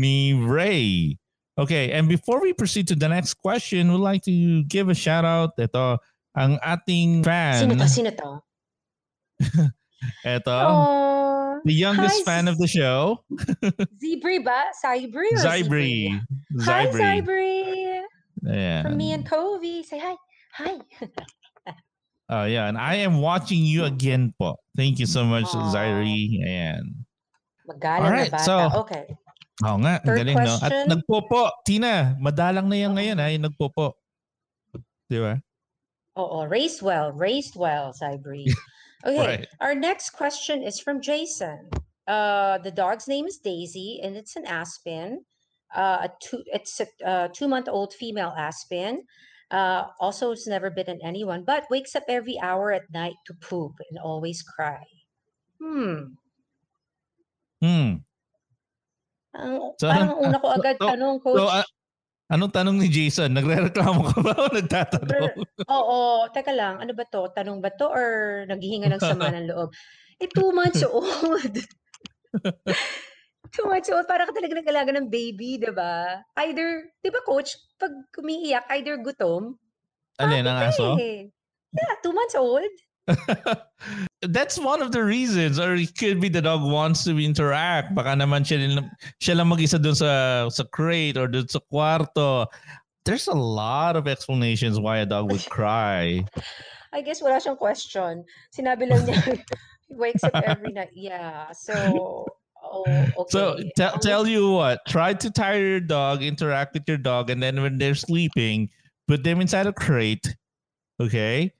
ni 0.00 0.32
Ray. 0.34 1.16
Okay, 1.60 1.92
and 1.92 2.08
before 2.08 2.40
we 2.40 2.56
proceed 2.56 2.88
to 2.88 2.96
the 2.96 3.08
next 3.08 3.34
question, 3.34 3.92
we'd 3.92 4.00
like 4.00 4.24
to 4.24 4.64
give 4.64 4.88
a 4.88 4.96
shout 4.96 5.28
out 5.28 5.52
ito 5.60 6.00
ang 6.32 6.56
ating 6.64 7.20
fan. 7.20 7.60
Sino 7.60 7.74
to? 7.76 7.86
Sino 7.86 8.10
to? 8.16 8.30
ito. 10.24 10.56
Aww. 10.56 11.60
The 11.60 11.76
youngest 11.76 12.24
Hi, 12.24 12.28
fan 12.28 12.48
of 12.48 12.56
the 12.56 12.64
show. 12.64 13.20
Zibri 14.00 14.40
ba? 14.40 14.72
Zybri 14.72 15.28
or 15.36 15.44
Zybri? 15.44 16.16
Zybri. 16.56 16.64
Hi, 16.64 16.86
Zybri. 16.88 17.60
Yeah. 18.40 18.82
From 18.88 18.96
me 18.96 19.12
and 19.12 19.28
Covey. 19.28 19.84
Say 19.84 20.00
hi. 20.00 20.16
Hi. 20.54 20.78
Oh, 22.30 22.42
uh, 22.42 22.44
yeah. 22.46 22.70
And 22.70 22.78
I 22.78 23.02
am 23.02 23.18
watching 23.18 23.66
you 23.66 23.90
again 23.90 24.30
po. 24.38 24.54
Thank 24.78 25.02
you 25.02 25.06
so 25.06 25.26
much, 25.26 25.50
Aww. 25.50 25.74
Zairi. 25.74 26.38
Ayan. 26.46 27.02
Magalang 27.66 28.06
Alright, 28.06 28.30
na 28.30 28.38
bata. 28.38 28.46
So, 28.46 28.54
okay. 28.86 29.04
Oo 29.66 29.82
nga. 29.82 29.98
Third 30.06 30.18
galing, 30.22 30.38
question. 30.38 30.62
no? 30.62 30.66
At 30.66 30.74
nagpopo. 30.86 31.50
Tina, 31.66 32.14
madalang 32.22 32.70
na 32.70 32.76
yan 32.78 32.94
ngayon, 32.94 33.18
ay 33.18 33.34
nagpopo. 33.42 33.98
Di 35.10 35.18
ba? 35.18 35.42
Oo, 36.22 36.46
raised 36.46 36.86
well. 36.86 37.10
Raised 37.10 37.58
well, 37.58 37.90
Cybri. 37.90 38.46
Okay, 39.00 39.16
right. 39.16 39.48
our 39.64 39.72
next 39.72 40.12
question 40.12 40.60
is 40.60 40.76
from 40.76 41.00
Jason. 41.00 41.72
Uh, 42.04 42.58
the 42.60 42.70
dog's 42.70 43.08
name 43.08 43.24
is 43.24 43.40
Daisy, 43.40 43.98
and 44.04 44.12
it's 44.12 44.36
an 44.36 44.44
Aspin. 44.44 45.24
Uh, 45.74 46.04
a 46.04 46.08
two, 46.20 46.44
it's 46.52 46.84
a, 46.84 46.86
a 47.00 47.30
two-month-old 47.32 47.94
female 47.94 48.34
Aspin. 48.36 49.00
Uh, 49.50 49.90
also, 49.98 50.30
it's 50.30 50.46
never 50.46 50.70
bitten 50.70 51.02
anyone, 51.02 51.42
but 51.42 51.66
wakes 51.68 51.98
up 51.98 52.06
every 52.06 52.38
hour 52.38 52.70
at 52.70 52.86
night 52.94 53.18
to 53.26 53.34
poop 53.34 53.74
and 53.90 53.98
always 53.98 54.46
cry. 54.46 54.86
Hmm. 55.58 56.14
Hmm. 57.58 58.06
Ang, 59.34 59.74
So, 59.74 59.90
parang 59.90 60.14
una 60.22 60.38
ko 60.38 60.46
so- 60.48 60.56
agad 60.56 60.76
so- 60.78 60.86
tanong, 60.86 61.14
coach. 61.18 61.38
So, 61.38 61.50
ah, 61.50 61.66
anong 62.30 62.54
tanong 62.54 62.78
ni 62.78 62.88
Jason? 62.88 63.34
Nagre-reklamo 63.34 64.00
ka 64.06 64.18
ba 64.22 64.32
o 64.38 64.46
nagtatanong? 64.54 65.34
Oo, 65.66 65.98
teka 66.30 66.54
lang, 66.54 66.78
ano 66.78 66.94
ba 66.94 67.02
to? 67.10 67.26
Tanong 67.34 67.58
ba 67.58 67.74
to 67.74 67.90
or 67.90 68.06
naghihinga 68.46 68.86
ng 68.86 69.02
sama 69.02 69.28
ng 69.34 69.50
loob? 69.50 69.74
Eh, 70.22 70.30
two 70.30 70.54
months 70.54 70.86
old. 70.86 71.58
two 73.54 73.66
months 73.66 73.90
old, 73.90 74.06
para 74.06 74.26
ka 74.26 74.32
talaga 74.32 74.58
nag-alaga 74.58 74.94
ng 74.96 75.10
baby, 75.10 75.58
di 75.58 75.70
ba? 75.74 76.22
Either, 76.38 76.90
di 77.02 77.10
ba 77.10 77.20
coach, 77.26 77.54
pag 77.78 77.90
umiiyak, 78.18 78.66
either 78.78 78.98
gutom, 78.98 79.58
Alin, 80.20 80.44
ang 80.44 80.68
aso? 80.68 81.00
eh. 81.00 81.32
Yeah, 81.72 81.94
two 82.02 82.12
months 82.12 82.34
old. 82.36 82.68
That's 84.22 84.58
one 84.58 84.82
of 84.82 84.92
the 84.92 85.02
reasons 85.02 85.58
or 85.58 85.74
it 85.74 85.96
could 85.96 86.20
be 86.20 86.28
the 86.28 86.42
dog 86.42 86.62
wants 86.62 87.04
to 87.04 87.16
interact. 87.18 87.94
Baka 87.94 88.14
naman 88.14 88.44
siya, 88.44 88.84
siya 89.18 89.34
lang 89.40 89.48
mag-isa 89.48 89.80
dun 89.80 89.94
sa, 89.96 90.46
sa 90.50 90.64
crate 90.68 91.16
or 91.16 91.26
dun 91.26 91.48
sa 91.48 91.58
kwarto. 91.72 92.46
There's 93.04 93.26
a 93.26 93.34
lot 93.34 93.96
of 93.96 94.06
explanations 94.06 94.78
why 94.78 94.98
a 94.98 95.06
dog 95.06 95.32
would 95.32 95.46
cry. 95.50 96.22
I 96.92 97.00
guess 97.00 97.22
wala 97.22 97.40
siyang 97.40 97.58
question. 97.58 98.26
Sinabi 98.52 98.90
lang 98.90 99.06
niya, 99.06 99.40
he 99.88 99.94
wakes 99.96 100.22
up 100.22 100.36
every 100.36 100.74
night. 100.74 100.92
Yeah, 100.92 101.54
so, 101.54 102.26
oh, 102.70 102.84
okay. 102.86 103.30
So 103.30 103.58
tell 103.76 103.98
tell 103.98 104.26
you 104.26 104.50
what, 104.52 104.80
try 104.86 105.14
to 105.14 105.30
tire 105.30 105.66
your 105.66 105.80
dog, 105.80 106.22
interact 106.22 106.74
with 106.74 106.86
your 106.86 106.98
dog, 106.98 107.30
and 107.30 107.42
then 107.42 107.60
when 107.62 107.78
they're 107.78 107.94
sleeping, 107.94 108.70
put 109.08 109.24
them 109.24 109.40
inside 109.40 109.66
a 109.66 109.72
crate. 109.72 110.36
Okay? 111.00 111.52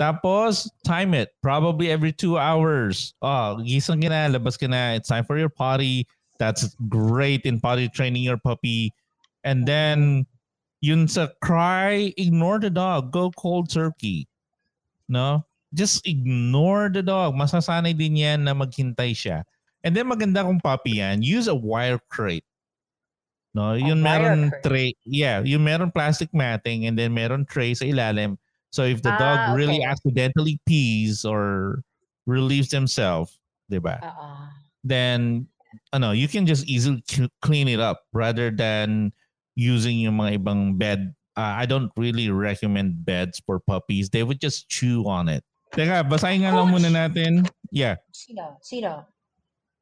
Tapos, 0.00 0.68
time 0.84 1.14
it. 1.14 1.30
Probably 1.42 1.90
every 1.90 2.12
two 2.12 2.36
hours. 2.36 3.14
Oh, 3.22 3.62
gising 3.62 4.02
ka 4.02 4.10
na, 4.10 4.26
labas 4.26 4.58
ka 4.58 4.66
na. 4.66 4.98
It's 4.98 5.08
time 5.08 5.24
for 5.24 5.38
your 5.38 5.48
potty. 5.48 6.06
That's 6.38 6.74
great 6.88 7.46
in 7.46 7.60
potty 7.60 7.88
training 7.88 8.22
your 8.22 8.38
puppy. 8.38 8.90
And 9.44 9.66
then, 9.66 10.26
yun 10.82 11.06
sa 11.06 11.28
cry, 11.42 12.12
ignore 12.18 12.58
the 12.58 12.70
dog. 12.70 13.12
Go 13.12 13.30
cold 13.38 13.70
turkey. 13.70 14.26
No? 15.08 15.46
Just 15.72 16.06
ignore 16.06 16.90
the 16.90 17.02
dog. 17.02 17.34
Masasanay 17.34 17.96
din 17.96 18.18
yan 18.18 18.44
na 18.44 18.54
maghintay 18.54 19.14
siya. 19.14 19.46
And 19.84 19.92
then 19.92 20.08
maganda 20.08 20.42
kung 20.42 20.58
puppy 20.64 21.04
yan, 21.04 21.20
use 21.20 21.46
a 21.46 21.54
wire 21.54 22.00
crate. 22.08 22.44
No, 23.54 23.76
yun 23.76 24.02
wire 24.02 24.34
meron 24.34 24.50
crate. 24.50 24.62
tray. 24.64 24.90
Yeah, 25.04 25.44
yung 25.44 25.62
meron 25.62 25.92
plastic 25.92 26.32
matting 26.32 26.88
and 26.88 26.98
then 26.98 27.12
meron 27.14 27.44
tray 27.44 27.76
sa 27.76 27.84
ilalim. 27.84 28.40
So 28.72 28.82
if 28.82 29.04
the 29.04 29.14
Ah, 29.14 29.20
dog 29.20 29.38
really 29.54 29.84
accidentally 29.84 30.58
pees 30.66 31.22
or 31.22 31.84
relieves 32.26 32.72
themselves, 32.74 33.38
'di 33.70 33.78
ba? 33.78 34.02
Ah. 34.02 34.50
Then 34.82 35.46
ano, 35.94 36.10
you 36.10 36.26
can 36.26 36.48
just 36.48 36.66
easily 36.66 37.04
clean 37.44 37.68
it 37.68 37.78
up 37.78 38.08
rather 38.10 38.50
than 38.50 39.12
using 39.54 40.02
yung 40.02 40.18
mga 40.18 40.42
ibang 40.42 40.74
bed. 40.74 41.14
Uh, 41.38 41.62
I 41.62 41.66
don't 41.66 41.90
really 41.94 42.30
recommend 42.30 43.04
beds 43.06 43.38
for 43.46 43.58
puppies. 43.62 44.10
They 44.10 44.22
would 44.22 44.40
just 44.40 44.66
chew 44.66 45.06
on 45.06 45.28
it. 45.30 45.42
Teka, 45.74 46.06
basahin 46.06 46.46
nga 46.46 46.54
lang 46.54 46.70
muna 46.70 46.90
natin. 46.90 47.46
Yeah. 47.74 47.98
Sino? 48.14 48.58
Sino? 48.62 49.06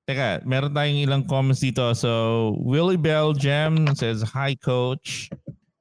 Teka, 0.03 0.43
meron 0.43 0.75
tayong 0.75 0.99
ilang 1.07 1.25
comments 1.31 1.63
dito. 1.63 1.95
So, 1.95 2.55
Willie 2.59 2.99
Bell 2.99 3.33
Gem 3.39 3.87
says, 3.95 4.19
Hi, 4.35 4.59
Coach. 4.59 5.31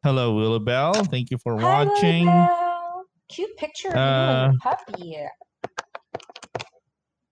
Hello, 0.06 0.38
Willie 0.38 0.62
Bell. 0.62 0.94
Thank 1.10 1.34
you 1.34 1.42
for 1.42 1.58
Hi, 1.58 1.66
watching. 1.86 2.30
Cute 3.30 3.54
picture 3.58 3.90
of 3.90 3.98
you 3.98 4.02
Uh, 4.02 4.46
your 4.54 4.62
puppy. 4.62 5.10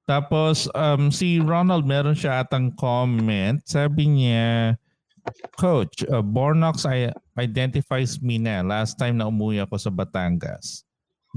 Tapos, 0.09 0.65
um, 0.73 1.13
si 1.13 1.37
Ronald, 1.37 1.85
meron 1.85 2.17
siya 2.17 2.41
atang 2.41 2.73
comment. 2.73 3.61
Sabi 3.69 4.09
niya, 4.09 4.73
Coach, 5.61 6.01
uh, 6.09 6.25
Bornox 6.25 6.89
I 6.89 7.13
identifies 7.37 8.17
me 8.17 8.41
na 8.41 8.65
last 8.65 8.97
time 8.97 9.21
na 9.21 9.29
umuwi 9.29 9.61
ako 9.61 9.77
sa 9.77 9.93
Batangas. 9.93 10.81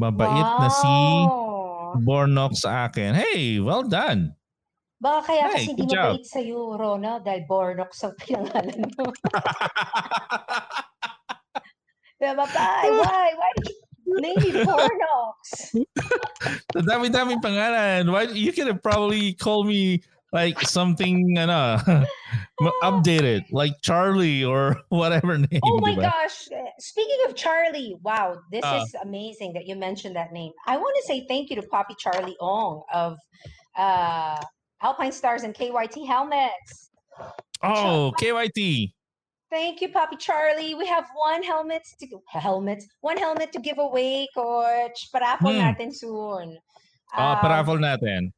Mabait 0.01 0.49
na 0.57 0.73
si 0.73 0.89
Wow. 0.89 2.01
Bornox 2.01 2.65
sa 2.65 2.89
akin. 2.89 3.13
Hey, 3.13 3.61
well 3.61 3.85
done. 3.85 4.33
Baka 5.03 5.35
kaya 5.35 5.43
Hey, 5.51 5.53
kasi 5.59 5.67
hindi 5.75 5.83
good 5.83 5.91
job. 5.99 6.05
mabait 6.15 6.27
sa'yo, 6.31 6.79
Ronald, 6.79 7.27
dahil 7.27 7.43
Bornox 7.51 7.91
ang 8.07 8.15
pinangalan 8.23 8.87
mo. 8.95 9.11
diba, 12.23 12.47
Tay? 12.47 12.87
Why? 12.95 13.27
Why 13.35 13.51
did 13.59 13.75
you 14.07 14.15
me 14.15 14.31
Bornox? 14.63 15.39
Sa 16.71 16.81
dami-daming 16.87 17.43
pangalan. 17.43 18.07
Why 18.15 18.31
you 18.31 18.55
could 18.55 18.71
have 18.71 18.79
probably 18.83 19.35
called 19.35 19.67
me 19.67 19.99
like 20.33 20.57
something 20.65 21.35
ano, 21.37 21.77
updated, 22.87 23.45
like 23.51 23.75
Charlie 23.83 24.47
or 24.47 24.81
whatever 24.89 25.37
name. 25.37 25.61
Oh 25.67 25.77
my 25.83 25.93
diba? 25.93 26.09
gosh. 26.09 26.47
Speaking 26.79 27.21
of 27.29 27.35
Charlie, 27.35 27.99
wow, 28.01 28.39
this 28.55 28.63
Ah. 28.65 28.81
is 28.87 28.95
amazing 29.03 29.53
that 29.59 29.67
you 29.67 29.75
mentioned 29.77 30.15
that 30.17 30.33
name. 30.33 30.55
I 30.65 30.79
want 30.79 30.95
to 31.03 31.05
say 31.11 31.27
thank 31.29 31.51
you 31.51 31.59
to 31.61 31.67
Poppy 31.69 31.93
Charlie 31.99 32.39
Ong 32.41 32.81
of 32.95 33.19
uh, 33.77 34.41
Alpinestars 34.83 35.47
and 35.47 35.55
KYT 35.55 36.07
Helmets. 36.07 36.91
Oh, 37.63 38.13
KYT. 38.19 38.91
Thank 39.53 39.81
you, 39.85 39.93
Poppy 39.93 40.17
Charlie. 40.17 40.75
We 40.75 40.89
have 40.89 41.07
one 41.15 41.43
helmet 41.45 41.85
to 42.01 42.07
helmets, 42.27 42.89
one 43.05 43.17
helmet 43.21 43.53
to 43.53 43.61
give 43.61 43.79
away, 43.79 44.27
Coach. 44.35 45.13
Paraffle 45.15 45.53
Hmm. 45.53 45.61
natin 45.61 45.93
soon. 45.95 46.57
Oh, 47.13 47.37
Um, 47.37 47.39
paraffle 47.45 47.79
natin. 47.79 48.33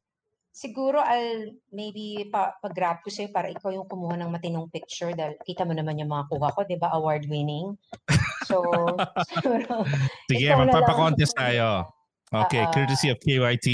Siguro 0.55 1.03
I'll 1.03 1.51
maybe 1.75 2.31
pa 2.31 2.55
pag-grab 2.63 3.03
ko 3.03 3.11
sa'yo 3.11 3.31
para 3.35 3.51
ikaw 3.51 3.75
yung 3.75 3.87
kumuha 3.91 4.15
ng 4.23 4.31
matinong 4.31 4.71
picture 4.71 5.11
dahil 5.11 5.35
kita 5.43 5.67
mo 5.67 5.75
naman 5.75 5.99
yung 5.99 6.11
mga 6.11 6.31
kuha 6.31 6.51
ko, 6.55 6.63
di 6.63 6.79
ba? 6.79 6.95
Award 6.95 7.27
winning. 7.27 7.75
So, 8.47 8.63
siguro, 9.31 9.83
Sige, 10.31 10.47
magpapa-contest 10.55 11.35
tayo. 11.35 11.91
Okay, 12.31 12.63
Ah, 12.63 12.71
ah. 12.71 12.73
courtesy 12.75 13.11
of 13.11 13.19
KYT. 13.23 13.67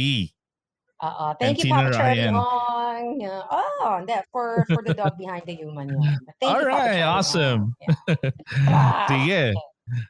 Uh, 1.09 1.35
thank 1.35 1.59
you, 1.59 1.65
Tina 1.65 1.77
Papa 1.77 1.93
Charlie 1.93 2.19
Ryan. 2.19 2.35
Ong. 2.35 3.21
Yeah. 3.21 3.43
Oh, 3.51 4.05
that 4.07 4.27
for 4.33 4.65
for 4.69 4.83
the 4.83 4.95
dog 4.95 5.17
behind 5.19 5.45
the 5.47 5.55
human. 5.55 5.97
All 6.43 6.65
right, 6.65 7.01
awesome. 7.01 7.75
Yeah. 7.81 8.15
Ah, 8.69 9.07
Sige. 9.09 9.55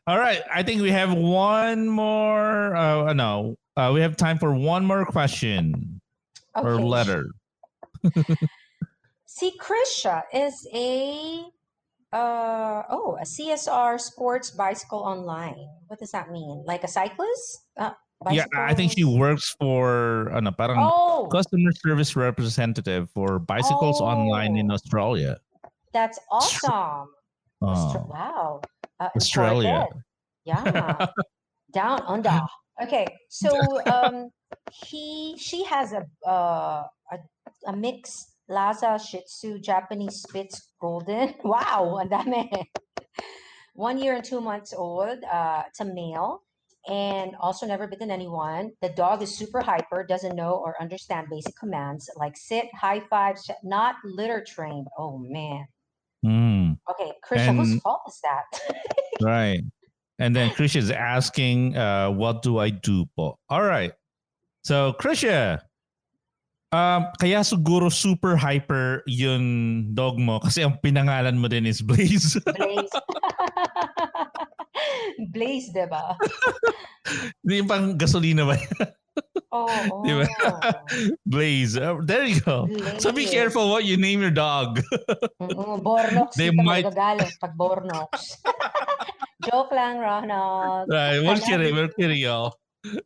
All 0.06 0.18
right, 0.18 0.42
I 0.52 0.62
think 0.62 0.82
we 0.82 0.90
have 0.90 1.14
one 1.14 1.88
more. 1.88 2.76
Uh, 2.76 3.12
no, 3.12 3.56
uh, 3.76 3.90
we 3.94 4.00
have 4.00 4.16
time 4.16 4.38
for 4.38 4.52
one 4.52 4.84
more 4.84 5.06
question 5.06 6.00
or 6.54 6.80
letter. 6.80 7.30
See, 9.26 9.52
Krisha 9.58 10.22
is 10.34 10.66
a 10.74 11.44
uh 12.12 12.82
oh 12.90 13.16
a 13.20 13.24
CSR 13.24 14.00
sports 14.00 14.50
bicycle 14.50 14.98
online. 14.98 15.56
What 15.86 16.00
does 16.00 16.10
that 16.10 16.30
mean? 16.30 16.64
Like 16.66 16.84
a 16.84 16.88
cyclist? 16.88 17.64
Uh, 17.76 17.92
Yeah, 18.28 18.44
I 18.52 18.74
think 18.76 18.92
she 18.92 19.04
works 19.04 19.56
for 19.56 20.28
an 20.36 20.44
ano, 20.44 20.52
parang 20.52 20.76
Oh, 20.76 21.24
customer 21.32 21.72
service 21.72 22.12
representative 22.16 23.08
for 23.16 23.38
bicycles 23.40 24.00
online 24.04 24.60
in 24.60 24.68
Oh. 24.70 24.74
Australia. 24.76 25.40
that's 25.92 26.20
awesome. 26.30 27.08
Austra- 27.64 28.04
Oh, 28.04 28.12
wow. 28.12 28.60
Uh, 29.00 29.08
Australia. 29.16 29.88
Yeah. 30.44 31.08
Down 31.72 32.00
under. 32.06 32.40
Okay, 32.82 33.04
so 33.28 33.50
um, 33.94 34.28
he 34.72 35.34
she 35.40 35.64
has 35.64 35.92
a 35.92 36.04
uh 36.28 36.84
a, 37.12 37.16
a 37.66 37.72
mixed 37.76 38.36
Lhasa 38.48 38.98
Shih 39.00 39.20
Tzu 39.26 39.58
Japanese 39.60 40.22
Spitz 40.24 40.72
Golden. 40.80 41.34
Wow, 41.44 41.98
ang 42.00 42.08
dami. 42.12 42.48
One 43.74 43.96
year 43.98 44.14
and 44.14 44.24
two 44.24 44.40
months 44.40 44.72
old. 44.76 45.22
Uh, 45.24 45.62
it's 45.68 45.80
a 45.80 45.88
male, 45.88 46.42
and 46.90 47.36
also 47.40 47.66
never 47.66 47.86
bitten 47.86 48.10
anyone. 48.10 48.72
The 48.82 48.88
dog 48.90 49.22
is 49.22 49.34
super 49.34 49.60
hyper, 49.60 50.04
doesn't 50.04 50.34
know 50.34 50.54
or 50.54 50.74
understand 50.80 51.28
basic 51.30 51.56
commands 51.56 52.10
like 52.16 52.36
sit, 52.36 52.66
high 52.74 53.00
five, 53.08 53.38
sh- 53.38 53.50
not 53.62 53.94
litter 54.04 54.44
trained. 54.46 54.88
Oh 54.98 55.18
man. 55.18 55.66
Hmm, 56.22 56.72
Okay, 56.90 57.12
Krisha, 57.24 57.56
whose 57.56 57.80
fault 57.80 58.02
is 58.08 58.20
that? 58.22 58.76
right. 59.22 59.62
And 60.18 60.36
then 60.36 60.50
Krisha 60.50 60.76
is 60.76 60.90
asking, 60.90 61.76
uh, 61.78 62.10
what 62.10 62.42
do 62.42 62.58
I 62.58 62.68
do 62.68 63.06
po? 63.16 63.38
All 63.48 63.62
right. 63.62 63.92
So, 64.64 64.92
Krisha, 65.00 65.62
um, 66.70 67.06
kaya 67.18 67.42
siguro 67.42 67.90
super 67.90 68.34
hyper 68.34 69.02
yung 69.06 69.42
dog 69.92 70.18
mo 70.18 70.38
kasi 70.40 70.62
ang 70.62 70.78
pinangalan 70.80 71.36
mo 71.36 71.46
din 71.46 71.66
is 71.66 71.82
Blaze. 71.82 72.38
Blaze. 72.56 72.94
Blaze, 75.30 75.68
diba? 75.74 76.16
Hindi 77.44 77.54
yung 77.60 77.68
pang 77.68 77.86
gasolina 77.96 78.46
ba? 78.46 78.56
yan? 78.56 78.88
Oh, 79.50 80.06
Di 80.06 80.14
ba? 80.14 80.24
oh. 80.46 80.58
Blaze. 81.26 81.74
Uh, 81.76 81.98
there 82.06 82.24
you 82.24 82.38
go. 82.40 82.70
So 83.02 83.10
be 83.10 83.26
Blaze. 83.26 83.34
careful 83.34 83.68
what 83.68 83.82
you 83.84 83.98
name 83.98 84.22
your 84.22 84.30
dog. 84.32 84.78
Bornox, 85.82 86.38
They 86.38 86.54
might- 86.54 86.86
magagalit 86.86 87.34
pag 87.42 87.52
Bornox. 87.58 88.38
Joke 89.48 89.72
lang, 89.72 89.96
Ronald. 89.98 90.92
Right, 90.92 91.16
we're 91.24 91.40
kidding. 91.40 91.72
We're 91.72 91.88
kidding, 91.96 92.20
y'all. 92.20 92.59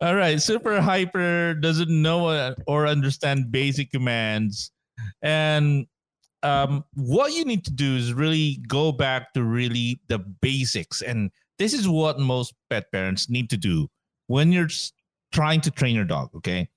All 0.00 0.14
right. 0.14 0.40
Super 0.40 0.80
hyper 0.80 1.54
doesn't 1.54 1.90
know 1.90 2.54
or 2.66 2.86
understand 2.86 3.50
basic 3.50 3.90
commands. 3.90 4.70
And 5.22 5.86
um, 6.42 6.84
what 6.94 7.32
you 7.32 7.44
need 7.44 7.64
to 7.64 7.72
do 7.72 7.96
is 7.96 8.12
really 8.12 8.60
go 8.68 8.92
back 8.92 9.32
to 9.34 9.42
really 9.42 10.00
the 10.08 10.18
basics. 10.18 11.02
And 11.02 11.30
this 11.58 11.72
is 11.74 11.88
what 11.88 12.18
most 12.18 12.54
pet 12.70 12.90
parents 12.92 13.28
need 13.28 13.50
to 13.50 13.56
do 13.56 13.88
when 14.28 14.52
you're 14.52 14.68
trying 15.32 15.60
to 15.62 15.70
train 15.70 15.94
your 15.94 16.04
dog. 16.04 16.30
Okay. 16.36 16.68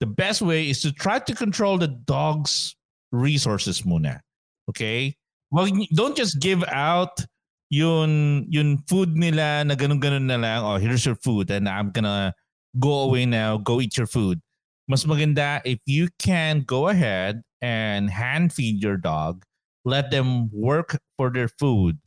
The 0.00 0.06
best 0.06 0.42
way 0.42 0.68
is 0.68 0.82
to 0.82 0.92
try 0.92 1.18
to 1.20 1.34
control 1.34 1.78
the 1.78 1.88
dog's 1.88 2.76
resources 3.12 3.82
muna. 3.82 4.20
Okay. 4.68 5.16
Well, 5.50 5.68
don't 5.94 6.16
just 6.16 6.40
give 6.40 6.64
out 6.64 7.24
yun 7.70 8.46
yun 8.48 8.78
food 8.86 9.16
nila 9.16 9.64
na 9.64 9.74
ganun-ganun 9.74 10.26
na 10.26 10.36
lang, 10.36 10.62
oh, 10.64 10.76
here's 10.76 11.04
your 11.04 11.16
food 11.16 11.50
and 11.50 11.68
I'm 11.68 11.90
gonna 11.90 12.34
go 12.78 13.08
away 13.10 13.26
now, 13.26 13.56
go 13.58 13.80
eat 13.80 13.96
your 13.96 14.06
food. 14.06 14.40
Mas 14.88 15.04
maganda 15.04 15.60
if 15.64 15.78
you 15.86 16.08
can 16.18 16.62
go 16.62 16.88
ahead 16.88 17.42
and 17.60 18.10
hand 18.10 18.52
feed 18.52 18.82
your 18.82 18.96
dog, 18.96 19.44
let 19.84 20.10
them 20.10 20.50
work 20.52 20.98
for 21.16 21.30
their 21.30 21.48
food. 21.48 21.98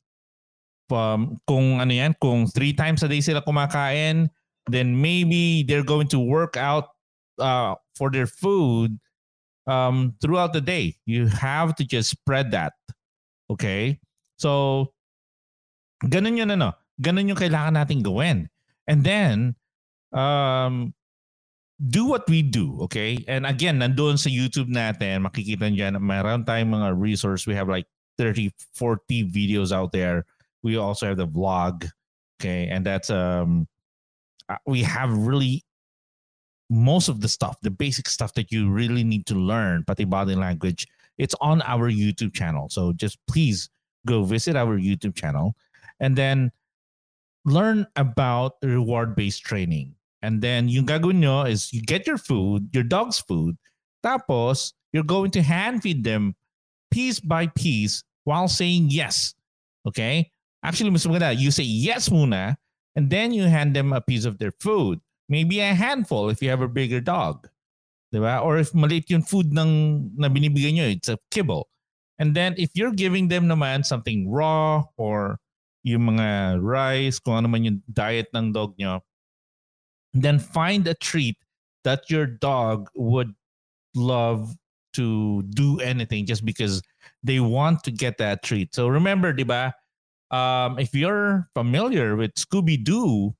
Um, 0.89 1.39
kung 1.47 1.79
ano 1.79 1.93
yan, 1.93 2.15
kung 2.21 2.47
three 2.47 2.73
times 2.73 3.03
a 3.03 3.07
day 3.07 3.21
sila 3.21 3.41
kumakain, 3.41 4.29
then 4.69 4.99
maybe 4.99 5.63
they're 5.63 5.85
going 5.85 6.07
to 6.09 6.19
work 6.19 6.57
out 6.57 6.89
uh, 7.37 7.75
for 7.95 8.09
their 8.09 8.27
food 8.27 8.97
um, 9.67 10.15
throughout 10.21 10.53
the 10.53 10.61
day. 10.61 10.95
You 11.05 11.27
have 11.27 11.75
to 11.75 11.85
just 11.85 12.09
spread 12.09 12.51
that. 12.51 12.73
Okay? 13.49 13.99
So, 14.37 14.93
ganun 16.05 16.37
yun 16.37 16.51
ano. 16.51 16.73
Ganun 17.01 17.31
yung 17.31 17.39
kailangan 17.39 17.79
natin 17.79 18.03
gawin. 18.03 18.49
And 18.87 19.03
then, 19.03 19.55
um, 20.11 20.93
do 21.79 22.05
what 22.05 22.27
we 22.27 22.41
do, 22.41 22.77
okay? 22.81 23.23
And 23.27 23.45
again, 23.45 23.79
nandoon 23.79 24.19
sa 24.19 24.29
YouTube 24.29 24.67
natin, 24.67 25.23
makikita 25.23 25.71
niyo 25.71 25.87
dyan, 25.87 25.95
mayroon 26.03 26.43
tayong 26.43 26.75
mga 26.75 26.99
resource. 26.99 27.47
We 27.47 27.55
have 27.55 27.69
like 27.69 27.87
30, 28.17 28.51
40 28.75 29.31
videos 29.31 29.71
out 29.71 29.91
there. 29.91 30.25
We 30.61 30.75
also 30.75 31.07
have 31.07 31.17
the 31.17 31.27
vlog, 31.27 31.87
okay? 32.39 32.67
And 32.67 32.83
that's, 32.85 33.09
um, 33.09 33.67
uh, 34.49 34.59
we 34.65 34.83
have 34.83 35.11
really 35.15 35.63
most 36.69 37.07
of 37.07 37.21
the 37.21 37.27
stuff, 37.27 37.57
the 37.61 37.71
basic 37.71 38.07
stuff 38.09 38.33
that 38.33 38.51
you 38.51 38.69
really 38.69 39.03
need 39.03 39.25
to 39.27 39.35
learn, 39.35 39.83
pati 39.85 40.03
body 40.03 40.35
language, 40.35 40.85
it's 41.17 41.35
on 41.41 41.61
our 41.63 41.89
YouTube 41.89 42.33
channel. 42.33 42.69
So 42.69 42.93
just 42.93 43.17
please 43.27 43.69
go 44.05 44.23
visit 44.23 44.55
our 44.55 44.77
YouTube 44.77 45.15
channel 45.15 45.55
and 45.99 46.15
then 46.15 46.51
learn 47.45 47.87
about 47.95 48.55
reward 48.63 49.15
based 49.15 49.43
training. 49.43 49.95
And 50.21 50.41
then 50.41 50.67
yung 50.67 50.85
gagawin 50.85 51.23
nyo 51.23 51.43
is 51.43 51.71
you 51.71 51.81
get 51.81 52.07
your 52.07 52.17
food, 52.17 52.69
your 52.73 52.83
dog's 52.83 53.19
food, 53.19 53.55
tapos 54.03 54.73
you're 54.91 55.07
going 55.07 55.31
to 55.31 55.41
hand 55.41 55.81
feed 55.81 56.03
them 56.03 56.35
piece 56.91 57.19
by 57.19 57.47
piece 57.47 58.03
while 58.23 58.47
saying 58.47 58.87
yes. 58.89 59.33
Okay? 59.87 60.31
Actually, 60.63 60.89
mas 60.89 61.05
maganda, 61.05 61.37
you 61.37 61.51
say 61.51 61.63
yes 61.63 62.09
muna 62.09 62.55
and 62.95 63.09
then 63.09 63.31
you 63.31 63.43
hand 63.43 63.75
them 63.75 63.93
a 63.93 64.01
piece 64.01 64.25
of 64.25 64.37
their 64.39 64.51
food. 64.59 64.99
Maybe 65.29 65.59
a 65.61 65.73
handful 65.73 66.29
if 66.29 66.41
you 66.41 66.49
have 66.49 66.61
a 66.61 66.67
bigger 66.67 66.99
dog. 66.99 67.47
Diba? 68.13 68.43
Or 68.43 68.57
if 68.57 68.73
maliit 68.73 69.09
yung 69.09 69.21
food 69.21 69.53
ng, 69.53 70.11
na 70.17 70.27
binibigay 70.27 70.73
nyo, 70.73 70.89
it's 70.89 71.07
a 71.07 71.17
kibble. 71.31 71.69
And 72.17 72.35
then 72.35 72.55
if 72.57 72.71
you're 72.73 72.91
giving 72.91 73.29
them 73.29 73.47
naman 73.47 73.85
something 73.85 74.29
raw 74.29 74.83
or 74.97 75.39
yung 75.83 76.15
mga 76.15 76.59
rice, 76.61 77.19
kung 77.19 77.35
ano 77.39 77.47
man 77.47 77.63
yung 77.63 77.79
diet 77.91 78.27
ng 78.35 78.51
dog 78.51 78.75
nyo, 78.77 78.99
then 80.13 80.39
find 80.39 80.87
a 80.87 80.93
treat 80.95 81.37
that 81.83 82.09
your 82.09 82.25
dog 82.25 82.89
would 82.95 83.31
love 83.95 84.55
to 84.93 85.43
do 85.53 85.79
anything 85.79 86.25
just 86.25 86.43
because 86.43 86.81
they 87.23 87.39
want 87.39 87.83
to 87.83 87.91
get 87.91 88.17
that 88.17 88.43
treat. 88.43 88.73
So 88.73 88.87
remember, 88.87 89.33
di 89.33 89.43
ba? 89.43 89.73
Um, 90.31 90.77
if 90.77 90.93
you're 90.93 91.47
familiar 91.53 92.15
with 92.15 92.33
Scooby 92.35 92.83
Doo, 92.83 93.33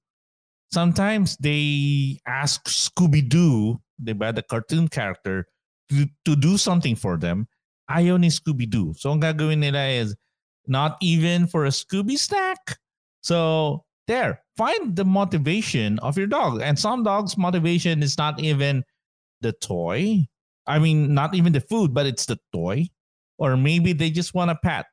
sometimes 0.71 1.37
they 1.37 2.19
ask 2.25 2.65
Scooby 2.65 3.27
Doo, 3.27 3.81
di 4.01 4.13
ba, 4.13 4.31
the 4.33 4.41
cartoon 4.41 4.87
character, 4.87 5.45
to, 5.89 6.05
to 6.25 6.35
do 6.35 6.57
something 6.57 6.95
for 6.95 7.17
them. 7.17 7.47
Ayaw 7.89 8.19
ni 8.19 8.29
Scooby 8.29 8.69
Doo. 8.69 8.93
So 8.97 9.11
ang 9.11 9.21
gagawin 9.21 9.59
nila 9.59 9.89
is 9.89 10.15
not 10.70 10.97
even 11.01 11.47
for 11.47 11.65
a 11.65 11.70
Scooby 11.70 12.17
snack. 12.17 12.78
So 13.22 13.84
there, 14.07 14.41
find 14.55 14.95
the 14.95 15.05
motivation 15.05 15.99
of 15.99 16.17
your 16.17 16.28
dog. 16.28 16.61
And 16.61 16.78
some 16.80 17.03
dogs' 17.03 17.38
motivation 17.38 18.01
is 18.01 18.17
not 18.17 18.39
even 18.39 18.84
the 19.41 19.51
toy. 19.53 20.28
I 20.67 20.80
mean, 20.80 21.13
not 21.13 21.36
even 21.36 21.53
the 21.53 21.61
food, 21.61 21.93
but 21.93 22.05
it's 22.05 22.26
the 22.26 22.39
toy. 22.53 22.88
Or 23.38 23.57
maybe 23.57 23.93
they 23.93 24.09
just 24.09 24.34
want 24.34 24.51
a 24.51 24.86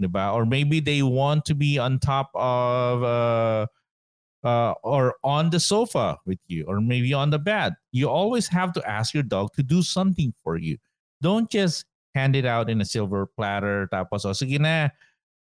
diba? 0.00 0.34
Or 0.34 0.44
maybe 0.46 0.80
they 0.80 1.02
want 1.02 1.44
to 1.46 1.54
be 1.54 1.78
on 1.78 1.98
top 1.98 2.30
of 2.34 3.02
uh, 3.02 3.66
uh, 4.46 4.74
or 4.82 5.14
on 5.24 5.50
the 5.50 5.60
sofa 5.60 6.18
with 6.26 6.38
you, 6.46 6.64
or 6.66 6.80
maybe 6.80 7.14
on 7.14 7.30
the 7.30 7.38
bed. 7.38 7.74
You 7.92 8.08
always 8.08 8.48
have 8.48 8.72
to 8.74 8.88
ask 8.88 9.14
your 9.14 9.22
dog 9.22 9.52
to 9.54 9.62
do 9.62 9.82
something 9.82 10.34
for 10.42 10.58
you. 10.58 10.76
Don't 11.20 11.50
just 11.50 11.84
hand 12.12 12.36
it 12.36 12.44
out 12.44 12.68
in 12.68 12.80
a 12.80 12.86
silver 12.86 13.26
platter. 13.26 13.88
Tapos, 13.88 14.24
oh, 14.24 14.36
sige 14.36 14.60
na, 14.60 14.92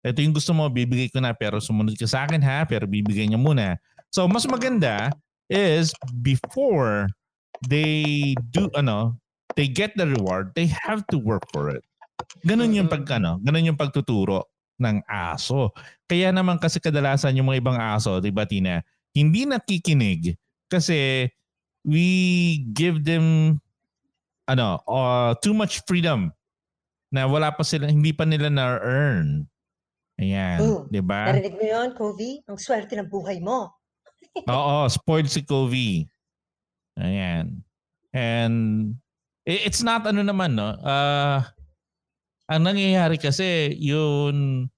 ito 0.00 0.20
yung 0.20 0.32
gusto 0.32 0.52
mo, 0.56 0.68
bibigay 0.68 1.12
ko 1.12 1.20
na, 1.20 1.36
pero 1.36 1.60
sumunod 1.60 1.96
ka 1.96 2.08
sa 2.08 2.24
akin 2.24 2.40
ha, 2.40 2.64
pero 2.64 2.88
bibigay 2.88 3.28
niya 3.28 3.40
muna. 3.40 3.76
So, 4.08 4.24
mas 4.24 4.48
maganda 4.48 5.12
is 5.52 5.92
before 6.24 7.08
they 7.68 8.32
do, 8.52 8.72
ano, 8.72 9.16
they 9.56 9.68
get 9.68 9.92
the 9.96 10.08
reward, 10.08 10.52
they 10.56 10.68
have 10.70 11.04
to 11.12 11.18
work 11.20 11.44
for 11.52 11.68
it. 11.68 11.84
Ganun 12.48 12.72
yung 12.76 12.88
pag, 12.88 13.04
ano, 13.12 13.40
ganun 13.44 13.72
yung 13.72 13.80
pagtuturo 13.80 14.48
ng 14.80 15.04
aso. 15.04 15.72
Kaya 16.08 16.32
naman 16.32 16.56
kasi 16.56 16.80
kadalasan 16.80 17.36
yung 17.36 17.52
mga 17.52 17.60
ibang 17.60 17.78
aso, 17.78 18.20
di 18.24 18.32
ba 18.32 18.48
Tina, 18.48 18.80
hindi 19.12 19.44
nakikinig 19.44 20.38
kasi 20.72 21.28
we 21.84 22.62
give 22.72 23.04
them 23.04 23.58
ano, 24.48 24.82
uh, 24.88 25.36
too 25.38 25.54
much 25.54 25.84
freedom 25.86 26.32
na 27.10 27.26
wala 27.26 27.50
pa 27.50 27.66
sila, 27.66 27.90
hindi 27.90 28.14
pa 28.14 28.22
nila 28.22 28.48
na-earn. 28.50 29.46
Ayan, 30.20 30.58
Oh, 30.60 30.84
di 30.86 31.00
ba? 31.00 31.32
Narinig 31.32 31.56
mo 31.56 31.64
yun, 31.64 31.88
Kovi? 31.96 32.44
Ang 32.46 32.60
swerte 32.60 32.94
ng 32.94 33.08
buhay 33.08 33.40
mo. 33.40 33.72
Oo, 34.52 34.86
spoiled 34.86 35.32
si 35.32 35.42
Kovi. 35.42 36.04
Ayan. 37.00 37.64
And 38.12 38.94
it's 39.48 39.80
not 39.80 40.04
ano 40.04 40.20
naman, 40.20 40.54
no? 40.60 40.76
Uh, 40.76 41.40
ang 42.52 42.62
nangyayari 42.68 43.16
kasi, 43.16 43.72
yun, 43.80 44.68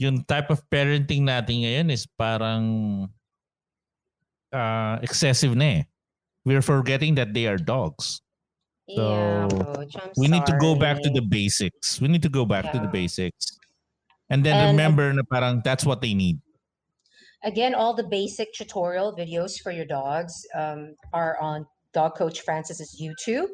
yung 0.00 0.16
type 0.24 0.48
of 0.48 0.64
parenting 0.72 1.28
natin 1.28 1.62
ngayon 1.62 1.92
is 1.92 2.08
parang 2.08 2.64
uh, 4.50 4.96
excessive 5.04 5.52
na 5.54 5.82
eh. 5.82 5.82
We're 6.48 6.64
forgetting 6.64 7.14
that 7.20 7.36
they 7.36 7.44
are 7.46 7.60
dogs. 7.60 8.23
Yeah, 8.86 9.48
So, 9.48 9.74
Coach, 9.74 9.96
We 10.16 10.28
need 10.28 10.46
to 10.46 10.56
go 10.58 10.74
back 10.74 11.02
to 11.02 11.10
the 11.10 11.22
basics. 11.22 12.00
We 12.00 12.08
need 12.08 12.22
to 12.22 12.28
go 12.28 12.44
back 12.44 12.72
to 12.72 12.78
the 12.78 12.88
basics. 12.88 13.58
And 14.30 14.44
then 14.44 14.56
And- 14.56 14.76
remember 14.76 15.12
na 15.12 15.22
parang 15.22 15.62
that's 15.64 15.84
what 15.84 16.00
they 16.00 16.14
need. 16.14 16.40
Again, 17.44 17.74
all 17.76 17.92
the 17.92 18.08
basic 18.08 18.54
tutorial 18.56 19.12
videos 19.12 19.60
for 19.60 19.68
your 19.70 19.84
dogs 19.84 20.32
um, 20.56 20.96
are 21.12 21.36
on 21.40 21.66
Dog 21.92 22.16
Coach 22.16 22.40
Francis's 22.40 22.96
YouTube. 22.96 23.52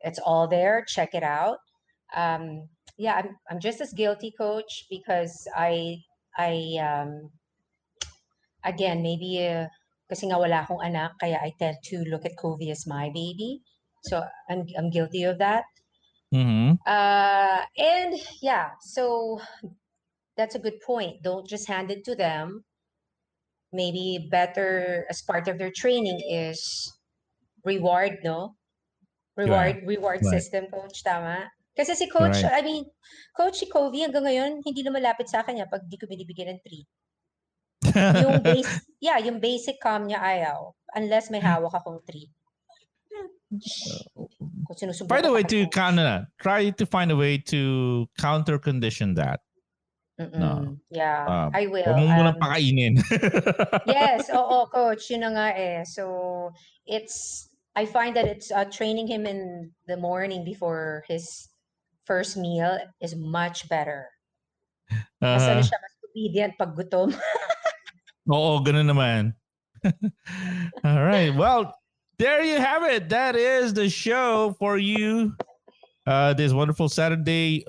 It's 0.00 0.18
all 0.18 0.48
there. 0.48 0.82
Check 0.88 1.12
it 1.12 1.22
out. 1.22 1.58
Um, 2.16 2.68
yeah, 2.96 3.20
I'm, 3.20 3.36
I'm 3.50 3.60
just 3.60 3.80
as 3.84 3.92
guilty, 3.92 4.32
Coach, 4.32 4.88
because 4.88 5.46
I 5.54 6.00
I 6.40 6.80
um, 6.80 7.28
again 8.64 9.02
maybe 9.04 9.44
uh, 9.44 9.68
kasi 10.08 10.24
nga 10.32 10.40
wala 10.40 10.64
akong 10.64 10.80
anak, 10.80 11.20
kaya 11.20 11.36
I 11.36 11.52
tend 11.60 11.76
to 11.92 12.08
look 12.08 12.24
at 12.24 12.32
Kovi 12.40 12.72
as 12.72 12.88
my 12.88 13.12
baby. 13.12 13.60
So 14.04 14.24
I'm 14.48 14.66
I'm 14.76 14.90
guilty 14.90 15.24
of 15.24 15.38
that. 15.38 15.64
Mhm. 16.32 16.78
Uh, 16.86 17.64
and 17.76 18.14
yeah, 18.40 18.70
so 18.80 19.40
that's 20.36 20.54
a 20.54 20.58
good 20.58 20.80
point. 20.82 21.22
Don't 21.22 21.46
just 21.48 21.68
hand 21.68 21.90
it 21.90 22.04
to 22.06 22.14
them. 22.16 22.64
Maybe 23.72 24.28
better 24.30 25.06
as 25.08 25.22
part 25.22 25.48
of 25.48 25.56
their 25.58 25.70
training 25.74 26.20
is 26.30 26.92
reward, 27.64 28.18
no? 28.24 28.56
Reward, 29.36 29.82
reward 29.86 30.24
Right. 30.24 30.26
system, 30.26 30.66
coach, 30.70 31.02
tama? 31.04 31.50
Kasi 31.76 31.94
si 31.96 32.08
coach, 32.10 32.42
Right. 32.42 32.44
I 32.44 32.62
mean, 32.62 32.86
coach 33.36 33.58
si 33.60 33.66
Kovi 33.70 34.02
hanggang 34.04 34.24
ngayon, 34.28 34.52
hindi 34.66 34.82
lumalapit 34.84 35.28
sa 35.30 35.40
akin 35.42 35.56
niya 35.60 35.68
pag 35.70 35.86
di 35.88 35.96
ko 35.98 36.06
binibigyan 36.08 36.56
ng 36.56 36.62
treat. 36.66 36.88
yung 38.20 38.36
base, 38.46 38.74
yeah, 39.00 39.18
yung 39.26 39.38
basic 39.40 39.76
calm 39.84 40.02
niya 40.08 40.20
ayaw. 40.32 40.58
Unless 40.98 41.30
may 41.32 41.40
hawak 41.48 41.74
akong 41.76 42.00
treat. 42.08 42.30
Find 45.08 45.26
a 45.26 45.32
way 45.32 45.42
to 45.42 45.64
po. 45.64 45.70
counter. 45.70 46.28
Try 46.40 46.70
to 46.70 46.84
find 46.86 47.10
a 47.10 47.16
way 47.16 47.38
to 47.48 48.06
counter 48.18 48.58
condition 48.58 49.14
that. 49.14 49.40
Mm-mm. 50.20 50.76
Yeah, 50.90 51.24
Um, 51.24 51.50
I 51.54 51.66
will. 51.70 51.86
Huwag 51.86 51.94
mo 52.02 52.10
munang 52.10 52.36
Um, 52.36 52.42
pakainin. 52.42 52.98
yes, 53.86 54.26
oo, 54.34 54.66
coach. 54.66 55.08
Yun 55.14 55.20
na 55.22 55.30
nga 55.30 55.48
eh. 55.54 55.86
So, 55.86 56.50
it's, 56.90 57.46
I 57.78 57.86
find 57.86 58.16
that 58.18 58.26
it's 58.26 58.50
uh, 58.50 58.66
training 58.66 59.06
him 59.06 59.26
in 59.30 59.70
the 59.86 59.96
morning 59.96 60.42
before 60.42 61.06
his 61.06 61.46
first 62.02 62.34
meal 62.36 62.82
is 62.98 63.14
much 63.14 63.68
better. 63.70 64.10
Mas 65.22 65.46
ano 65.46 65.62
Uh, 65.62 65.66
siya, 65.70 65.78
mas 65.78 65.94
obedient 66.02 66.52
pag 66.58 66.74
gutom. 66.74 67.14
oo, 68.34 68.58
ganun 68.66 68.90
naman. 68.90 69.38
All 70.82 70.98
right. 71.06 71.30
Well, 71.30 71.70
there 72.18 72.42
you 72.42 72.58
have 72.58 72.82
it. 72.84 73.08
That 73.08 73.36
is 73.36 73.72
the 73.72 73.88
show 73.88 74.54
for 74.58 74.78
you. 74.78 75.34
Uh, 76.06 76.34
this 76.34 76.52
wonderful 76.52 76.88
Saturday 76.88 77.64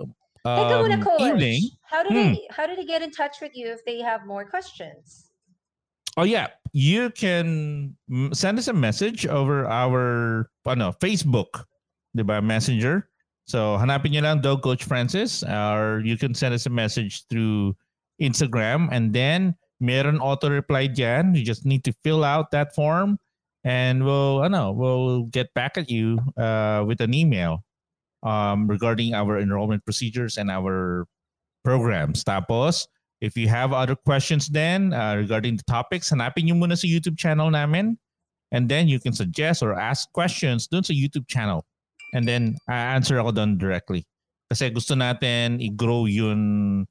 um, 0.45 0.91
evening. 1.19 1.61
How 1.83 2.03
do 2.03 2.09
Hmm. 2.09 2.33
they 2.33 2.47
how 2.51 2.65
did 2.65 2.77
they 2.77 2.85
get 2.85 3.01
in 3.01 3.11
touch 3.11 3.41
with 3.41 3.51
you 3.55 3.67
if 3.67 3.83
they 3.85 3.99
have 4.01 4.25
more 4.25 4.45
questions? 4.45 5.29
Oh 6.17 6.23
yeah, 6.23 6.47
you 6.73 7.09
can 7.11 7.95
send 8.33 8.57
us 8.57 8.67
a 8.67 8.73
message 8.73 9.27
over 9.27 9.65
our 9.67 10.49
ano, 10.65 10.93
Facebook, 11.01 11.65
'di 12.15 12.23
ba, 12.25 12.41
Messenger. 12.41 13.09
So 13.49 13.77
hanapin 13.81 14.13
niyo 14.13 14.23
lang 14.23 14.41
Dog 14.41 14.61
Coach 14.61 14.85
Francis 14.85 15.41
or 15.43 16.01
you 16.05 16.17
can 16.17 16.33
send 16.37 16.53
us 16.53 16.69
a 16.69 16.73
message 16.73 17.25
through 17.27 17.73
Instagram 18.21 18.87
and 18.93 19.09
then 19.11 19.57
meron 19.81 20.21
auto 20.21 20.49
reply 20.53 20.85
diyan. 20.87 21.33
You 21.33 21.41
just 21.43 21.65
need 21.65 21.81
to 21.89 21.93
fill 22.05 22.21
out 22.23 22.51
that 22.53 22.75
form 22.77 23.17
and 23.63 24.05
we'll 24.05 24.41
I 24.41 24.47
know 24.47 24.71
we'll 24.71 25.23
get 25.31 25.53
back 25.53 25.77
at 25.77 25.89
you 25.89 26.19
uh, 26.37 26.83
with 26.87 27.01
an 27.01 27.13
email 27.13 27.63
um, 28.23 28.67
regarding 28.67 29.13
our 29.13 29.39
enrollment 29.39 29.83
procedures 29.85 30.37
and 30.37 30.51
our 30.51 31.05
programs. 31.63 32.23
Tapos 32.23 32.87
If 33.21 33.35
you 33.35 33.47
have 33.49 33.73
other 33.73 33.95
questions 33.95 34.47
then 34.47 34.93
uh, 34.93 35.15
regarding 35.15 35.57
the 35.57 35.63
topics, 35.63 36.09
hanapin 36.09 36.47
nyo 36.47 36.55
muna 36.55 36.79
sa 36.79 36.87
YouTube 36.87 37.19
channel 37.19 37.51
namin. 37.51 37.99
And 38.51 38.67
then 38.67 38.87
you 38.87 38.99
can 38.99 39.13
suggest 39.13 39.61
or 39.61 39.77
ask 39.77 40.09
questions 40.11 40.67
dun 40.67 40.83
sa 40.83 40.95
YouTube 40.95 41.27
channel. 41.27 41.67
And 42.15 42.25
then 42.25 42.57
I 42.67 42.95
answer 42.97 43.19
ako 43.19 43.35
doon 43.35 43.59
directly. 43.59 44.07
Kasi 44.49 44.71
gusto 44.71 44.95
natin 44.95 45.61
i-grow 45.61 46.09
yun, 46.09 46.87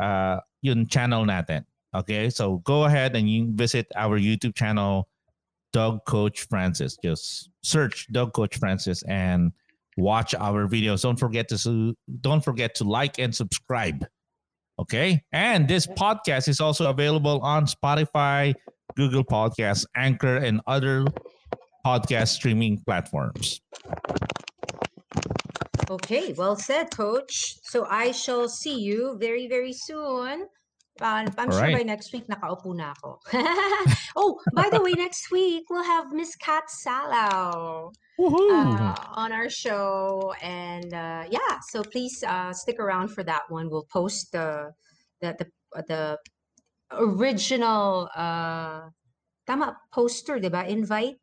uh, 0.00 0.40
yun 0.64 0.88
channel 0.88 1.22
natin. 1.22 1.62
Okay? 1.94 2.32
So 2.32 2.58
go 2.66 2.88
ahead 2.88 3.14
and 3.14 3.30
you 3.30 3.52
visit 3.54 3.86
our 3.94 4.18
YouTube 4.18 4.56
channel, 4.56 5.06
Dog 5.72 6.04
Coach 6.06 6.46
Francis. 6.48 6.96
Just 7.02 7.50
search 7.62 8.10
Dog 8.12 8.32
Coach 8.32 8.56
Francis 8.58 9.02
and 9.04 9.52
watch 9.96 10.34
our 10.34 10.66
videos. 10.66 11.02
Don't 11.02 11.18
forget 11.18 11.48
to 11.48 11.58
su- 11.58 11.94
don't 12.20 12.42
forget 12.42 12.74
to 12.76 12.84
like 12.84 13.18
and 13.18 13.34
subscribe. 13.34 14.06
Okay. 14.78 15.22
And 15.32 15.66
this 15.68 15.86
podcast 15.86 16.48
is 16.48 16.60
also 16.60 16.88
available 16.88 17.40
on 17.40 17.66
Spotify, 17.66 18.54
Google 18.96 19.24
Podcasts, 19.24 19.84
Anchor, 19.96 20.36
and 20.36 20.60
other 20.66 21.04
podcast 21.84 22.28
streaming 22.28 22.80
platforms. 22.86 23.60
Okay, 25.90 26.34
well 26.34 26.54
said, 26.54 26.90
coach. 26.94 27.56
So 27.62 27.86
I 27.88 28.12
shall 28.12 28.48
see 28.48 28.78
you 28.78 29.16
very, 29.18 29.48
very 29.48 29.72
soon. 29.72 30.46
Um, 31.00 31.28
I'm 31.38 31.50
sure 31.50 31.72
by 31.72 31.82
next 31.82 32.12
week 32.12 32.26
nakaupo 32.26 32.74
na 32.74 32.92
ako. 32.92 33.20
oh, 34.16 34.40
by 34.54 34.68
the 34.70 34.82
way, 34.82 34.92
next 34.92 35.30
week 35.30 35.64
we'll 35.70 35.84
have 35.86 36.12
Miss 36.12 36.34
Kat 36.36 36.64
Salaw 36.66 37.92
uh, 38.18 38.94
on 39.14 39.32
our 39.32 39.48
show, 39.48 40.34
and 40.42 40.92
uh, 40.92 41.24
yeah, 41.30 41.62
so 41.70 41.82
please 41.82 42.22
uh, 42.26 42.52
stick 42.52 42.80
around 42.80 43.08
for 43.08 43.22
that 43.22 43.42
one. 43.48 43.70
We'll 43.70 43.86
post 43.92 44.32
the 44.32 44.72
the 45.20 45.36
the, 45.38 45.46
the 45.86 46.18
original 46.90 48.08
uh, 48.16 48.90
tama 49.46 49.76
poster, 49.92 50.38
diba? 50.38 50.66
Invite. 50.66 51.16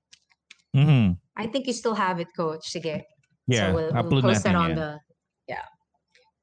Mhm. 0.75 1.17
I 1.35 1.47
think 1.47 1.67
you 1.67 1.73
still 1.73 1.95
have 1.95 2.19
it, 2.19 2.27
Coach. 2.35 2.71
Sige. 2.71 3.03
Yeah, 3.47 3.69
so 3.69 3.75
we'll, 3.75 3.91
we'll 3.91 4.21
post 4.21 4.43
that 4.43 4.55
on 4.55 4.69
yan. 4.71 4.75
the 4.75 4.99
yeah. 5.47 5.65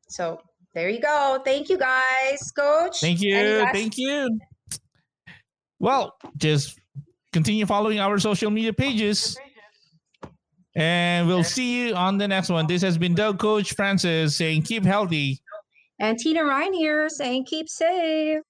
So 0.08 0.38
there 0.74 0.88
you 0.88 1.00
go. 1.00 1.40
Thank 1.44 1.68
you 1.68 1.78
guys, 1.78 2.50
Coach. 2.56 3.00
Thank 3.00 3.20
you. 3.20 3.66
Thank 3.72 3.98
you. 3.98 4.38
Well, 5.78 6.16
just 6.36 6.78
continue 7.32 7.66
following 7.66 7.98
our 7.98 8.18
social 8.18 8.50
media 8.50 8.72
pages. 8.72 9.36
And 10.74 11.26
we'll 11.28 11.44
see 11.44 11.88
you 11.88 11.94
on 11.94 12.16
the 12.16 12.26
next 12.26 12.48
one. 12.48 12.66
This 12.66 12.80
has 12.82 12.96
been 12.96 13.14
Dog 13.14 13.38
Coach 13.38 13.74
Francis 13.74 14.36
saying 14.36 14.62
keep 14.62 14.84
healthy. 14.84 15.42
And 15.98 16.18
Tina 16.18 16.44
Ryan 16.44 16.72
here 16.72 17.08
saying 17.08 17.44
keep 17.44 17.68
safe. 17.68 18.40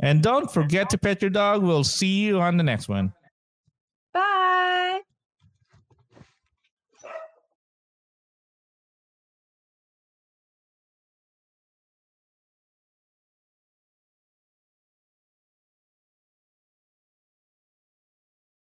And 0.00 0.22
don't 0.22 0.50
forget 0.50 0.88
to 0.90 0.98
pet 0.98 1.20
your 1.20 1.30
dog. 1.30 1.62
We'll 1.62 1.84
see 1.84 2.24
you 2.24 2.40
on 2.40 2.56
the 2.56 2.62
next 2.62 2.88
one. 2.88 3.12